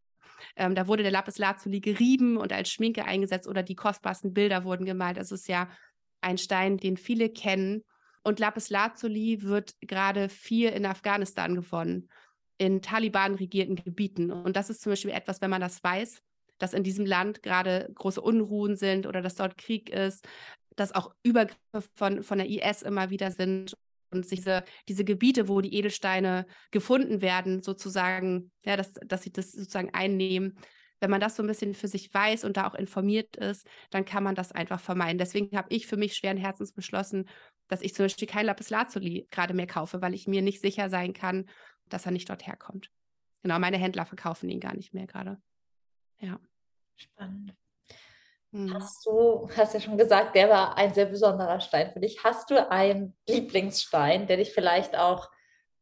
Ähm, 0.55 0.75
da 0.75 0.87
wurde 0.87 1.03
der 1.03 1.11
Lapis 1.11 1.37
Lazuli 1.37 1.79
gerieben 1.79 2.37
und 2.37 2.51
als 2.51 2.69
Schminke 2.69 3.05
eingesetzt 3.05 3.47
oder 3.47 3.63
die 3.63 3.75
kostbarsten 3.75 4.33
Bilder 4.33 4.63
wurden 4.63 4.85
gemalt. 4.85 5.17
Das 5.17 5.31
ist 5.31 5.47
ja 5.47 5.69
ein 6.19 6.37
Stein, 6.37 6.77
den 6.77 6.97
viele 6.97 7.29
kennen. 7.29 7.83
Und 8.23 8.39
Lapis 8.39 8.69
Lazuli 8.69 9.43
wird 9.43 9.75
gerade 9.81 10.27
viel 10.27 10.69
in 10.69 10.85
Afghanistan 10.85 11.55
gewonnen 11.55 12.09
in 12.61 12.83
Taliban 12.83 13.33
regierten 13.33 13.75
Gebieten. 13.75 14.29
Und 14.29 14.55
das 14.55 14.69
ist 14.69 14.81
zum 14.81 14.91
Beispiel 14.91 15.09
etwas, 15.09 15.41
wenn 15.41 15.49
man 15.49 15.61
das 15.61 15.83
weiß, 15.83 16.21
dass 16.59 16.73
in 16.73 16.83
diesem 16.83 17.07
Land 17.07 17.41
gerade 17.41 17.89
große 17.95 18.21
Unruhen 18.21 18.75
sind 18.75 19.07
oder 19.07 19.23
dass 19.23 19.33
dort 19.33 19.57
Krieg 19.57 19.89
ist, 19.89 20.27
dass 20.75 20.93
auch 20.93 21.13
Übergriffe 21.23 21.89
von, 21.95 22.23
von 22.23 22.37
der 22.37 22.49
IS 22.49 22.81
immer 22.81 23.09
wieder 23.09 23.31
sind 23.31 23.75
und 24.11 24.29
diese, 24.29 24.63
diese 24.87 25.05
Gebiete, 25.05 25.47
wo 25.47 25.61
die 25.61 25.73
Edelsteine 25.73 26.45
gefunden 26.71 27.21
werden, 27.21 27.61
sozusagen, 27.61 28.51
ja, 28.65 28.75
dass, 28.75 28.93
dass 28.93 29.23
sie 29.23 29.31
das 29.31 29.51
sozusagen 29.51 29.93
einnehmen. 29.93 30.57
Wenn 30.99 31.09
man 31.09 31.21
das 31.21 31.35
so 31.35 31.43
ein 31.43 31.47
bisschen 31.47 31.73
für 31.73 31.87
sich 31.87 32.13
weiß 32.13 32.43
und 32.43 32.57
da 32.57 32.67
auch 32.67 32.75
informiert 32.75 33.35
ist, 33.37 33.65
dann 33.89 34.05
kann 34.05 34.23
man 34.23 34.35
das 34.35 34.51
einfach 34.51 34.79
vermeiden. 34.79 35.17
Deswegen 35.17 35.57
habe 35.57 35.69
ich 35.71 35.87
für 35.87 35.97
mich 35.97 36.15
schweren 36.15 36.37
Herzens 36.37 36.73
beschlossen, 36.73 37.27
dass 37.69 37.81
ich 37.81 37.95
zum 37.95 38.05
Beispiel 38.05 38.27
kein 38.27 38.45
Lapis 38.45 38.69
Lazuli 38.69 39.27
gerade 39.31 39.53
mehr 39.53 39.67
kaufe, 39.67 40.01
weil 40.01 40.13
ich 40.13 40.27
mir 40.27 40.41
nicht 40.41 40.61
sicher 40.61 40.89
sein 40.89 41.13
kann, 41.13 41.49
dass 41.89 42.05
er 42.05 42.11
nicht 42.11 42.29
dort 42.29 42.45
herkommt. 42.45 42.91
Genau, 43.41 43.57
meine 43.57 43.77
Händler 43.77 44.05
verkaufen 44.05 44.49
ihn 44.49 44.59
gar 44.59 44.75
nicht 44.75 44.93
mehr 44.93 45.07
gerade. 45.07 45.41
Ja. 46.19 46.39
Spannend. 46.95 47.55
Hm. 48.51 48.73
Hast 48.73 49.05
du, 49.05 49.47
hast 49.55 49.73
ja 49.73 49.79
schon 49.79 49.97
gesagt, 49.97 50.35
der 50.35 50.49
war 50.49 50.77
ein 50.77 50.93
sehr 50.93 51.05
besonderer 51.05 51.61
Stein 51.61 51.91
für 51.91 51.99
dich. 51.99 52.23
Hast 52.23 52.49
du 52.49 52.69
einen 52.69 53.15
Lieblingsstein, 53.27 54.27
der 54.27 54.37
dich 54.37 54.51
vielleicht 54.51 54.97
auch 54.97 55.29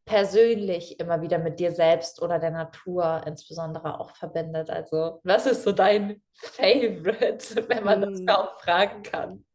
persönlich 0.05 0.99
immer 0.99 1.21
wieder 1.21 1.37
mit 1.37 1.59
dir 1.59 1.71
selbst 1.71 2.21
oder 2.21 2.39
der 2.39 2.51
Natur 2.51 3.23
insbesondere 3.25 3.99
auch 3.99 4.15
verbindet? 4.15 4.69
Also, 4.69 5.19
was 5.23 5.45
ist 5.45 5.63
so 5.63 5.71
dein 5.71 6.21
Favorite, 6.33 7.67
wenn 7.69 7.83
man 7.83 8.01
das 8.01 8.25
kaum 8.25 8.47
hm. 8.47 8.59
fragen 8.59 9.03
kann? 9.03 9.45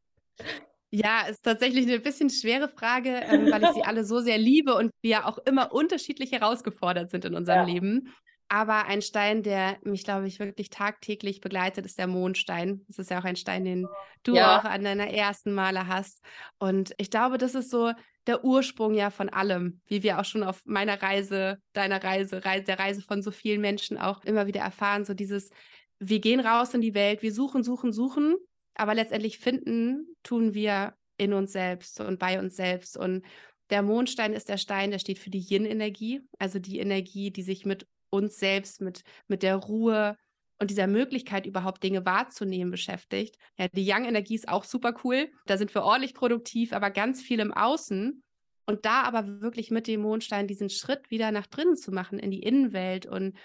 Ja, 0.91 1.27
ist 1.29 1.43
tatsächlich 1.43 1.87
eine 1.89 1.99
bisschen 1.99 2.31
schwere 2.31 2.69
Frage, 2.69 3.09
ähm, 3.09 3.51
weil 3.51 3.65
ich 3.65 3.71
sie 3.71 3.83
alle 3.83 4.05
so 4.05 4.21
sehr 4.21 4.39
liebe 4.39 4.77
und 4.77 4.93
wir 5.03 5.27
auch 5.27 5.39
immer 5.39 5.73
unterschiedlich 5.73 6.31
herausgefordert 6.31 7.11
sind 7.11 7.25
in 7.25 7.35
unserem 7.35 7.67
ja. 7.67 7.75
Leben. 7.75 8.15
Aber 8.49 8.87
ein 8.87 9.03
Stein, 9.03 9.43
der 9.43 9.79
mich, 9.83 10.05
glaube 10.05 10.27
ich, 10.27 10.39
wirklich 10.39 10.71
tagtäglich 10.71 11.41
begleitet, 11.41 11.87
ist 11.87 11.99
der 11.99 12.07
Mondstein. 12.07 12.85
Das 12.89 12.99
ist 12.99 13.11
ja 13.11 13.21
auch 13.21 13.25
ein 13.25 13.37
Stein, 13.37 13.65
den 13.65 13.87
du 14.23 14.35
ja. 14.35 14.59
auch 14.59 14.65
an 14.65 14.85
deiner 14.85 15.09
ersten 15.09 15.53
Male 15.53 15.87
hast. 15.87 16.23
Und 16.59 16.93
ich 16.99 17.11
glaube, 17.11 17.39
das 17.39 17.55
ist 17.55 17.71
so 17.71 17.93
der 18.27 18.45
Ursprung 18.45 18.95
ja 18.95 19.11
von 19.11 19.29
allem, 19.29 19.81
wie 19.87 20.03
wir 20.03 20.19
auch 20.19 20.25
schon 20.25 20.43
auf 20.43 20.63
meiner 20.65 21.03
Reise, 21.03 21.59
deiner 21.73 22.03
Reise, 22.03 22.45
Reise 22.45 22.65
der 22.65 22.79
Reise 22.79 23.03
von 23.03 23.23
so 23.23 23.31
vielen 23.31 23.61
Menschen 23.61 23.99
auch 23.99 24.25
immer 24.25 24.47
wieder 24.47 24.61
erfahren. 24.61 25.05
So 25.05 25.15
dieses, 25.15 25.51
wir 25.99 26.21
gehen 26.21 26.41
raus 26.41 26.75
in 26.75 26.81
die 26.81 26.95
Welt, 26.95 27.23
wir 27.23 27.33
suchen, 27.33 27.63
suchen, 27.63 27.93
suchen 27.93 28.37
aber 28.75 28.95
letztendlich 28.95 29.39
finden 29.39 30.09
tun 30.23 30.55
wir 30.55 30.95
in 31.17 31.33
uns 31.33 31.53
selbst 31.53 32.01
und 32.01 32.19
bei 32.19 32.39
uns 32.39 32.57
selbst. 32.57 32.97
Und 32.97 33.25
der 33.71 33.83
Mondstein 33.83 34.33
ist 34.33 34.49
der 34.49 34.59
Stein, 34.59 34.91
der 34.91 34.99
steht 34.99 35.19
für 35.19 35.31
die 35.31 35.39
Yin-Energie, 35.41 36.23
also 36.39 36.59
die 36.59 36.79
Energie, 36.79 37.31
die 37.31 37.43
sich 37.43 37.65
mit 37.65 37.87
uns 38.15 38.37
selbst, 38.37 38.81
mit, 38.81 39.03
mit 39.27 39.43
der 39.43 39.57
Ruhe 39.57 40.17
und 40.59 40.71
dieser 40.71 40.87
Möglichkeit, 40.87 41.47
überhaupt 41.47 41.83
Dinge 41.83 42.07
wahrzunehmen, 42.07 42.71
beschäftigt. 42.71 43.37
Ja, 43.59 43.69
die 43.69 43.85
Yang-Energie 43.85 44.37
ist 44.37 44.49
auch 44.49 44.65
super 44.65 44.95
cool. 45.05 45.29
Da 45.47 45.59
sind 45.59 45.75
wir 45.75 45.83
ordentlich 45.83 46.15
produktiv, 46.15 46.73
aber 46.73 46.91
ganz 46.91 47.21
viel 47.21 47.41
im 47.41 47.53
Außen. 47.53 48.23
Und 48.67 48.87
da 48.87 49.03
aber 49.03 49.43
wirklich 49.43 49.71
mit 49.71 49.87
dem 49.87 50.01
Mondstein 50.01 50.47
diesen 50.47 50.71
Schritt 50.71 51.11
wieder 51.11 51.33
nach 51.33 51.47
drinnen 51.47 51.77
zu 51.77 51.93
machen, 51.93 52.19
in 52.19 52.31
die 52.31 52.43
Innenwelt 52.43 53.05
und 53.05 53.37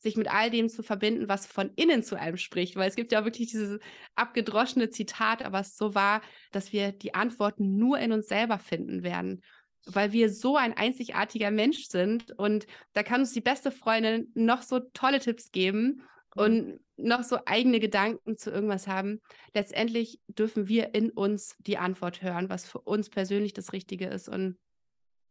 sich 0.00 0.16
mit 0.16 0.28
all 0.32 0.50
dem 0.50 0.68
zu 0.68 0.82
verbinden, 0.82 1.28
was 1.28 1.46
von 1.46 1.72
innen 1.74 2.02
zu 2.02 2.16
einem 2.16 2.36
spricht. 2.36 2.76
Weil 2.76 2.88
es 2.88 2.96
gibt 2.96 3.12
ja 3.12 3.24
wirklich 3.24 3.50
dieses 3.50 3.80
abgedroschene 4.14 4.90
Zitat, 4.90 5.42
aber 5.42 5.60
es 5.60 5.76
so 5.76 5.94
war, 5.94 6.22
dass 6.52 6.72
wir 6.72 6.92
die 6.92 7.14
Antworten 7.14 7.76
nur 7.76 7.98
in 7.98 8.12
uns 8.12 8.28
selber 8.28 8.58
finden 8.58 9.02
werden. 9.02 9.42
Weil 9.90 10.12
wir 10.12 10.30
so 10.30 10.56
ein 10.56 10.76
einzigartiger 10.76 11.50
Mensch 11.50 11.88
sind 11.88 12.32
und 12.38 12.66
da 12.92 13.02
kann 13.02 13.20
uns 13.20 13.32
die 13.32 13.40
beste 13.40 13.70
Freundin 13.70 14.30
noch 14.34 14.62
so 14.62 14.80
tolle 14.92 15.18
Tipps 15.18 15.50
geben 15.50 16.02
und 16.34 16.80
noch 16.96 17.22
so 17.22 17.38
eigene 17.46 17.80
Gedanken 17.80 18.36
zu 18.36 18.50
irgendwas 18.50 18.86
haben. 18.86 19.20
Letztendlich 19.54 20.20
dürfen 20.28 20.68
wir 20.68 20.94
in 20.94 21.10
uns 21.10 21.56
die 21.58 21.78
Antwort 21.78 22.22
hören, 22.22 22.50
was 22.50 22.66
für 22.66 22.80
uns 22.80 23.08
persönlich 23.08 23.54
das 23.54 23.72
Richtige 23.72 24.06
ist. 24.06 24.28
Und 24.28 24.58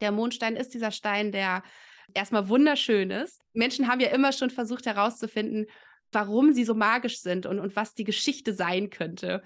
der 0.02 0.12
Mondstein 0.12 0.56
ist 0.56 0.74
dieser 0.74 0.92
Stein, 0.92 1.32
der 1.32 1.64
erstmal 2.14 2.50
wunderschön 2.50 3.12
ist. 3.12 3.42
Menschen 3.54 3.88
haben 3.88 4.00
ja 4.00 4.10
immer 4.10 4.32
schon 4.32 4.50
versucht 4.50 4.86
herauszufinden, 4.86 5.68
warum 6.12 6.54
sie 6.54 6.64
so 6.64 6.74
magisch 6.74 7.20
sind 7.20 7.46
und, 7.46 7.60
und 7.60 7.76
was 7.76 7.94
die 7.94 8.06
Geschichte 8.06 8.54
sein 8.54 8.90
könnte. 8.90 9.44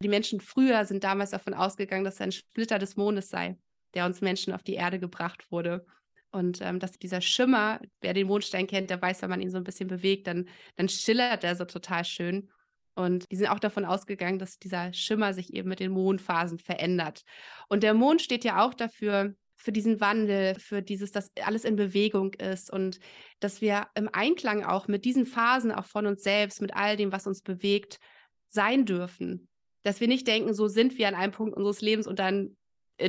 Die 0.00 0.08
Menschen 0.08 0.40
früher 0.40 0.84
sind 0.84 1.04
damals 1.04 1.30
davon 1.30 1.54
ausgegangen, 1.54 2.04
dass 2.04 2.20
er 2.20 2.26
ein 2.26 2.32
Splitter 2.32 2.78
des 2.78 2.96
Mondes 2.96 3.28
sei, 3.28 3.56
der 3.94 4.06
uns 4.06 4.20
Menschen 4.20 4.52
auf 4.52 4.62
die 4.62 4.74
Erde 4.74 4.98
gebracht 4.98 5.50
wurde. 5.50 5.84
Und 6.30 6.60
ähm, 6.62 6.78
dass 6.78 6.92
dieser 6.92 7.20
Schimmer, 7.20 7.80
wer 8.00 8.14
den 8.14 8.26
Mondstein 8.26 8.66
kennt, 8.66 8.90
der 8.90 9.00
weiß, 9.00 9.22
wenn 9.22 9.30
man 9.30 9.42
ihn 9.42 9.50
so 9.50 9.58
ein 9.58 9.64
bisschen 9.64 9.88
bewegt, 9.88 10.26
dann, 10.26 10.48
dann 10.76 10.88
schillert 10.88 11.44
er 11.44 11.56
so 11.56 11.64
total 11.64 12.04
schön. 12.04 12.50
Und 12.94 13.30
die 13.30 13.36
sind 13.36 13.48
auch 13.48 13.58
davon 13.58 13.84
ausgegangen, 13.84 14.38
dass 14.38 14.58
dieser 14.58 14.92
Schimmer 14.92 15.34
sich 15.34 15.52
eben 15.54 15.68
mit 15.68 15.80
den 15.80 15.92
Mondphasen 15.92 16.58
verändert. 16.58 17.22
Und 17.68 17.82
der 17.82 17.94
Mond 17.94 18.22
steht 18.22 18.44
ja 18.44 18.64
auch 18.64 18.74
dafür, 18.74 19.34
für 19.62 19.72
diesen 19.72 20.00
Wandel, 20.00 20.56
für 20.58 20.82
dieses, 20.82 21.12
dass 21.12 21.30
alles 21.42 21.64
in 21.64 21.76
Bewegung 21.76 22.34
ist 22.34 22.70
und 22.70 22.98
dass 23.38 23.60
wir 23.60 23.86
im 23.94 24.08
Einklang 24.12 24.64
auch 24.64 24.88
mit 24.88 25.04
diesen 25.04 25.24
Phasen 25.24 25.70
auch 25.70 25.84
von 25.84 26.06
uns 26.06 26.24
selbst, 26.24 26.60
mit 26.60 26.74
all 26.74 26.96
dem, 26.96 27.12
was 27.12 27.28
uns 27.28 27.42
bewegt, 27.42 27.98
sein 28.48 28.84
dürfen. 28.84 29.48
Dass 29.84 30.00
wir 30.00 30.08
nicht 30.08 30.26
denken, 30.26 30.52
so 30.52 30.66
sind 30.66 30.98
wir 30.98 31.06
an 31.06 31.14
einem 31.14 31.32
Punkt 31.32 31.56
unseres 31.56 31.80
Lebens 31.80 32.08
und 32.08 32.18
dann 32.18 32.56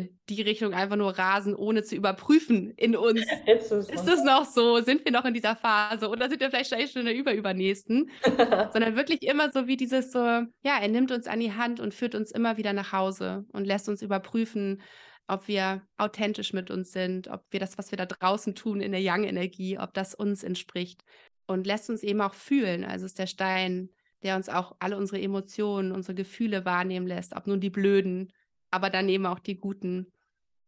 die 0.02 0.42
Richtung 0.42 0.74
einfach 0.74 0.96
nur 0.96 1.18
rasen, 1.18 1.56
ohne 1.56 1.84
zu 1.84 1.96
überprüfen 1.96 2.72
in 2.72 2.96
uns. 2.96 3.22
Ist, 3.46 3.72
es 3.72 3.90
ist 3.90 4.06
das 4.06 4.24
noch 4.24 4.46
so? 4.46 4.82
Sind 4.82 5.06
wir 5.06 5.12
noch 5.12 5.26
in 5.26 5.34
dieser 5.34 5.56
Phase? 5.56 6.10
Oder 6.10 6.30
sind 6.30 6.40
wir 6.40 6.50
vielleicht 6.50 6.94
schon 6.94 7.02
in 7.02 7.06
der 7.06 7.16
Überübernächsten? 7.16 8.10
Sondern 8.74 8.96
wirklich 8.96 9.24
immer 9.24 9.52
so 9.52 9.68
wie 9.68 9.78
dieses 9.78 10.12
so, 10.12 10.20
ja, 10.20 10.80
er 10.82 10.88
nimmt 10.88 11.12
uns 11.12 11.28
an 11.28 11.40
die 11.40 11.54
Hand 11.54 11.80
und 11.80 11.94
führt 11.94 12.16
uns 12.16 12.32
immer 12.32 12.58
wieder 12.58 12.74
nach 12.74 12.92
Hause 12.92 13.46
und 13.52 13.66
lässt 13.66 13.90
uns 13.90 14.02
überprüfen, 14.02 14.82
ob 15.28 15.48
wir 15.48 15.82
authentisch 15.98 16.54
mit 16.54 16.72
uns 16.72 16.92
sind, 16.92 17.28
ob 17.28 17.44
wir 17.52 17.60
das, 17.60 17.78
was 17.78 17.92
wir 17.92 17.98
da 17.98 18.06
draußen 18.06 18.56
tun 18.56 18.82
in 18.82 18.92
der 18.92 19.02
Young-Energie, 19.04 19.78
ob 19.80 19.94
das 19.94 20.16
uns 20.16 20.44
entspricht 20.44 21.04
und 21.48 21.68
lässt 21.68 21.90
uns 21.90 22.04
eben 22.04 22.22
auch 22.22 22.34
fühlen. 22.34 22.84
Also 22.84 23.06
ist 23.06 23.20
der 23.20 23.28
Stein 23.28 23.90
der 24.24 24.36
uns 24.36 24.50
auch 24.50 24.76
alle 24.80 24.98
unsere 24.98 25.22
Emotionen, 25.22 25.92
unsere 25.92 26.16
Gefühle 26.16 26.66
wahrnehmen 26.66 27.08
lässt, 27.08 27.36
ob 27.36 27.46
nun 27.46 27.60
die 27.60 27.70
blöden, 27.70 28.32
aber 28.74 28.90
dann 28.90 29.08
eben 29.08 29.26
auch 29.28 29.40
die 29.40 29.58
guten, 29.58 30.12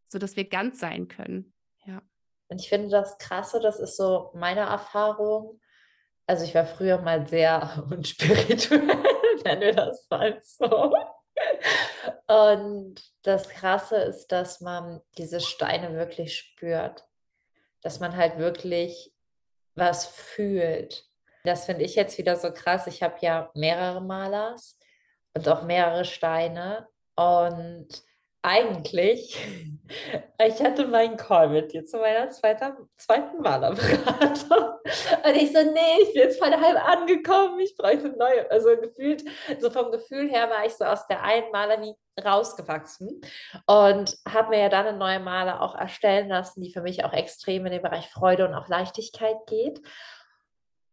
sodass 0.06 0.36
wir 0.36 0.48
ganz 0.48 0.80
sein 0.80 1.08
können. 1.08 1.54
Ja. 1.86 2.02
Und 2.48 2.62
ich 2.62 2.70
finde 2.70 2.90
das 2.90 3.18
Krasse, 3.18 3.60
das 3.60 3.80
ist 3.80 3.98
so 3.98 4.32
meine 4.36 4.62
Erfahrung. 4.62 5.60
Also 6.28 6.46
ich 6.46 6.54
war 6.54 6.66
früher 6.66 7.00
mal 7.02 7.28
sehr 7.28 7.84
unspirituell, 7.92 9.04
nennen 9.44 9.62
wir 9.62 9.74
das 9.74 10.08
mal 10.10 10.40
so. 10.44 10.94
Und 12.28 13.02
das 13.24 13.50
Krasse 13.50 13.98
ist, 13.98 14.28
dass 14.28 14.62
man 14.62 15.02
diese 15.18 15.40
Steine 15.40 15.96
wirklich 15.96 16.38
spürt. 16.38 17.08
Dass 17.82 18.00
man 18.00 18.16
halt 18.16 18.38
wirklich 18.38 19.14
was 19.74 20.06
fühlt. 20.06 21.08
Das 21.44 21.66
finde 21.66 21.84
ich 21.84 21.96
jetzt 21.96 22.18
wieder 22.18 22.36
so 22.38 22.52
krass. 22.52 22.88
Ich 22.88 23.04
habe 23.04 23.18
ja 23.22 23.52
mehrere 23.54 24.02
Malers 24.02 24.80
und 25.34 25.48
auch 25.50 25.64
mehrere 25.64 26.06
Steine. 26.06 26.88
Und 27.16 27.88
eigentlich, 28.46 29.38
ich 30.46 30.62
hatte 30.62 30.88
meinen 30.88 31.18
Call 31.18 31.50
mit 31.50 31.74
dir 31.74 31.84
zu 31.86 31.98
meiner 31.98 32.30
zweiten, 32.30 32.88
zweiten 32.98 33.42
Malerberatung. 33.42 34.80
Und 35.24 35.36
ich 35.36 35.52
so, 35.52 35.60
nee, 35.64 36.04
ich 36.04 36.14
bin 36.14 36.22
jetzt 36.22 36.40
voll 36.40 36.52
halb 36.52 36.88
angekommen, 36.88 37.60
ich 37.60 37.76
bräuchte 37.76 38.10
neue. 38.10 38.50
Also 38.52 38.70
gefühlt, 38.78 39.24
so 39.60 39.72
vom 39.72 39.92
Gefühl 39.92 40.30
her 40.30 40.50
war 40.50 40.66
ich 40.66 40.76
so 40.76 40.86
aus 40.86 41.08
der 41.08 41.24
einen 41.24 41.52
Maler 41.52 41.82
wie 41.82 41.96
rausgewachsen 42.24 43.20
und 43.66 44.16
habe 44.30 44.50
mir 44.50 44.60
ja 44.60 44.70
dann 44.70 44.86
eine 44.86 44.98
neue 44.98 45.20
Maler 45.20 45.62
auch 45.62 45.76
erstellen 45.76 46.30
lassen, 46.30 46.62
die 46.62 46.72
für 46.72 46.82
mich 46.82 47.04
auch 47.04 47.14
extrem 47.14 47.66
in 47.66 47.74
den 47.74 47.82
Bereich 47.82 48.10
Freude 48.10 48.48
und 48.48 48.54
auch 48.54 48.68
Leichtigkeit 48.68 49.38
geht. 49.48 49.82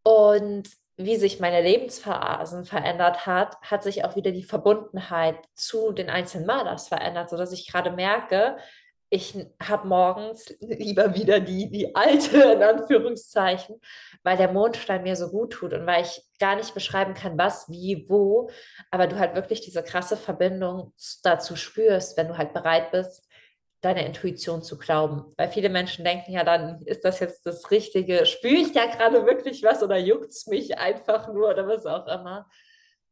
Und 0.05 0.69
wie 0.97 1.17
sich 1.17 1.41
meine 1.41 1.63
Lebensphasen 1.63 2.65
verändert 2.65 3.27
hat, 3.27 3.61
hat 3.63 3.83
sich 3.83 4.05
auch 4.05 4.17
wieder 4.17 4.31
die 4.31 4.45
Verbundenheit 4.45 5.37
zu 5.55 5.93
den 5.93 6.11
einzelnen 6.11 6.47
Malers 6.47 6.89
verändert, 6.89 7.31
sodass 7.31 7.53
ich 7.53 7.71
gerade 7.71 7.91
merke, 7.91 8.57
ich 9.13 9.37
habe 9.63 9.89
morgens 9.89 10.55
lieber 10.61 11.15
wieder 11.15 11.39
die, 11.39 11.71
die 11.71 11.95
alte, 11.95 12.39
in 12.39 12.63
Anführungszeichen, 12.63 13.79
weil 14.23 14.39
der 14.39 14.51
Mondstein 14.51 15.03
mir 15.03 15.17
so 15.17 15.29
gut 15.31 15.53
tut 15.53 15.75
und 15.75 15.87
weil 15.87 16.03
ich 16.03 16.23
gar 16.39 16.57
nicht 16.57 16.73
beschreiben 16.73 17.13
kann, 17.13 17.37
was, 17.37 17.69
wie, 17.69 18.07
wo, 18.09 18.49
aber 18.91 19.07
du 19.07 19.19
halt 19.19 19.35
wirklich 19.35 19.61
diese 19.61 19.83
krasse 19.83 20.17
Verbindung 20.17 20.95
dazu 21.23 21.57
spürst, 21.57 22.17
wenn 22.17 22.29
du 22.29 22.39
halt 22.39 22.55
bereit 22.55 22.91
bist, 22.91 23.29
deiner 23.83 24.07
Intuition 24.07 24.63
zu 24.63 24.79
glauben. 24.79 25.35
Weil 25.37 25.51
viele 25.51 25.69
Menschen 25.69 26.05
denken 26.05 26.33
ja 26.33 26.45
dann, 26.45 26.81
ist 26.83 27.05
das 27.05 27.21
jetzt 27.21 27.45
das 27.45 27.71
Richtige? 27.71 28.25
Spüre 28.25 28.55
ich 28.55 28.73
da 28.73 28.87
gerade 28.87 29.27
wirklich 29.27 29.63
was 29.63 29.83
oder 29.83 29.99
juckt 29.99 30.31
es 30.31 30.47
mich 30.47 30.79
einfach 30.79 31.29
nur 31.29 31.51
oder 31.51 31.69
was 31.69 31.85
auch 31.85 32.07
immer? 32.07 32.49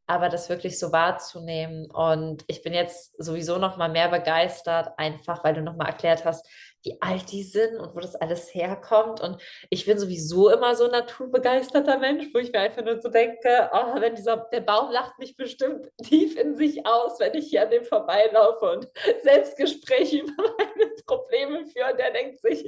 Aber 0.07 0.29
das 0.29 0.49
wirklich 0.49 0.79
so 0.79 0.91
wahrzunehmen. 0.91 1.91
Und 1.91 2.43
ich 2.47 2.63
bin 2.63 2.73
jetzt 2.73 3.21
sowieso 3.21 3.57
noch 3.57 3.77
mal 3.77 3.89
mehr 3.89 4.09
begeistert, 4.09 4.97
einfach 4.97 5.43
weil 5.43 5.53
du 5.53 5.61
noch 5.61 5.75
mal 5.75 5.87
erklärt 5.87 6.25
hast, 6.25 6.47
wie 6.83 6.97
alt 7.01 7.31
die 7.31 7.43
sind 7.43 7.79
und 7.79 7.95
wo 7.95 7.99
das 7.99 8.15
alles 8.15 8.53
herkommt. 8.53 9.21
Und 9.21 9.41
ich 9.69 9.85
bin 9.85 9.99
sowieso 9.99 10.49
immer 10.49 10.75
so 10.75 10.85
ein 10.85 10.91
naturbegeisterter 10.91 11.99
Mensch, 11.99 12.27
wo 12.33 12.39
ich 12.39 12.51
mir 12.51 12.59
einfach 12.59 12.83
nur 12.83 12.99
so 13.01 13.09
denke, 13.09 13.69
oh, 13.71 13.99
wenn 13.99 14.15
dieser, 14.15 14.37
der 14.51 14.61
Baum 14.61 14.91
lacht 14.91 15.17
mich 15.19 15.35
bestimmt 15.35 15.89
tief 16.03 16.37
in 16.37 16.55
sich 16.55 16.85
aus, 16.85 17.19
wenn 17.19 17.33
ich 17.35 17.47
hier 17.49 17.63
an 17.63 17.69
dem 17.69 17.85
vorbeilaufe 17.85 18.71
und 18.71 18.87
Selbstgespräche 19.23 20.19
über 20.19 20.33
meine 20.57 20.91
Probleme 21.05 21.65
führe. 21.67 21.91
Und 21.91 21.99
der 21.99 22.11
denkt 22.11 22.41
sich, 22.41 22.65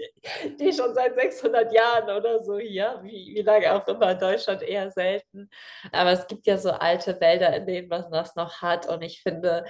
die 0.60 0.74
schon 0.74 0.94
seit 0.94 1.16
600 1.16 1.74
Jahren 1.74 2.16
oder 2.16 2.44
so 2.44 2.58
hier, 2.58 3.00
wie, 3.04 3.34
wie 3.36 3.42
lange 3.42 3.74
auch 3.74 3.88
immer 3.88 4.12
in 4.12 4.20
Deutschland 4.20 4.62
eher 4.62 4.92
selten. 4.92 5.50
Aber 5.92 6.12
es 6.12 6.28
gibt 6.28 6.46
ja 6.46 6.58
so 6.58 6.72
alte 6.72 7.20
Wälder, 7.20 7.56
in 7.56 7.66
denen 7.66 7.88
man 7.88 8.12
das 8.12 8.36
noch 8.36 8.62
hat. 8.62 8.88
Und 8.88 9.02
ich 9.02 9.22
finde, 9.22 9.66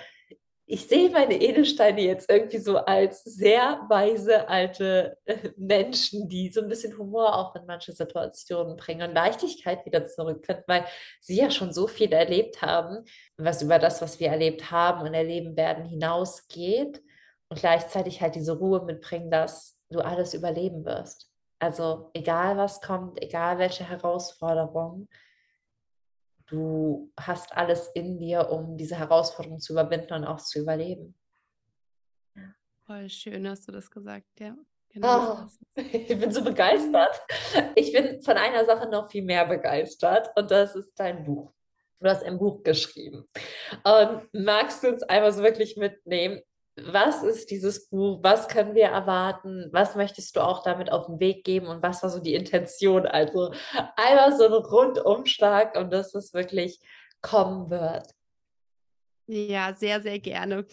ich 0.65 0.87
sehe 0.87 1.09
meine 1.09 1.35
Edelsteine 1.41 2.01
jetzt 2.01 2.29
irgendwie 2.29 2.59
so 2.59 2.77
als 2.77 3.23
sehr 3.23 3.85
weise 3.89 4.47
alte 4.47 5.17
äh, 5.25 5.49
Menschen, 5.57 6.29
die 6.29 6.49
so 6.49 6.61
ein 6.61 6.69
bisschen 6.69 6.97
Humor 6.97 7.35
auch 7.35 7.55
in 7.55 7.65
manche 7.65 7.91
Situationen 7.91 8.77
bringen 8.77 9.09
und 9.09 9.13
Leichtigkeit 9.13 9.85
wieder 9.85 10.05
zurückfinden, 10.05 10.63
weil 10.67 10.85
sie 11.19 11.35
ja 11.35 11.51
schon 11.51 11.73
so 11.73 11.87
viel 11.87 12.13
erlebt 12.13 12.61
haben, 12.61 13.03
was 13.37 13.61
über 13.61 13.77
das, 13.77 14.01
was 14.01 14.19
wir 14.19 14.29
erlebt 14.29 14.71
haben 14.71 15.05
und 15.05 15.13
erleben 15.13 15.57
werden, 15.57 15.85
hinausgeht 15.85 17.03
und 17.49 17.59
gleichzeitig 17.59 18.21
halt 18.21 18.35
diese 18.35 18.57
Ruhe 18.57 18.83
mitbringen, 18.85 19.29
dass 19.29 19.77
du 19.89 19.99
alles 19.99 20.33
überleben 20.33 20.85
wirst. 20.85 21.29
Also 21.59 22.09
egal 22.13 22.57
was 22.57 22.81
kommt, 22.81 23.21
egal 23.21 23.57
welche 23.57 23.87
Herausforderungen, 23.87 25.07
du 26.53 27.11
hast 27.19 27.51
alles 27.57 27.89
in 27.95 28.19
dir, 28.19 28.49
um 28.49 28.77
diese 28.77 28.95
Herausforderung 28.95 29.59
zu 29.59 29.73
überwinden 29.73 30.13
und 30.13 30.23
auch 30.23 30.39
zu 30.39 30.59
überleben. 30.59 31.15
Voll 32.85 33.09
schön 33.09 33.47
hast 33.47 33.67
du 33.67 33.71
das 33.71 33.89
gesagt, 33.89 34.39
ja. 34.39 34.55
Genau. 34.89 35.33
Oh, 35.33 35.47
ich 35.81 36.07
bin 36.19 36.31
so 36.31 36.43
begeistert. 36.43 37.19
Ich 37.75 37.91
bin 37.91 38.21
von 38.21 38.37
einer 38.37 38.65
Sache 38.65 38.87
noch 38.87 39.09
viel 39.09 39.23
mehr 39.23 39.45
begeistert 39.45 40.29
und 40.35 40.51
das 40.51 40.75
ist 40.75 40.93
dein 40.99 41.23
Buch. 41.23 41.51
Du 41.99 42.09
hast 42.09 42.23
ein 42.23 42.37
Buch 42.37 42.61
geschrieben. 42.61 43.27
Und 43.83 44.29
magst 44.33 44.83
du 44.83 44.89
uns 44.89 45.01
einmal 45.03 45.31
so 45.31 45.41
wirklich 45.41 45.77
mitnehmen? 45.77 46.41
Was 46.75 47.21
ist 47.21 47.51
dieses 47.51 47.87
Buch? 47.89 48.19
Was 48.23 48.47
können 48.47 48.73
wir 48.73 48.85
erwarten? 48.85 49.69
Was 49.71 49.95
möchtest 49.95 50.35
du 50.35 50.41
auch 50.41 50.63
damit 50.63 50.91
auf 50.91 51.05
den 51.05 51.19
Weg 51.19 51.43
geben? 51.43 51.67
Und 51.67 51.83
was 51.83 52.01
war 52.01 52.09
so 52.09 52.19
die 52.19 52.33
Intention? 52.33 53.05
Also 53.05 53.53
einmal 53.95 54.35
so 54.35 54.45
ein 54.45 54.53
Rundumschlag 54.53 55.77
und 55.77 55.91
dass 55.91 56.15
es 56.15 56.33
wirklich 56.33 56.79
kommen 57.21 57.69
wird. 57.69 58.07
Ja, 59.27 59.73
sehr, 59.73 60.01
sehr 60.01 60.19
gerne. 60.19 60.65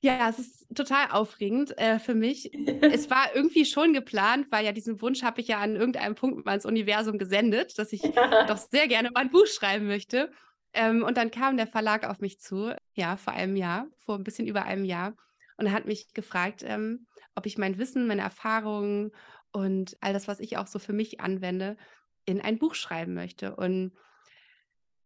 Ja, 0.00 0.28
es 0.30 0.38
ist 0.40 0.66
total 0.74 1.10
aufregend 1.12 1.78
äh, 1.78 2.00
für 2.00 2.14
mich. 2.14 2.52
es 2.82 3.08
war 3.10 3.34
irgendwie 3.34 3.64
schon 3.64 3.92
geplant, 3.92 4.46
weil 4.50 4.64
ja 4.64 4.72
diesen 4.72 5.00
Wunsch 5.00 5.22
habe 5.22 5.40
ich 5.40 5.48
ja 5.48 5.58
an 5.58 5.76
irgendeinem 5.76 6.14
Punkt 6.14 6.44
mal 6.44 6.54
ins 6.54 6.66
Universum 6.66 7.18
gesendet, 7.18 7.78
dass 7.78 7.92
ich 7.92 8.02
ja. 8.02 8.46
doch 8.46 8.56
sehr 8.56 8.88
gerne 8.88 9.10
mal 9.10 9.20
ein 9.20 9.30
Buch 9.30 9.46
schreiben 9.46 9.86
möchte. 9.86 10.32
Ähm, 10.72 11.04
und 11.04 11.18
dann 11.18 11.30
kam 11.30 11.58
der 11.58 11.66
Verlag 11.66 12.08
auf 12.08 12.20
mich 12.20 12.40
zu, 12.40 12.74
ja, 12.94 13.16
vor 13.16 13.34
einem 13.34 13.54
Jahr, 13.54 13.86
vor 13.98 14.16
ein 14.16 14.24
bisschen 14.24 14.48
über 14.48 14.64
einem 14.64 14.84
Jahr 14.84 15.14
und 15.62 15.68
er 15.68 15.72
hat 15.74 15.86
mich 15.86 16.12
gefragt, 16.12 16.64
ähm, 16.66 17.06
ob 17.36 17.46
ich 17.46 17.56
mein 17.56 17.78
Wissen, 17.78 18.08
meine 18.08 18.22
Erfahrungen 18.22 19.12
und 19.52 19.96
all 20.00 20.12
das, 20.12 20.26
was 20.26 20.40
ich 20.40 20.56
auch 20.56 20.66
so 20.66 20.80
für 20.80 20.92
mich 20.92 21.20
anwende, 21.20 21.76
in 22.24 22.40
ein 22.40 22.58
Buch 22.58 22.74
schreiben 22.74 23.14
möchte. 23.14 23.54
Und 23.54 23.92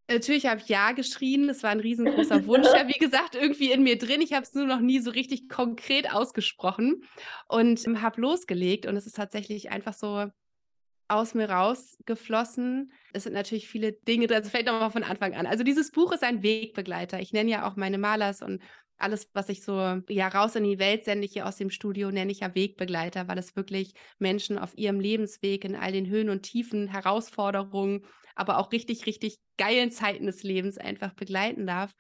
natürlich 0.09 0.47
habe 0.47 0.63
ich 0.63 0.69
ja 0.69 0.93
geschrien. 0.93 1.51
Es 1.51 1.63
war 1.63 1.69
ein 1.69 1.81
riesengroßer 1.81 2.47
Wunsch, 2.47 2.69
ja, 2.73 2.89
wie 2.89 2.99
gesagt, 2.99 3.35
irgendwie 3.35 3.71
in 3.71 3.83
mir 3.83 3.99
drin. 3.99 4.23
Ich 4.23 4.33
habe 4.33 4.45
es 4.45 4.55
nur 4.55 4.65
noch 4.65 4.81
nie 4.81 5.01
so 5.01 5.11
richtig 5.11 5.51
konkret 5.51 6.11
ausgesprochen 6.11 7.05
und 7.47 7.87
habe 8.01 8.19
losgelegt. 8.23 8.87
Und 8.87 8.97
es 8.97 9.05
ist 9.05 9.17
tatsächlich 9.17 9.71
einfach 9.71 9.93
so 9.93 10.31
aus 11.09 11.35
mir 11.35 11.51
rausgeflossen. 11.51 12.93
Es 13.13 13.25
sind 13.25 13.35
natürlich 13.35 13.69
viele 13.69 13.93
Dinge, 13.93 14.27
das 14.27 14.49
fällt 14.49 14.67
nochmal 14.67 14.91
von 14.91 15.05
Anfang 15.05 15.35
an. 15.35 15.47
Also 15.47 15.65
dieses 15.65 15.93
Buch 15.93 16.13
ist 16.13 16.23
ein 16.23 16.43
Wegbegleiter. 16.43 17.21
Ich 17.21 17.35
nenne 17.35 17.51
ja 17.51 17.69
auch 17.69 17.77
meine 17.77 17.99
Malers 17.99 18.41
und 18.41 18.63
alles, 18.99 19.29
was 19.35 19.49
ich 19.49 19.63
so 19.63 20.01
ja 20.09 20.29
raus 20.29 20.57
in 20.57 20.65
die 20.65 20.79
Welt 20.79 21.05
sende 21.05 21.27
hier 21.27 21.47
aus 21.47 21.57
dem 21.57 21.71
Studio, 21.71 22.11
nenne 22.11 22.33
ich 22.33 22.41
ja 22.41 22.55
Wegbegleiter, 22.55 23.29
weil 23.29 23.39
es 23.39 23.57
wirklich 23.57 23.93
Menschen 24.19 24.59
auf 24.59 24.77
ihrem 24.77 25.01
Lebensweg 25.01 25.65
in 25.65 25.77
all 25.77 25.93
den 25.93 26.09
Höhen 26.09 26.31
und 26.31 26.43
Tiefen, 26.43 26.89
Herausforderungen, 26.89 28.07
aber 28.35 28.59
auch 28.59 28.73
richtig, 28.73 29.07
richtig 29.07 29.39
geilen 29.59 29.91
Zeiten 29.91 30.27
des 30.27 30.43
Lebens 30.43 30.79
einfach 30.79 31.15
begleiten 31.15 31.67
darf. 31.67 31.95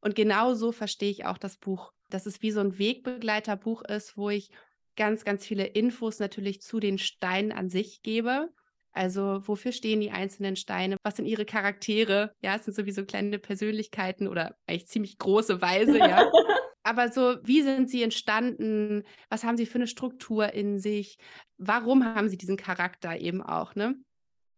Und 0.00 0.14
genau 0.14 0.54
so 0.54 0.72
verstehe 0.72 1.10
ich 1.10 1.26
auch 1.26 1.38
das 1.38 1.58
Buch, 1.58 1.92
dass 2.08 2.26
es 2.26 2.42
wie 2.42 2.50
so 2.50 2.60
ein 2.60 2.78
Wegbegleiterbuch 2.78 3.82
ist, 3.82 4.16
wo 4.16 4.30
ich 4.30 4.50
ganz, 4.96 5.24
ganz 5.24 5.46
viele 5.46 5.66
Infos 5.66 6.18
natürlich 6.18 6.60
zu 6.60 6.80
den 6.80 6.98
Steinen 6.98 7.52
an 7.52 7.70
sich 7.70 8.02
gebe. 8.02 8.48
Also 8.92 9.46
wofür 9.46 9.72
stehen 9.72 10.00
die 10.00 10.10
einzelnen 10.10 10.56
Steine? 10.56 10.96
Was 11.02 11.16
sind 11.16 11.26
ihre 11.26 11.44
Charaktere? 11.44 12.32
Ja, 12.42 12.56
es 12.56 12.64
sind 12.64 12.74
sowieso 12.74 13.04
kleine 13.04 13.38
Persönlichkeiten 13.38 14.26
oder 14.26 14.56
eigentlich 14.66 14.88
ziemlich 14.88 15.18
große 15.18 15.62
Weise, 15.62 15.98
ja. 15.98 16.30
Aber 16.82 17.10
so, 17.12 17.36
wie 17.42 17.62
sind 17.62 17.90
sie 17.90 18.02
entstanden? 18.02 19.04
Was 19.28 19.44
haben 19.44 19.56
sie 19.56 19.66
für 19.66 19.76
eine 19.76 19.86
Struktur 19.86 20.52
in 20.54 20.78
sich? 20.78 21.18
Warum 21.58 22.04
haben 22.04 22.28
sie 22.28 22.38
diesen 22.38 22.56
Charakter 22.56 23.18
eben 23.18 23.42
auch, 23.42 23.74
ne? 23.74 23.96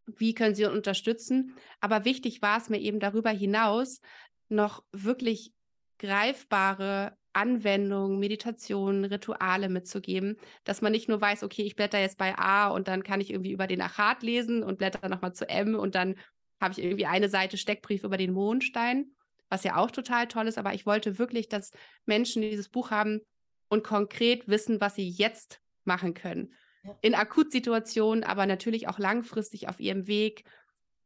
Wie 0.06 0.34
können 0.34 0.54
sie 0.54 0.64
unterstützen? 0.64 1.56
Aber 1.80 2.04
wichtig 2.04 2.42
war 2.42 2.58
es 2.58 2.68
mir 2.68 2.80
eben 2.80 3.00
darüber 3.00 3.30
hinaus, 3.30 4.00
noch 4.48 4.82
wirklich 4.92 5.52
greifbare 5.98 7.16
Anwendungen, 7.32 8.18
Meditationen, 8.18 9.04
Rituale 9.04 9.68
mitzugeben, 9.68 10.36
dass 10.64 10.82
man 10.82 10.92
nicht 10.92 11.08
nur 11.08 11.20
weiß, 11.20 11.42
okay, 11.42 11.62
ich 11.62 11.76
blätter 11.76 11.98
jetzt 11.98 12.18
bei 12.18 12.36
A 12.36 12.68
und 12.68 12.88
dann 12.88 13.02
kann 13.02 13.20
ich 13.20 13.30
irgendwie 13.30 13.52
über 13.52 13.66
den 13.66 13.80
Achat 13.80 14.22
lesen 14.22 14.62
und 14.62 14.78
blätter 14.78 15.08
nochmal 15.08 15.32
zu 15.32 15.48
M 15.48 15.74
und 15.74 15.94
dann 15.94 16.16
habe 16.60 16.72
ich 16.72 16.84
irgendwie 16.84 17.06
eine 17.06 17.28
Seite 17.28 17.56
Steckbrief 17.56 18.04
über 18.04 18.16
den 18.16 18.32
Mondstein, 18.32 19.12
was 19.48 19.64
ja 19.64 19.76
auch 19.76 19.90
total 19.90 20.28
toll 20.28 20.46
ist, 20.46 20.58
aber 20.58 20.74
ich 20.74 20.86
wollte 20.86 21.18
wirklich, 21.18 21.48
dass 21.48 21.72
Menschen 22.06 22.42
dieses 22.42 22.68
Buch 22.68 22.90
haben 22.90 23.20
und 23.68 23.82
konkret 23.84 24.48
wissen, 24.48 24.80
was 24.80 24.94
sie 24.94 25.08
jetzt 25.08 25.60
machen 25.84 26.14
können. 26.14 26.52
Ja. 26.84 26.96
In 27.00 27.14
Akutsituationen, 27.14 28.24
aber 28.24 28.46
natürlich 28.46 28.88
auch 28.88 28.98
langfristig 28.98 29.68
auf 29.68 29.80
ihrem 29.80 30.06
Weg. 30.06 30.44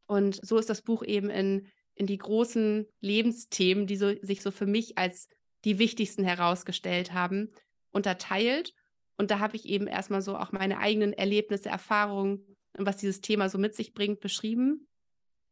Und 0.06 0.38
so 0.46 0.58
ist 0.58 0.70
das 0.70 0.82
Buch 0.82 1.02
eben 1.02 1.30
in 1.30 1.68
in 1.96 2.06
die 2.06 2.18
großen 2.18 2.86
Lebensthemen, 3.00 3.86
die 3.86 3.96
so, 3.96 4.12
sich 4.22 4.42
so 4.42 4.50
für 4.50 4.66
mich 4.66 4.98
als 4.98 5.28
die 5.66 5.78
wichtigsten 5.78 6.24
herausgestellt 6.24 7.12
haben, 7.12 7.50
unterteilt. 7.90 8.72
Und 9.18 9.30
da 9.30 9.40
habe 9.40 9.56
ich 9.56 9.66
eben 9.66 9.88
erstmal 9.88 10.22
so 10.22 10.36
auch 10.36 10.52
meine 10.52 10.78
eigenen 10.78 11.12
Erlebnisse, 11.12 11.68
Erfahrungen 11.68 12.56
und 12.78 12.86
was 12.86 12.96
dieses 12.96 13.20
Thema 13.20 13.48
so 13.48 13.58
mit 13.58 13.74
sich 13.74 13.92
bringt, 13.92 14.20
beschrieben. 14.20 14.86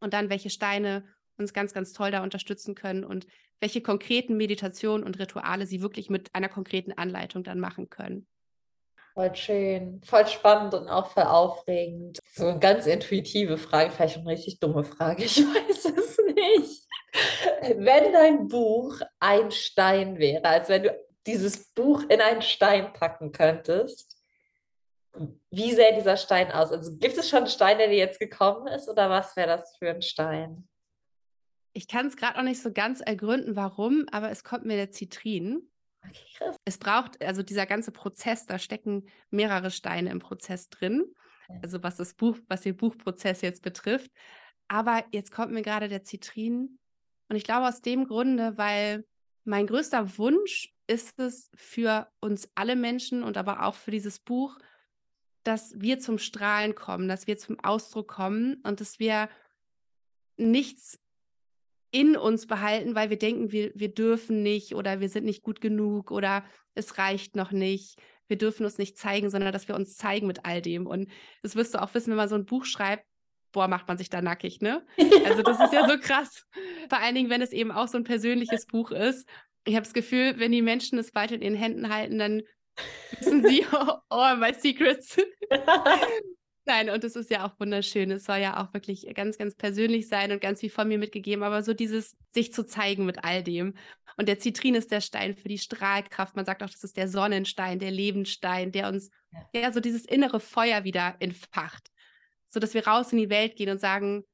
Und 0.00 0.14
dann, 0.14 0.30
welche 0.30 0.50
Steine 0.50 1.04
uns 1.36 1.52
ganz, 1.52 1.74
ganz 1.74 1.92
toll 1.92 2.12
da 2.12 2.22
unterstützen 2.22 2.76
können 2.76 3.04
und 3.04 3.26
welche 3.60 3.80
konkreten 3.80 4.36
Meditationen 4.36 5.04
und 5.04 5.18
Rituale 5.18 5.66
sie 5.66 5.82
wirklich 5.82 6.10
mit 6.10 6.32
einer 6.32 6.48
konkreten 6.48 6.92
Anleitung 6.92 7.42
dann 7.42 7.58
machen 7.58 7.90
können. 7.90 8.26
Voll 9.14 9.34
schön, 9.36 10.02
voll 10.04 10.26
spannend 10.26 10.74
und 10.74 10.88
auch 10.88 11.08
voll 11.12 11.22
aufregend. 11.22 12.18
So 12.32 12.48
eine 12.48 12.58
ganz 12.58 12.86
intuitive 12.86 13.58
Frage, 13.58 13.92
vielleicht 13.92 14.16
eine 14.16 14.26
richtig 14.26 14.58
dumme 14.58 14.82
Frage, 14.82 15.22
ich 15.24 15.38
weiß 15.40 15.84
es 15.84 16.18
nicht. 16.34 16.88
Wenn 17.76 18.12
dein 18.12 18.48
Buch 18.48 19.00
ein 19.20 19.52
Stein 19.52 20.18
wäre, 20.18 20.44
als 20.44 20.68
wenn 20.68 20.82
du 20.82 21.04
dieses 21.28 21.72
Buch 21.74 22.02
in 22.08 22.20
einen 22.20 22.42
Stein 22.42 22.92
packen 22.92 23.30
könntest, 23.30 24.16
wie 25.50 25.72
sähe 25.72 25.94
dieser 25.94 26.16
Stein 26.16 26.50
aus? 26.50 26.72
Also 26.72 26.96
gibt 26.96 27.16
es 27.16 27.28
schon 27.28 27.38
einen 27.38 27.46
Stein, 27.46 27.78
der 27.78 27.86
dir 27.86 27.96
jetzt 27.96 28.18
gekommen 28.18 28.66
ist 28.66 28.88
oder 28.88 29.08
was 29.10 29.36
wäre 29.36 29.46
das 29.46 29.76
für 29.76 29.90
ein 29.90 30.02
Stein? 30.02 30.68
Ich 31.72 31.86
kann 31.86 32.06
es 32.06 32.16
gerade 32.16 32.36
noch 32.36 32.44
nicht 32.44 32.60
so 32.60 32.72
ganz 32.72 33.00
ergründen, 33.00 33.54
warum, 33.54 34.06
aber 34.10 34.30
es 34.30 34.42
kommt 34.42 34.64
mir 34.64 34.76
der 34.76 34.90
Zitrin. 34.90 35.70
Okay, 36.09 36.52
es 36.64 36.78
braucht, 36.78 37.22
also 37.22 37.42
dieser 37.42 37.66
ganze 37.66 37.92
Prozess, 37.92 38.46
da 38.46 38.59
stecken 38.59 39.07
mehrere 39.30 39.70
Steine 39.70 40.11
im 40.11 40.18
Prozess 40.18 40.68
drin. 40.68 41.05
Also 41.62 41.82
was 41.82 41.96
das 41.96 42.14
Buch, 42.14 42.38
was 42.48 42.62
den 42.62 42.76
Buchprozess 42.76 43.42
jetzt 43.42 43.62
betrifft. 43.62 44.11
Aber 44.68 45.05
jetzt 45.12 45.30
kommt 45.30 45.52
mir 45.52 45.62
gerade 45.62 45.88
der 45.88 46.02
Zitrin. 46.02 46.78
Und 47.28 47.36
ich 47.36 47.44
glaube 47.44 47.68
aus 47.68 47.82
dem 47.82 48.07
Grunde, 48.07 48.57
weil 48.57 49.05
mein 49.44 49.66
größter 49.66 50.16
Wunsch 50.18 50.74
ist 50.86 51.18
es 51.18 51.50
für 51.55 52.11
uns 52.20 52.48
alle 52.55 52.76
Menschen 52.76 53.22
und 53.22 53.36
aber 53.36 53.64
auch 53.64 53.74
für 53.74 53.90
dieses 53.90 54.18
Buch, 54.18 54.59
dass 55.42 55.78
wir 55.78 55.98
zum 55.98 56.18
Strahlen 56.18 56.74
kommen, 56.74 57.09
dass 57.09 57.26
wir 57.26 57.36
zum 57.36 57.61
Ausdruck 57.61 58.09
kommen 58.09 58.57
und 58.64 58.80
dass 58.80 58.98
wir 58.98 59.28
nichts 60.36 60.98
in 61.95 62.16
uns 62.16 62.49
behalten, 62.49 62.97
weil 62.97 63.09
wir 63.09 63.18
denken, 63.18 63.53
wir, 63.53 63.70
wir 63.76 63.88
dürfen 63.88 64.42
nicht 64.42 64.74
oder 64.74 64.99
wir 64.99 65.09
sind 65.09 65.24
nicht 65.24 65.42
gut 65.42 65.61
genug 65.61 66.11
oder 66.11 66.45
es 66.74 66.99
reicht 66.99 67.36
noch 67.36 67.53
nicht. 67.53 68.01
Wir 68.26 68.36
dürfen 68.36 68.64
uns 68.64 68.78
nicht 68.78 68.99
zeigen, 68.99 69.30
sondern 69.30 69.53
dass 69.53 69.68
wir 69.68 69.76
uns 69.76 69.97
zeigen 69.97 70.26
mit 70.26 70.45
all 70.45 70.61
dem. 70.61 70.88
Und 70.88 71.09
das 71.42 71.55
wirst 71.55 71.72
du 71.72 71.80
auch 71.80 71.95
wissen, 71.95 72.11
wenn 72.11 72.16
man 72.16 72.28
so 72.28 72.34
ein 72.34 72.47
Buch 72.47 72.64
schreibt, 72.64 73.07
boah, 73.53 73.68
macht 73.68 73.86
man 73.86 73.97
sich 73.97 74.11
da 74.11 74.20
nackig, 74.20 74.61
ne? 74.61 74.84
Also 75.24 75.42
das 75.42 75.61
ist 75.61 75.72
ja 75.72 75.88
so 75.88 75.97
krass. 75.99 76.45
Vor 76.88 76.99
allen 76.99 77.14
Dingen, 77.14 77.30
wenn 77.30 77.42
es 77.42 77.53
eben 77.53 77.70
auch 77.70 77.86
so 77.86 77.97
ein 77.97 78.03
persönliches 78.03 78.66
Buch 78.66 78.90
ist. 78.90 79.28
Ich 79.64 79.76
habe 79.76 79.84
das 79.84 79.95
Gefühl, 79.95 80.34
wenn 80.38 80.51
die 80.51 80.62
Menschen 80.62 80.99
es 80.99 81.14
weiter 81.14 81.36
in 81.36 81.42
ihren 81.42 81.55
Händen 81.55 81.95
halten, 81.95 82.18
dann 82.18 82.42
wissen 83.18 83.47
sie, 83.47 83.64
oh, 83.72 83.99
oh 84.11 84.34
my 84.36 84.53
secrets. 84.53 85.16
Nein, 86.66 86.88
und 86.88 87.04
es 87.04 87.14
ist 87.14 87.30
ja 87.30 87.46
auch 87.46 87.60
wunderschön. 87.60 88.10
Es 88.10 88.24
soll 88.24 88.38
ja 88.38 88.62
auch 88.62 88.72
wirklich 88.72 89.06
ganz, 89.14 89.36
ganz 89.36 89.54
persönlich 89.54 90.08
sein 90.08 90.32
und 90.32 90.40
ganz 90.40 90.60
viel 90.60 90.70
von 90.70 90.88
mir 90.88 90.98
mitgegeben, 90.98 91.42
aber 91.44 91.62
so 91.62 91.74
dieses 91.74 92.16
sich 92.30 92.54
zu 92.54 92.64
zeigen 92.64 93.04
mit 93.04 93.22
all 93.22 93.42
dem. 93.42 93.74
Und 94.16 94.28
der 94.28 94.38
Zitrin 94.38 94.74
ist 94.74 94.90
der 94.90 95.02
Stein 95.02 95.34
für 95.34 95.48
die 95.48 95.58
Strahlkraft. 95.58 96.36
Man 96.36 96.46
sagt 96.46 96.62
auch, 96.62 96.70
das 96.70 96.84
ist 96.84 96.96
der 96.96 97.08
Sonnenstein, 97.08 97.78
der 97.78 97.90
Lebensstein, 97.90 98.72
der 98.72 98.88
uns 98.88 99.10
ja, 99.52 99.60
ja 99.62 99.72
so 99.72 99.80
dieses 99.80 100.06
innere 100.06 100.40
Feuer 100.40 100.84
wieder 100.84 101.16
entfacht, 101.18 101.90
so 102.46 102.60
dass 102.60 102.72
wir 102.72 102.86
raus 102.86 103.12
in 103.12 103.18
die 103.18 103.30
Welt 103.30 103.56
gehen 103.56 103.70
und 103.70 103.80
sagen, 103.80 104.24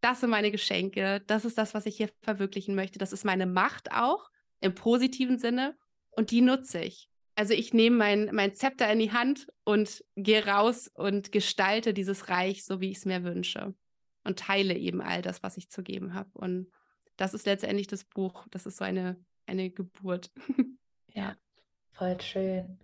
das 0.00 0.20
sind 0.20 0.30
meine 0.30 0.50
Geschenke, 0.50 1.22
das 1.26 1.44
ist 1.44 1.56
das, 1.58 1.74
was 1.74 1.86
ich 1.86 1.96
hier 1.96 2.10
verwirklichen 2.22 2.74
möchte, 2.74 2.98
das 2.98 3.12
ist 3.12 3.24
meine 3.24 3.46
Macht 3.46 3.92
auch 3.92 4.28
im 4.60 4.74
positiven 4.74 5.38
Sinne 5.38 5.76
und 6.10 6.30
die 6.30 6.40
nutze 6.40 6.80
ich. 6.80 7.08
Also 7.36 7.52
ich 7.52 7.74
nehme 7.74 7.96
mein, 7.96 8.30
mein 8.32 8.54
Zepter 8.54 8.90
in 8.90 8.98
die 8.98 9.12
Hand 9.12 9.46
und 9.64 10.02
gehe 10.16 10.46
raus 10.46 10.90
und 10.94 11.32
gestalte 11.32 11.92
dieses 11.92 12.28
Reich 12.30 12.64
so, 12.64 12.80
wie 12.80 12.90
ich 12.90 12.98
es 12.98 13.04
mir 13.04 13.22
wünsche. 13.24 13.74
Und 14.24 14.40
teile 14.40 14.74
eben 14.74 15.02
all 15.02 15.22
das, 15.22 15.42
was 15.42 15.56
ich 15.56 15.70
zu 15.70 15.82
geben 15.82 16.14
habe. 16.14 16.30
Und 16.32 16.72
das 17.16 17.34
ist 17.34 17.46
letztendlich 17.46 17.86
das 17.86 18.04
Buch. 18.04 18.46
Das 18.50 18.66
ist 18.66 18.78
so 18.78 18.84
eine, 18.84 19.22
eine 19.46 19.70
Geburt. 19.70 20.30
ja, 21.14 21.36
voll 21.92 22.20
schön. 22.20 22.80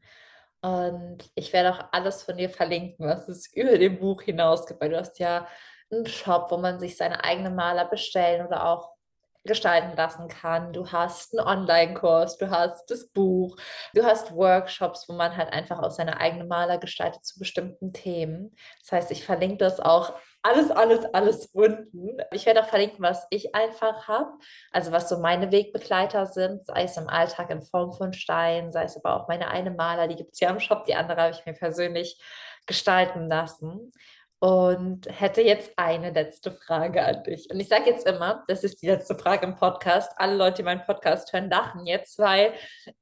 Und 0.61 1.31
ich 1.35 1.53
werde 1.53 1.73
auch 1.73 1.89
alles 1.91 2.23
von 2.23 2.37
dir 2.37 2.49
verlinken, 2.49 3.07
was 3.07 3.29
es 3.29 3.53
über 3.53 3.79
dem 3.79 3.99
Buch 3.99 4.23
hinaus 4.23 4.67
gibt, 4.67 4.81
weil 4.81 4.91
du 4.91 4.99
hast 4.99 5.19
ja 5.19 5.49
einen 5.91 6.07
Shop, 6.07 6.51
wo 6.51 6.59
man 6.59 6.79
sich 6.79 6.97
seine 6.97 7.25
eigenen 7.25 7.57
Maler 7.57 7.87
bestellen 7.87 8.47
oder 8.47 8.67
auch 8.67 8.93
gestalten 9.45 9.97
lassen 9.97 10.29
kann. 10.29 10.73
Du 10.73 10.91
hast 10.93 11.37
einen 11.37 11.47
Online-Kurs, 11.47 12.39
du 12.39 12.51
hast 12.51 12.91
das 12.91 13.09
Buch, 13.09 13.57
du 13.95 14.05
hast 14.05 14.35
Workshops, 14.35 15.09
wo 15.09 15.15
man 15.15 15.37
halt 15.37 15.53
einfach 15.53 15.83
auch 15.83 15.91
seine 15.91 16.21
eigene 16.21 16.45
Maler 16.45 16.79
gestaltet 16.79 17.25
zu 17.25 17.39
bestimmten 17.39 17.93
Themen. 17.93 18.55
Das 18.83 18.93
heißt, 18.93 19.11
ich 19.11 19.25
verlinke 19.25 19.59
das 19.59 19.81
auch 19.81 20.15
alles, 20.43 20.71
alles, 20.71 21.05
alles 21.13 21.47
unten. 21.47 22.19
Ich 22.33 22.47
werde 22.47 22.63
auch 22.63 22.69
verlinken, 22.69 23.03
was 23.03 23.27
ich 23.31 23.55
einfach 23.55 24.09
habe, 24.09 24.31
also 24.73 24.91
was 24.91 25.09
so 25.09 25.19
meine 25.19 25.53
Wegbegleiter 25.53 26.27
sind, 26.27 26.67
sei 26.67 26.85
es 26.85 26.97
im 26.97 27.09
Alltag 27.09 27.51
in 27.51 27.63
Form 27.63 27.93
von 27.93 28.13
Stein, 28.13 28.73
sei 28.73 28.85
es 28.85 28.97
aber 28.97 29.17
auch 29.17 29.29
meine 29.29 29.49
eine 29.49 29.71
Maler, 29.71 30.09
die 30.09 30.17
gibt 30.17 30.35
es 30.35 30.41
ja 30.41 30.51
im 30.51 30.61
Shop, 30.61 30.85
die 30.85 30.95
andere 30.95 31.23
habe 31.23 31.33
ich 31.33 31.47
mir 31.47 31.55
persönlich 31.55 32.21
gestalten 32.67 33.29
lassen 33.29 33.93
und 34.43 35.07
hätte 35.09 35.41
jetzt 35.41 35.71
eine 35.77 36.11
letzte 36.11 36.51
Frage 36.51 37.05
an 37.05 37.23
dich. 37.23 37.49
Und 37.49 37.61
ich 37.61 37.69
sage 37.69 37.89
jetzt 37.89 38.05
immer, 38.09 38.43
das 38.49 38.65
ist 38.65 38.83
die 38.83 38.89
letzte 38.89 39.15
Frage 39.15 39.47
im 39.47 39.55
Podcast. 39.55 40.11
Alle 40.17 40.35
Leute, 40.35 40.57
die 40.57 40.63
meinen 40.65 40.83
Podcast 40.85 41.33
hören, 41.33 41.49
lachen 41.49 41.87
jetzt, 41.87 42.19
weil 42.19 42.53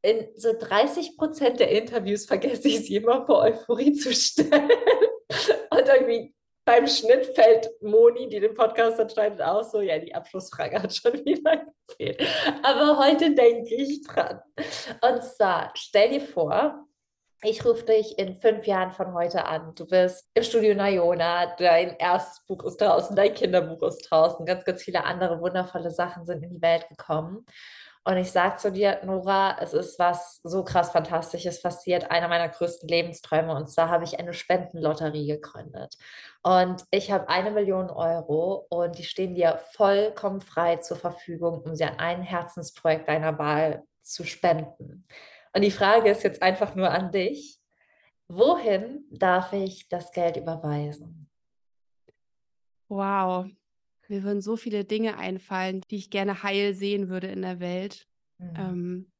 in 0.02 0.28
so 0.36 0.52
30 0.52 1.16
Prozent 1.16 1.58
der 1.58 1.70
Interviews 1.70 2.26
vergesse 2.26 2.68
ich 2.68 2.80
es 2.80 2.90
immer 2.90 3.24
vor 3.24 3.38
Euphorie 3.40 3.94
zu 3.94 4.12
stellen. 4.12 4.68
Und 5.70 5.88
irgendwie 5.88 6.34
beim 6.66 6.86
Schnitt 6.86 7.34
fällt 7.34 7.70
Moni, 7.80 8.28
die 8.28 8.40
den 8.40 8.52
Podcast 8.52 8.98
entscheidet, 8.98 9.40
auch 9.40 9.64
so, 9.64 9.80
ja, 9.80 9.98
die 9.98 10.14
Abschlussfrage 10.14 10.82
hat 10.82 10.94
schon 10.94 11.14
wieder 11.24 11.64
gefehlt. 11.88 12.22
Aber 12.62 12.98
heute 12.98 13.34
denke 13.34 13.76
ich 13.76 14.02
dran. 14.02 14.42
Und 15.00 15.24
zwar, 15.24 15.72
stell 15.74 16.10
dir 16.10 16.20
vor, 16.20 16.86
ich 17.42 17.64
rufe 17.64 17.84
dich 17.84 18.18
in 18.18 18.36
fünf 18.36 18.66
Jahren 18.66 18.92
von 18.92 19.14
heute 19.14 19.46
an. 19.46 19.74
Du 19.74 19.86
bist 19.86 20.28
im 20.34 20.42
Studio 20.42 20.74
Nayona, 20.74 21.54
dein 21.56 21.96
erstes 21.96 22.44
Buch 22.44 22.64
ist 22.64 22.80
draußen, 22.80 23.16
dein 23.16 23.32
Kinderbuch 23.32 23.82
ist 23.88 24.10
draußen, 24.10 24.44
ganz, 24.44 24.64
ganz 24.64 24.82
viele 24.82 25.04
andere 25.04 25.40
wundervolle 25.40 25.90
Sachen 25.90 26.26
sind 26.26 26.42
in 26.42 26.50
die 26.50 26.62
Welt 26.62 26.88
gekommen. 26.88 27.46
Und 28.04 28.16
ich 28.16 28.30
sage 28.32 28.56
zu 28.56 28.72
dir, 28.72 29.00
Nora, 29.04 29.58
es 29.60 29.74
ist 29.74 29.98
was 29.98 30.40
so 30.42 30.64
krass 30.64 30.90
Fantastisches 30.90 31.62
passiert, 31.62 32.10
einer 32.10 32.28
meiner 32.28 32.48
größten 32.48 32.88
Lebensträume. 32.88 33.54
Und 33.54 33.70
zwar 33.70 33.90
habe 33.90 34.04
ich 34.04 34.18
eine 34.18 34.32
Spendenlotterie 34.32 35.26
gegründet. 35.26 35.96
Und 36.42 36.84
ich 36.90 37.10
habe 37.10 37.28
eine 37.28 37.50
Million 37.50 37.90
Euro 37.90 38.66
und 38.70 38.98
die 38.98 39.04
stehen 39.04 39.34
dir 39.34 39.60
vollkommen 39.72 40.40
frei 40.40 40.76
zur 40.76 40.96
Verfügung, 40.96 41.60
um 41.60 41.74
sie 41.74 41.84
an 41.84 41.98
ein 41.98 42.22
Herzensprojekt 42.22 43.06
deiner 43.06 43.38
Wahl 43.38 43.82
zu 44.02 44.24
spenden. 44.24 45.06
Und 45.52 45.62
die 45.62 45.70
Frage 45.70 46.10
ist 46.10 46.22
jetzt 46.22 46.42
einfach 46.42 46.74
nur 46.74 46.90
an 46.90 47.10
dich. 47.10 47.60
Wohin 48.28 49.04
darf 49.10 49.52
ich 49.52 49.88
das 49.88 50.12
Geld 50.12 50.36
überweisen? 50.36 51.28
Wow, 52.88 53.46
mir 54.08 54.22
würden 54.22 54.40
so 54.40 54.56
viele 54.56 54.84
Dinge 54.84 55.16
einfallen, 55.16 55.82
die 55.90 55.96
ich 55.96 56.10
gerne 56.10 56.42
heil 56.42 56.74
sehen 56.74 57.08
würde 57.08 57.28
in 57.28 57.42
der 57.42 57.58
Welt. 57.58 58.08
Mhm. 58.38 58.54
Ähm, 58.56 59.12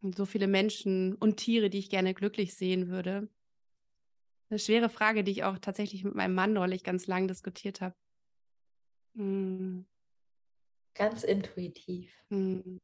und 0.00 0.16
so 0.16 0.24
viele 0.24 0.46
Menschen 0.46 1.14
und 1.16 1.36
Tiere, 1.36 1.70
die 1.70 1.78
ich 1.78 1.90
gerne 1.90 2.14
glücklich 2.14 2.54
sehen 2.54 2.88
würde. 2.88 3.28
Eine 4.48 4.58
schwere 4.58 4.88
Frage, 4.88 5.24
die 5.24 5.32
ich 5.32 5.44
auch 5.44 5.58
tatsächlich 5.58 6.04
mit 6.04 6.14
meinem 6.14 6.34
Mann 6.34 6.54
neulich 6.54 6.84
ganz 6.84 7.06
lang 7.06 7.28
diskutiert 7.28 7.82
habe. 7.82 7.94
Mhm. 9.14 9.86
Ganz 10.94 11.24
intuitiv. 11.24 12.10
Mhm 12.30 12.80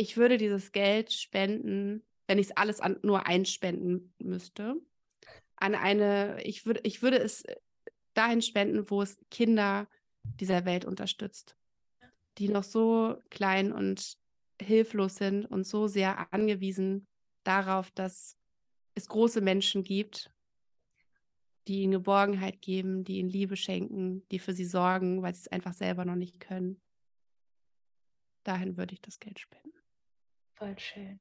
ich 0.00 0.16
würde 0.16 0.38
dieses 0.38 0.72
Geld 0.72 1.12
spenden, 1.12 2.02
wenn 2.26 2.38
ich 2.38 2.46
es 2.46 2.56
alles 2.56 2.80
an, 2.80 2.98
nur 3.02 3.26
einspenden 3.26 4.14
müsste, 4.18 4.76
an 5.56 5.74
eine, 5.74 6.42
ich 6.42 6.64
würde, 6.64 6.80
ich 6.84 7.02
würde 7.02 7.18
es 7.18 7.44
dahin 8.14 8.40
spenden, 8.40 8.88
wo 8.88 9.02
es 9.02 9.18
Kinder 9.30 9.88
dieser 10.22 10.64
Welt 10.64 10.86
unterstützt, 10.86 11.54
die 12.38 12.48
noch 12.48 12.64
so 12.64 13.18
klein 13.28 13.72
und 13.72 14.16
hilflos 14.58 15.16
sind 15.16 15.44
und 15.44 15.66
so 15.66 15.86
sehr 15.86 16.32
angewiesen 16.32 17.06
darauf, 17.44 17.90
dass 17.90 18.38
es 18.94 19.06
große 19.06 19.42
Menschen 19.42 19.84
gibt, 19.84 20.30
die 21.68 21.82
ihnen 21.82 21.92
Geborgenheit 21.92 22.62
geben, 22.62 23.04
die 23.04 23.18
ihnen 23.18 23.28
Liebe 23.28 23.56
schenken, 23.56 24.26
die 24.30 24.38
für 24.38 24.54
sie 24.54 24.64
sorgen, 24.64 25.20
weil 25.20 25.34
sie 25.34 25.40
es 25.40 25.48
einfach 25.48 25.74
selber 25.74 26.06
noch 26.06 26.16
nicht 26.16 26.40
können. 26.40 26.80
Dahin 28.44 28.78
würde 28.78 28.94
ich 28.94 29.02
das 29.02 29.20
Geld 29.20 29.38
spenden. 29.38 29.69
Voll 30.60 30.78
schön. 30.78 31.18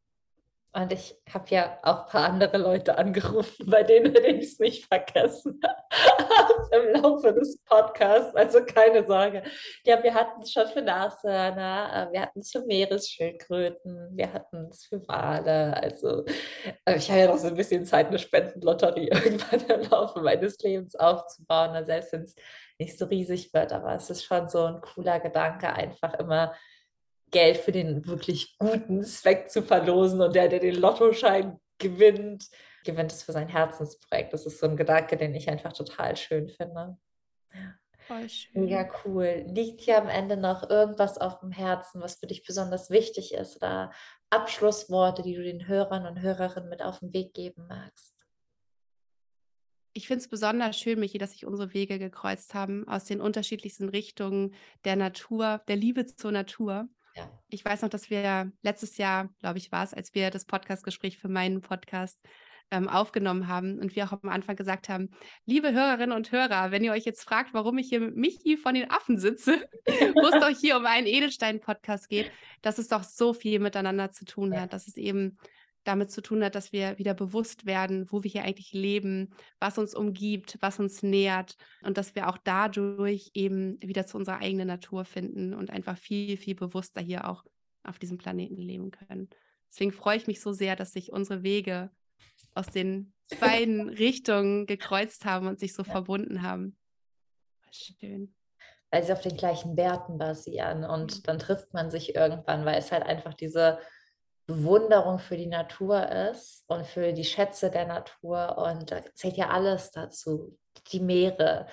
Und 0.73 0.91
ich 0.91 1.15
habe 1.33 1.45
ja 1.49 1.79
auch 1.81 2.03
ein 2.03 2.11
paar 2.11 2.29
andere 2.29 2.57
Leute 2.57 2.97
angerufen, 2.97 3.69
bei 3.69 3.83
denen 3.83 4.13
ich 4.25 4.43
es 4.43 4.59
nicht 4.59 4.85
vergessen 4.85 5.61
habe 5.63 6.75
im 6.75 7.01
Laufe 7.01 7.33
des 7.33 7.57
Podcasts. 7.63 8.35
Also 8.35 8.65
keine 8.65 9.07
Sorge. 9.07 9.43
Ja, 9.85 10.03
wir 10.03 10.13
hatten 10.13 10.41
es 10.41 10.51
schon 10.51 10.67
für 10.67 10.81
Nashörner, 10.81 12.09
äh, 12.09 12.13
wir 12.13 12.21
hatten 12.21 12.41
es 12.41 12.51
für 12.51 12.65
Meeresschildkröten, 12.65 14.09
wir 14.17 14.33
hatten 14.33 14.67
es 14.69 14.85
für 14.85 15.07
Wale. 15.07 15.81
Also 15.81 16.25
äh, 16.85 16.97
ich 16.97 17.09
habe 17.09 17.21
ja 17.21 17.27
noch 17.27 17.37
so 17.37 17.47
ein 17.47 17.55
bisschen 17.55 17.85
Zeit, 17.85 18.07
eine 18.07 18.19
Spendenlotterie 18.19 19.07
irgendwann 19.11 19.61
im 19.61 19.89
Laufe 19.89 20.19
meines 20.19 20.59
Lebens 20.59 20.95
aufzubauen. 20.95 21.69
Also 21.69 21.85
selbst 21.87 22.11
wenn 22.11 22.23
es 22.23 22.35
nicht 22.77 22.99
so 22.99 23.05
riesig 23.05 23.53
wird, 23.53 23.71
aber 23.71 23.95
es 23.95 24.09
ist 24.09 24.25
schon 24.25 24.49
so 24.49 24.65
ein 24.65 24.81
cooler 24.81 25.21
Gedanke, 25.21 25.71
einfach 25.73 26.13
immer 26.15 26.53
Geld 27.31 27.57
für 27.57 27.71
den 27.71 28.05
wirklich 28.07 28.57
guten 28.57 29.03
Zweck 29.03 29.49
zu 29.49 29.61
verlosen 29.61 30.21
und 30.21 30.35
der, 30.35 30.47
der 30.47 30.59
den 30.59 30.75
Lottoschein 30.75 31.59
gewinnt, 31.77 32.49
gewinnt 32.83 33.11
es 33.11 33.23
für 33.23 33.31
sein 33.31 33.47
Herzensprojekt. 33.47 34.33
Das 34.33 34.45
ist 34.45 34.59
so 34.59 34.67
ein 34.67 34.77
Gedanke, 34.77 35.17
den 35.17 35.33
ich 35.35 35.49
einfach 35.49 35.73
total 35.73 36.15
schön 36.15 36.49
finde. 36.49 36.97
Voll 38.07 38.29
schön. 38.29 38.65
Mega 38.65 38.89
cool. 39.05 39.45
Liegt 39.47 39.81
hier 39.81 40.01
am 40.01 40.09
Ende 40.09 40.35
noch 40.35 40.69
irgendwas 40.69 41.17
auf 41.19 41.39
dem 41.39 41.51
Herzen, 41.51 42.01
was 42.01 42.15
für 42.15 42.27
dich 42.27 42.43
besonders 42.43 42.89
wichtig 42.89 43.33
ist 43.33 43.57
oder 43.57 43.91
Abschlussworte, 44.31 45.21
die 45.21 45.35
du 45.35 45.43
den 45.43 45.67
Hörern 45.67 46.05
und 46.05 46.21
Hörerinnen 46.21 46.69
mit 46.69 46.81
auf 46.81 46.99
den 46.99 47.13
Weg 47.13 47.33
geben 47.33 47.67
magst? 47.67 48.15
Ich 49.93 50.07
finde 50.07 50.21
es 50.21 50.29
besonders 50.29 50.79
schön, 50.79 50.99
Michi, 50.99 51.17
dass 51.17 51.31
sich 51.31 51.45
unsere 51.45 51.73
Wege 51.73 51.99
gekreuzt 51.99 52.53
haben 52.53 52.87
aus 52.87 53.05
den 53.05 53.21
unterschiedlichsten 53.21 53.89
Richtungen 53.89 54.53
der 54.85 54.95
Natur, 54.95 55.61
der 55.67 55.75
Liebe 55.75 56.05
zur 56.05 56.31
Natur. 56.31 56.87
Ja. 57.19 57.29
Ich 57.49 57.65
weiß 57.65 57.81
noch, 57.81 57.89
dass 57.89 58.09
wir 58.09 58.51
letztes 58.61 58.97
Jahr, 58.97 59.29
glaube 59.39 59.57
ich, 59.57 59.71
war 59.71 59.83
es, 59.83 59.93
als 59.93 60.13
wir 60.15 60.29
das 60.29 60.45
Podcastgespräch 60.45 61.17
für 61.17 61.27
meinen 61.27 61.61
Podcast 61.61 62.19
ähm, 62.71 62.87
aufgenommen 62.87 63.47
haben 63.47 63.79
und 63.79 63.95
wir 63.95 64.05
auch 64.05 64.13
am 64.23 64.29
Anfang 64.29 64.55
gesagt 64.55 64.89
haben, 64.89 65.09
liebe 65.45 65.73
Hörerinnen 65.73 66.15
und 66.15 66.31
Hörer, 66.31 66.71
wenn 66.71 66.83
ihr 66.83 66.91
euch 66.91 67.03
jetzt 67.03 67.23
fragt, 67.23 67.53
warum 67.53 67.77
ich 67.77 67.89
hier 67.89 67.99
mit 67.99 68.15
Michi 68.15 68.57
von 68.57 68.73
den 68.73 68.89
Affen 68.89 69.17
sitze, 69.17 69.67
wo 69.85 70.27
es 70.27 70.39
doch 70.39 70.57
hier 70.57 70.77
um 70.77 70.85
einen 70.85 71.07
Edelstein-Podcast 71.07 72.07
geht, 72.07 72.31
dass 72.61 72.77
es 72.77 72.87
doch 72.87 73.03
so 73.03 73.33
viel 73.33 73.59
miteinander 73.59 74.11
zu 74.11 74.23
tun 74.23 74.57
hat, 74.57 74.71
dass 74.71 74.87
es 74.87 74.95
eben 74.95 75.37
damit 75.89 76.11
zu 76.11 76.21
tun 76.21 76.43
hat, 76.43 76.53
dass 76.53 76.71
wir 76.71 76.97
wieder 76.99 77.15
bewusst 77.15 77.65
werden, 77.65 78.11
wo 78.11 78.23
wir 78.23 78.29
hier 78.29 78.43
eigentlich 78.43 78.73
leben, 78.73 79.31
was 79.59 79.79
uns 79.79 79.95
umgibt, 79.95 80.57
was 80.61 80.79
uns 80.79 81.01
nährt 81.01 81.57
und 81.81 81.97
dass 81.97 82.13
wir 82.13 82.29
auch 82.29 82.37
dadurch 82.37 83.31
eben 83.33 83.81
wieder 83.81 84.05
zu 84.05 84.17
unserer 84.17 84.37
eigenen 84.37 84.67
Natur 84.67 85.03
finden 85.03 85.55
und 85.55 85.71
einfach 85.71 85.97
viel, 85.97 86.37
viel 86.37 86.55
bewusster 86.55 87.01
hier 87.01 87.27
auch 87.27 87.43
auf 87.83 87.97
diesem 87.97 88.19
Planeten 88.19 88.61
leben 88.61 88.91
können. 88.91 89.29
Deswegen 89.71 89.91
freue 89.91 90.17
ich 90.17 90.27
mich 90.27 90.41
so 90.41 90.53
sehr, 90.53 90.75
dass 90.75 90.93
sich 90.93 91.11
unsere 91.11 91.41
Wege 91.41 91.89
aus 92.53 92.67
den 92.67 93.13
beiden 93.39 93.89
Richtungen 93.89 94.67
gekreuzt 94.67 95.25
haben 95.25 95.47
und 95.47 95.59
sich 95.59 95.73
so 95.73 95.83
ja. 95.83 95.91
verbunden 95.91 96.43
haben. 96.43 96.77
Schön. 97.71 98.35
Weil 98.91 99.03
sie 99.03 99.13
auf 99.13 99.21
den 99.21 99.37
gleichen 99.37 99.75
Werten 99.77 100.17
basieren 100.17 100.83
und 100.83 101.27
dann 101.27 101.39
trifft 101.39 101.73
man 101.73 101.89
sich 101.89 102.15
irgendwann, 102.15 102.65
weil 102.65 102.77
es 102.77 102.91
halt 102.91 103.03
einfach 103.03 103.33
diese 103.33 103.79
Bewunderung 104.49 105.19
für 105.19 105.37
die 105.37 105.45
Natur 105.45 106.09
ist 106.09 106.63
und 106.67 106.83
für 106.87 107.13
die 107.13 107.23
Schätze 107.23 107.69
der 107.69 107.85
Natur. 107.85 108.57
Und 108.57 108.89
da 108.89 109.01
zählt 109.13 109.37
ja 109.37 109.49
alles 109.49 109.91
dazu. 109.91 110.57
Die 110.91 110.99
Meere, 110.99 111.67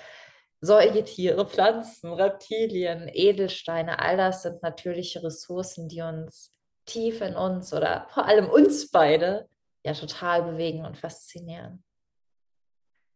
Säugetiere, 0.61 1.47
Pflanzen, 1.47 2.13
Reptilien, 2.13 3.09
Edelsteine, 3.11 3.97
all 3.97 4.15
das 4.17 4.43
sind 4.43 4.61
natürliche 4.61 5.23
Ressourcen, 5.23 5.89
die 5.89 6.01
uns 6.01 6.51
tief 6.85 7.21
in 7.21 7.35
uns 7.35 7.73
oder 7.73 8.05
vor 8.09 8.25
allem 8.27 8.47
uns 8.47 8.91
beide 8.91 9.49
ja 9.83 9.93
total 9.93 10.43
bewegen 10.43 10.85
und 10.85 10.97
faszinieren. 10.97 11.83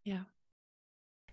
Ja, 0.04 0.26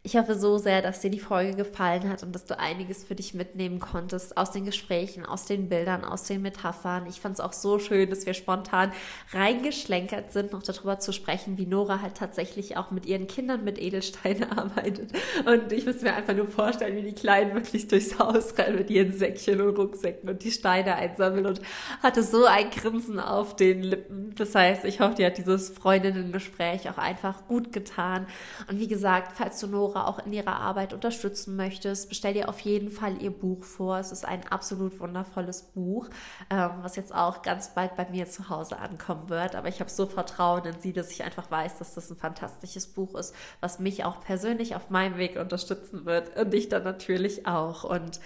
ich 0.05 0.17
hoffe 0.17 0.37
so 0.37 0.59
sehr, 0.59 0.81
dass 0.81 1.01
dir 1.01 1.11
die 1.11 1.19
Folge 1.19 1.55
gefallen 1.55 2.09
hat 2.09 2.23
und 2.23 2.33
dass 2.33 2.45
du 2.45 2.59
einiges 2.59 3.05
für 3.05 3.17
dich 3.17 3.35
mitnehmen 3.35 3.81
konntest 3.81 4.37
aus 4.37 4.53
den 4.53 4.65
Gesprächen, 4.65 5.27
aus 5.27 5.45
den 5.45 5.69
Bildern, 5.69 6.05
aus 6.05 6.23
den 6.23 6.41
Metaphern. 6.41 7.07
Ich 7.07 7.21
fand 7.21 7.35
es 7.35 7.41
auch 7.41 7.53
so 7.53 7.79
schön, 7.79 8.09
dass 8.09 8.25
wir 8.25 8.33
spontan 8.33 8.93
reingeschlenkert 9.33 10.33
sind, 10.33 10.53
noch 10.53 10.63
darüber 10.63 10.99
zu 11.01 11.13
sprechen, 11.13 11.59
wie 11.59 11.67
Nora 11.67 12.01
halt 12.01 12.15
tatsächlich 12.15 12.77
auch 12.77 12.91
mit 12.91 13.07
ihren 13.07 13.27
Kindern 13.27 13.65
mit 13.65 13.79
Edelsteinen 13.79 14.45
arbeitet. 14.51 15.13
Und 15.45 15.73
ich 15.73 15.85
muss 15.85 16.01
mir 16.01 16.15
einfach 16.15 16.35
nur 16.35 16.47
vorstellen, 16.47 16.97
wie 16.97 17.03
die 17.03 17.15
Kleinen 17.15 17.55
wirklich 17.55 17.89
durchs 17.89 18.19
Haus 18.19 18.57
rennen 18.57 18.79
mit 18.79 18.91
ihren 18.91 19.13
Säckchen 19.13 19.61
und 19.61 19.77
Rucksäcken 19.77 20.31
und 20.31 20.43
die 20.43 20.53
Steine 20.53 20.95
einsammeln 20.95 21.45
und 21.45 21.61
hatte 22.03 22.23
so 22.23 22.47
ein 22.47 22.71
Grinsen 22.71 23.19
auf 23.19 23.57
den 23.57 23.83
Lippen. 23.83 24.33
Das 24.37 24.55
heißt, 24.55 24.85
ich 24.85 25.01
hoffe, 25.01 25.17
dir 25.17 25.27
hat 25.27 25.39
dieses 25.39 25.71
Freundinnen-Gespräch 25.71 26.89
auch 26.89 26.99
einfach 26.99 27.47
gut 27.47 27.73
getan. 27.73 28.27
Und 28.71 28.79
wie 28.79 28.89
gesagt, 28.89 29.33
falls 29.37 29.61
du 29.61 29.67
Nora 29.67 29.98
Laura 29.99 30.09
auch 30.09 30.25
in 30.25 30.33
ihrer 30.33 30.61
Arbeit 30.61 30.93
unterstützen 30.93 31.57
möchtest, 31.57 32.09
bestell 32.09 32.35
dir 32.35 32.49
auf 32.49 32.61
jeden 32.61 32.91
Fall 32.91 33.21
ihr 33.23 33.31
Buch 33.31 33.65
vor. 33.65 33.99
Es 33.99 34.13
ist 34.13 34.25
ein 34.25 34.47
absolut 34.49 34.99
wundervolles 35.01 35.63
Buch, 35.63 36.09
ähm, 36.51 36.71
was 36.83 36.97
jetzt 36.97 37.15
auch 37.15 37.43
ganz 37.43 37.75
bald 37.75 37.97
bei 37.97 38.09
mir 38.11 38.27
zu 38.27 38.49
Hause 38.49 38.79
ankommen 38.79 39.29
wird. 39.29 39.55
Aber 39.55 39.69
ich 39.69 39.81
habe 39.81 39.91
so 39.91 40.07
Vertrauen 40.07 40.65
in 40.65 40.81
sie, 40.81 40.93
dass 40.93 41.11
ich 41.11 41.23
einfach 41.23 41.51
weiß, 41.51 41.79
dass 41.79 41.95
das 41.95 42.11
ein 42.11 42.17
fantastisches 42.17 42.87
Buch 42.87 43.15
ist, 43.15 43.35
was 43.61 43.79
mich 43.79 44.05
auch 44.05 44.21
persönlich 44.21 44.75
auf 44.75 44.91
meinem 44.91 45.19
Weg 45.19 45.37
unterstützen 45.37 46.05
wird 46.05 46.37
und 46.37 46.53
dich 46.53 46.69
dann 46.69 46.85
natürlich 46.85 47.47
auch. 47.47 47.85
Und 47.85 48.21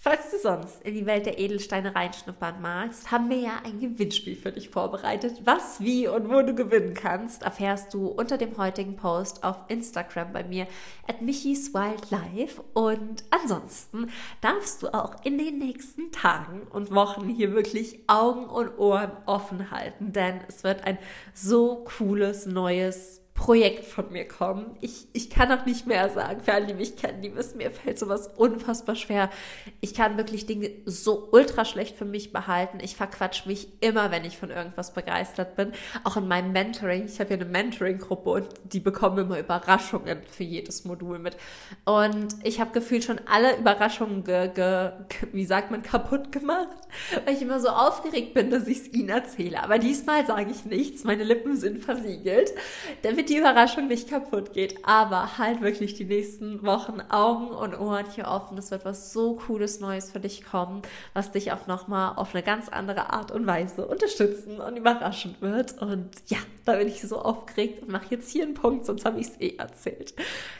Falls 0.00 0.30
du 0.30 0.38
sonst 0.38 0.80
in 0.84 0.94
die 0.94 1.06
Welt 1.06 1.26
der 1.26 1.40
Edelsteine 1.40 1.96
reinschnuppern 1.96 2.62
magst, 2.62 3.10
haben 3.10 3.28
wir 3.30 3.38
ja 3.38 3.62
ein 3.64 3.80
Gewinnspiel 3.80 4.36
für 4.36 4.52
dich 4.52 4.68
vorbereitet. 4.68 5.40
Was, 5.44 5.80
wie 5.80 6.06
und 6.06 6.28
wo 6.28 6.40
du 6.42 6.54
gewinnen 6.54 6.94
kannst, 6.94 7.42
erfährst 7.42 7.92
du 7.92 8.06
unter 8.06 8.38
dem 8.38 8.56
heutigen 8.58 8.94
Post 8.94 9.42
auf 9.42 9.56
Instagram 9.66 10.32
bei 10.32 10.44
mir 10.44 10.68
at 11.08 11.20
Michis 11.20 11.74
Wildlife. 11.74 12.62
Und 12.74 13.24
ansonsten 13.30 14.12
darfst 14.40 14.84
du 14.84 14.94
auch 14.94 15.16
in 15.24 15.36
den 15.36 15.58
nächsten 15.58 16.12
Tagen 16.12 16.68
und 16.70 16.94
Wochen 16.94 17.28
hier 17.28 17.52
wirklich 17.52 17.98
Augen 18.06 18.44
und 18.44 18.78
Ohren 18.78 19.10
offen 19.26 19.72
halten, 19.72 20.12
denn 20.12 20.40
es 20.46 20.62
wird 20.62 20.84
ein 20.84 20.98
so 21.34 21.84
cooles 21.98 22.46
neues 22.46 23.20
Projekt 23.38 23.84
von 23.84 24.10
mir 24.10 24.26
kommen. 24.26 24.76
Ich, 24.80 25.06
ich 25.12 25.30
kann 25.30 25.52
auch 25.52 25.64
nicht 25.64 25.86
mehr 25.86 26.08
sagen. 26.08 26.40
Für 26.42 26.54
alle, 26.54 26.66
die 26.66 26.74
mich 26.74 26.96
kennen, 26.96 27.22
die 27.22 27.34
wissen, 27.36 27.58
mir 27.58 27.70
fällt 27.70 27.96
sowas 27.96 28.28
unfassbar 28.36 28.96
schwer. 28.96 29.30
Ich 29.80 29.94
kann 29.94 30.16
wirklich 30.16 30.46
Dinge 30.46 30.70
so 30.86 31.28
ultra 31.30 31.64
schlecht 31.64 31.96
für 31.96 32.04
mich 32.04 32.32
behalten. 32.32 32.78
Ich 32.82 32.96
verquatsch 32.96 33.46
mich 33.46 33.68
immer, 33.80 34.10
wenn 34.10 34.24
ich 34.24 34.36
von 34.36 34.50
irgendwas 34.50 34.92
begeistert 34.92 35.54
bin. 35.54 35.70
Auch 36.02 36.16
in 36.16 36.26
meinem 36.26 36.50
Mentoring. 36.50 37.04
Ich 37.04 37.20
habe 37.20 37.30
ja 37.30 37.36
eine 37.36 37.44
Mentoring-Gruppe 37.44 38.28
und 38.28 38.48
die 38.64 38.80
bekommen 38.80 39.18
immer 39.18 39.38
Überraschungen 39.38 40.18
für 40.28 40.42
jedes 40.44 40.84
Modul 40.84 41.20
mit. 41.20 41.36
Und 41.84 42.34
ich 42.42 42.60
habe 42.60 42.72
gefühlt 42.72 43.04
schon 43.04 43.20
alle 43.26 43.56
Überraschungen, 43.56 44.24
ge, 44.24 44.50
ge, 44.52 44.90
wie 45.32 45.44
sagt 45.44 45.70
man, 45.70 45.82
kaputt 45.82 46.32
gemacht, 46.32 46.76
weil 47.24 47.34
ich 47.34 47.42
immer 47.42 47.60
so 47.60 47.68
aufgeregt 47.68 48.34
bin, 48.34 48.50
dass 48.50 48.66
ich 48.66 48.78
es 48.78 48.92
ihnen 48.92 49.10
erzähle. 49.10 49.62
Aber 49.62 49.78
diesmal 49.78 50.26
sage 50.26 50.50
ich 50.50 50.64
nichts. 50.64 51.04
Meine 51.04 51.22
Lippen 51.22 51.56
sind 51.56 51.84
versiegelt. 51.84 52.52
Damit 53.02 53.27
die 53.28 53.36
Überraschung 53.36 53.88
nicht 53.88 54.08
kaputt 54.08 54.52
geht. 54.52 54.86
Aber 54.86 55.38
halt 55.38 55.60
wirklich 55.60 55.94
die 55.94 56.04
nächsten 56.04 56.62
Wochen 56.64 57.00
Augen 57.08 57.48
und 57.48 57.78
Ohren 57.78 58.06
hier 58.14 58.28
offen. 58.28 58.58
Es 58.58 58.70
wird 58.70 58.84
was 58.84 59.12
so 59.12 59.34
cooles 59.34 59.80
Neues 59.80 60.10
für 60.10 60.20
dich 60.20 60.44
kommen, 60.44 60.82
was 61.14 61.30
dich 61.30 61.52
auch 61.52 61.66
nochmal 61.66 62.14
auf 62.16 62.34
eine 62.34 62.42
ganz 62.42 62.68
andere 62.68 63.12
Art 63.12 63.30
und 63.30 63.46
Weise 63.46 63.86
unterstützen 63.86 64.60
und 64.60 64.76
überraschen 64.76 65.36
wird. 65.40 65.80
Und 65.80 66.10
ja, 66.26 66.38
da 66.64 66.76
bin 66.76 66.88
ich 66.88 67.02
so 67.02 67.20
aufgeregt 67.20 67.82
und 67.82 67.90
mache 67.90 68.06
jetzt 68.10 68.30
hier 68.30 68.44
einen 68.44 68.54
Punkt, 68.54 68.86
sonst 68.86 69.04
habe 69.04 69.20
ich 69.20 69.28
es 69.28 69.40
eh 69.40 69.56
erzählt. 69.56 70.14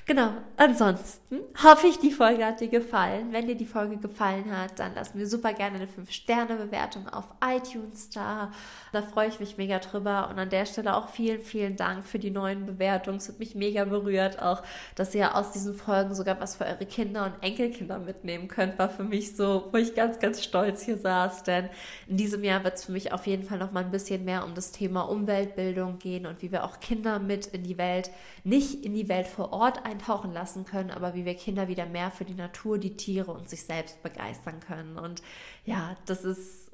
Genau. 0.07 0.31
Ansonsten 0.57 1.41
hoffe 1.63 1.87
ich, 1.87 1.99
die 1.99 2.13
Folge 2.13 2.45
hat 2.45 2.61
dir 2.61 2.69
gefallen. 2.69 3.29
Wenn 3.33 3.47
dir 3.47 3.57
die 3.57 3.67
Folge 3.67 3.97
gefallen 3.97 4.57
hat, 4.57 4.79
dann 4.79 4.93
lass 4.95 5.15
mir 5.15 5.27
super 5.27 5.53
gerne 5.53 5.77
eine 5.77 5.87
5-Sterne-Bewertung 5.87 7.09
auf 7.09 7.25
iTunes 7.45 8.11
da. 8.11 8.53
Da 8.93 9.03
freue 9.03 9.29
ich 9.29 9.41
mich 9.41 9.57
mega 9.57 9.79
drüber. 9.79 10.29
Und 10.31 10.39
an 10.39 10.51
der 10.51 10.67
Stelle 10.67 10.97
auch 10.97 11.09
vielen, 11.09 11.41
vielen 11.41 11.77
Dank 11.77 12.05
für 12.05 12.19
die 12.19 12.31
neuen 12.31 12.58
Bewertungen. 12.67 13.19
Es 13.19 13.29
hat 13.29 13.39
mich 13.39 13.55
mega 13.55 13.85
berührt. 13.85 14.41
Auch, 14.41 14.63
dass 14.95 15.15
ihr 15.15 15.35
aus 15.35 15.53
diesen 15.53 15.75
Folgen 15.75 16.15
sogar 16.15 16.41
was 16.41 16.57
für 16.57 16.65
eure 16.65 16.87
Kinder 16.87 17.27
und 17.27 17.43
Enkelkinder 17.43 17.99
mitnehmen 17.99 18.49
könnt, 18.49 18.79
war 18.79 18.89
für 18.89 19.05
mich 19.05 19.37
so, 19.37 19.69
wo 19.73 19.77
ich 19.79 19.95
ganz, 19.95 20.19
ganz 20.19 20.43
stolz 20.43 20.83
hier 20.83 20.99
saß. 20.99 21.43
Denn 21.45 21.69
in 22.07 22.17
diesem 22.17 22.45
Jahr 22.45 22.65
wird 22.65 22.75
es 22.75 22.85
für 22.85 22.93
mich 22.93 23.13
auf 23.13 23.27
jeden 23.27 23.45
Fall 23.45 23.59
noch 23.59 23.73
mal 23.73 23.85
ein 23.85 23.91
bisschen 23.91 24.25
mehr 24.25 24.45
um 24.45 24.55
das 24.55 24.73
Thema 24.73 25.03
Umweltbildung 25.03 25.99
gehen 25.99 26.27
und 26.27 26.43
wie 26.43 26.53
wir 26.53 26.65
auch 26.65 26.81
Kinder 26.81 27.19
mit 27.19 27.47
in 27.47 27.65
die 27.65 27.79
Welt, 27.79 28.11
nicht 28.45 28.85
in 28.85 28.95
die 28.95 29.09
Welt 29.09 29.27
vor 29.27 29.53
Ort 29.53 29.85
eintauchen 29.85 30.33
lassen 30.33 30.65
können, 30.65 30.91
aber 30.91 31.15
wie 31.15 31.25
wir 31.25 31.35
Kinder 31.35 31.69
wieder 31.69 31.87
mehr 31.87 32.11
für 32.11 32.25
die 32.25 32.35
Natur, 32.35 32.79
die 32.79 32.97
Tiere 32.97 33.33
und 33.33 33.49
sich 33.49 33.63
selbst 33.65 34.03
begeistern 34.03 34.61
können. 34.61 34.99
Und 34.99 35.23
ja, 35.65 35.97
das 36.07 36.25
ist 36.25 36.68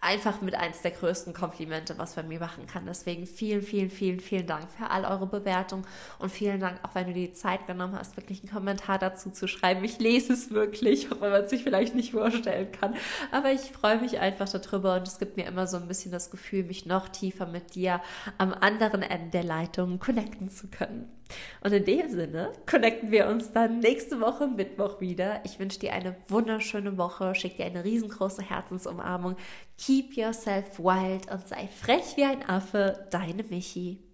einfach 0.00 0.40
mit 0.40 0.54
eins 0.54 0.80
der 0.80 0.92
größten 0.92 1.34
Komplimente, 1.34 1.98
was 1.98 2.16
man 2.16 2.28
mir 2.28 2.40
machen 2.40 2.66
kann. 2.66 2.86
Deswegen 2.86 3.26
vielen, 3.26 3.62
vielen, 3.62 3.90
vielen, 3.90 4.20
vielen 4.20 4.46
Dank 4.46 4.70
für 4.70 4.90
all 4.90 5.04
eure 5.04 5.26
Bewertungen 5.26 5.86
und 6.18 6.30
vielen 6.30 6.60
Dank 6.60 6.80
auch, 6.82 6.94
wenn 6.94 7.06
du 7.06 7.12
die 7.12 7.32
Zeit 7.32 7.66
genommen 7.66 7.98
hast, 7.98 8.16
wirklich 8.16 8.40
einen 8.40 8.52
Kommentar 8.52 8.98
dazu 8.98 9.30
zu 9.30 9.46
schreiben. 9.46 9.84
Ich 9.84 9.98
lese 9.98 10.32
es 10.32 10.50
wirklich, 10.50 11.12
auch 11.12 11.20
wenn 11.20 11.30
man 11.30 11.42
es 11.42 11.50
sich 11.50 11.62
vielleicht 11.62 11.94
nicht 11.94 12.12
vorstellen 12.12 12.72
kann. 12.72 12.94
Aber 13.30 13.52
ich 13.52 13.60
freue 13.60 14.00
mich 14.00 14.18
einfach 14.18 14.48
darüber 14.48 14.96
und 14.96 15.06
es 15.06 15.18
gibt 15.18 15.36
mir 15.36 15.46
immer 15.46 15.66
so 15.66 15.76
ein 15.76 15.88
bisschen 15.88 16.12
das 16.12 16.30
Gefühl, 16.30 16.64
mich 16.64 16.86
noch 16.86 17.08
tiefer 17.08 17.46
mit 17.46 17.74
dir 17.74 18.00
am 18.38 18.54
anderen 18.54 19.02
Ende 19.02 19.30
der 19.30 19.44
Leitung 19.44 19.98
connecten 19.98 20.48
zu 20.48 20.68
können. 20.68 21.19
Und 21.62 21.72
in 21.72 21.84
dem 21.84 22.08
Sinne 22.08 22.52
connecten 22.66 23.10
wir 23.10 23.28
uns 23.28 23.52
dann 23.52 23.80
nächste 23.80 24.20
Woche 24.20 24.46
Mittwoch 24.46 25.00
wieder. 25.00 25.40
Ich 25.44 25.58
wünsche 25.58 25.78
dir 25.78 25.92
eine 25.92 26.16
wunderschöne 26.28 26.98
Woche, 26.98 27.34
schick 27.34 27.56
dir 27.56 27.66
eine 27.66 27.84
riesengroße 27.84 28.42
Herzensumarmung. 28.42 29.36
Keep 29.78 30.16
yourself 30.16 30.78
wild 30.78 31.30
und 31.30 31.46
sei 31.46 31.68
frech 31.68 32.16
wie 32.16 32.24
ein 32.24 32.48
Affe, 32.48 33.06
deine 33.10 33.44
Michi. 33.44 34.09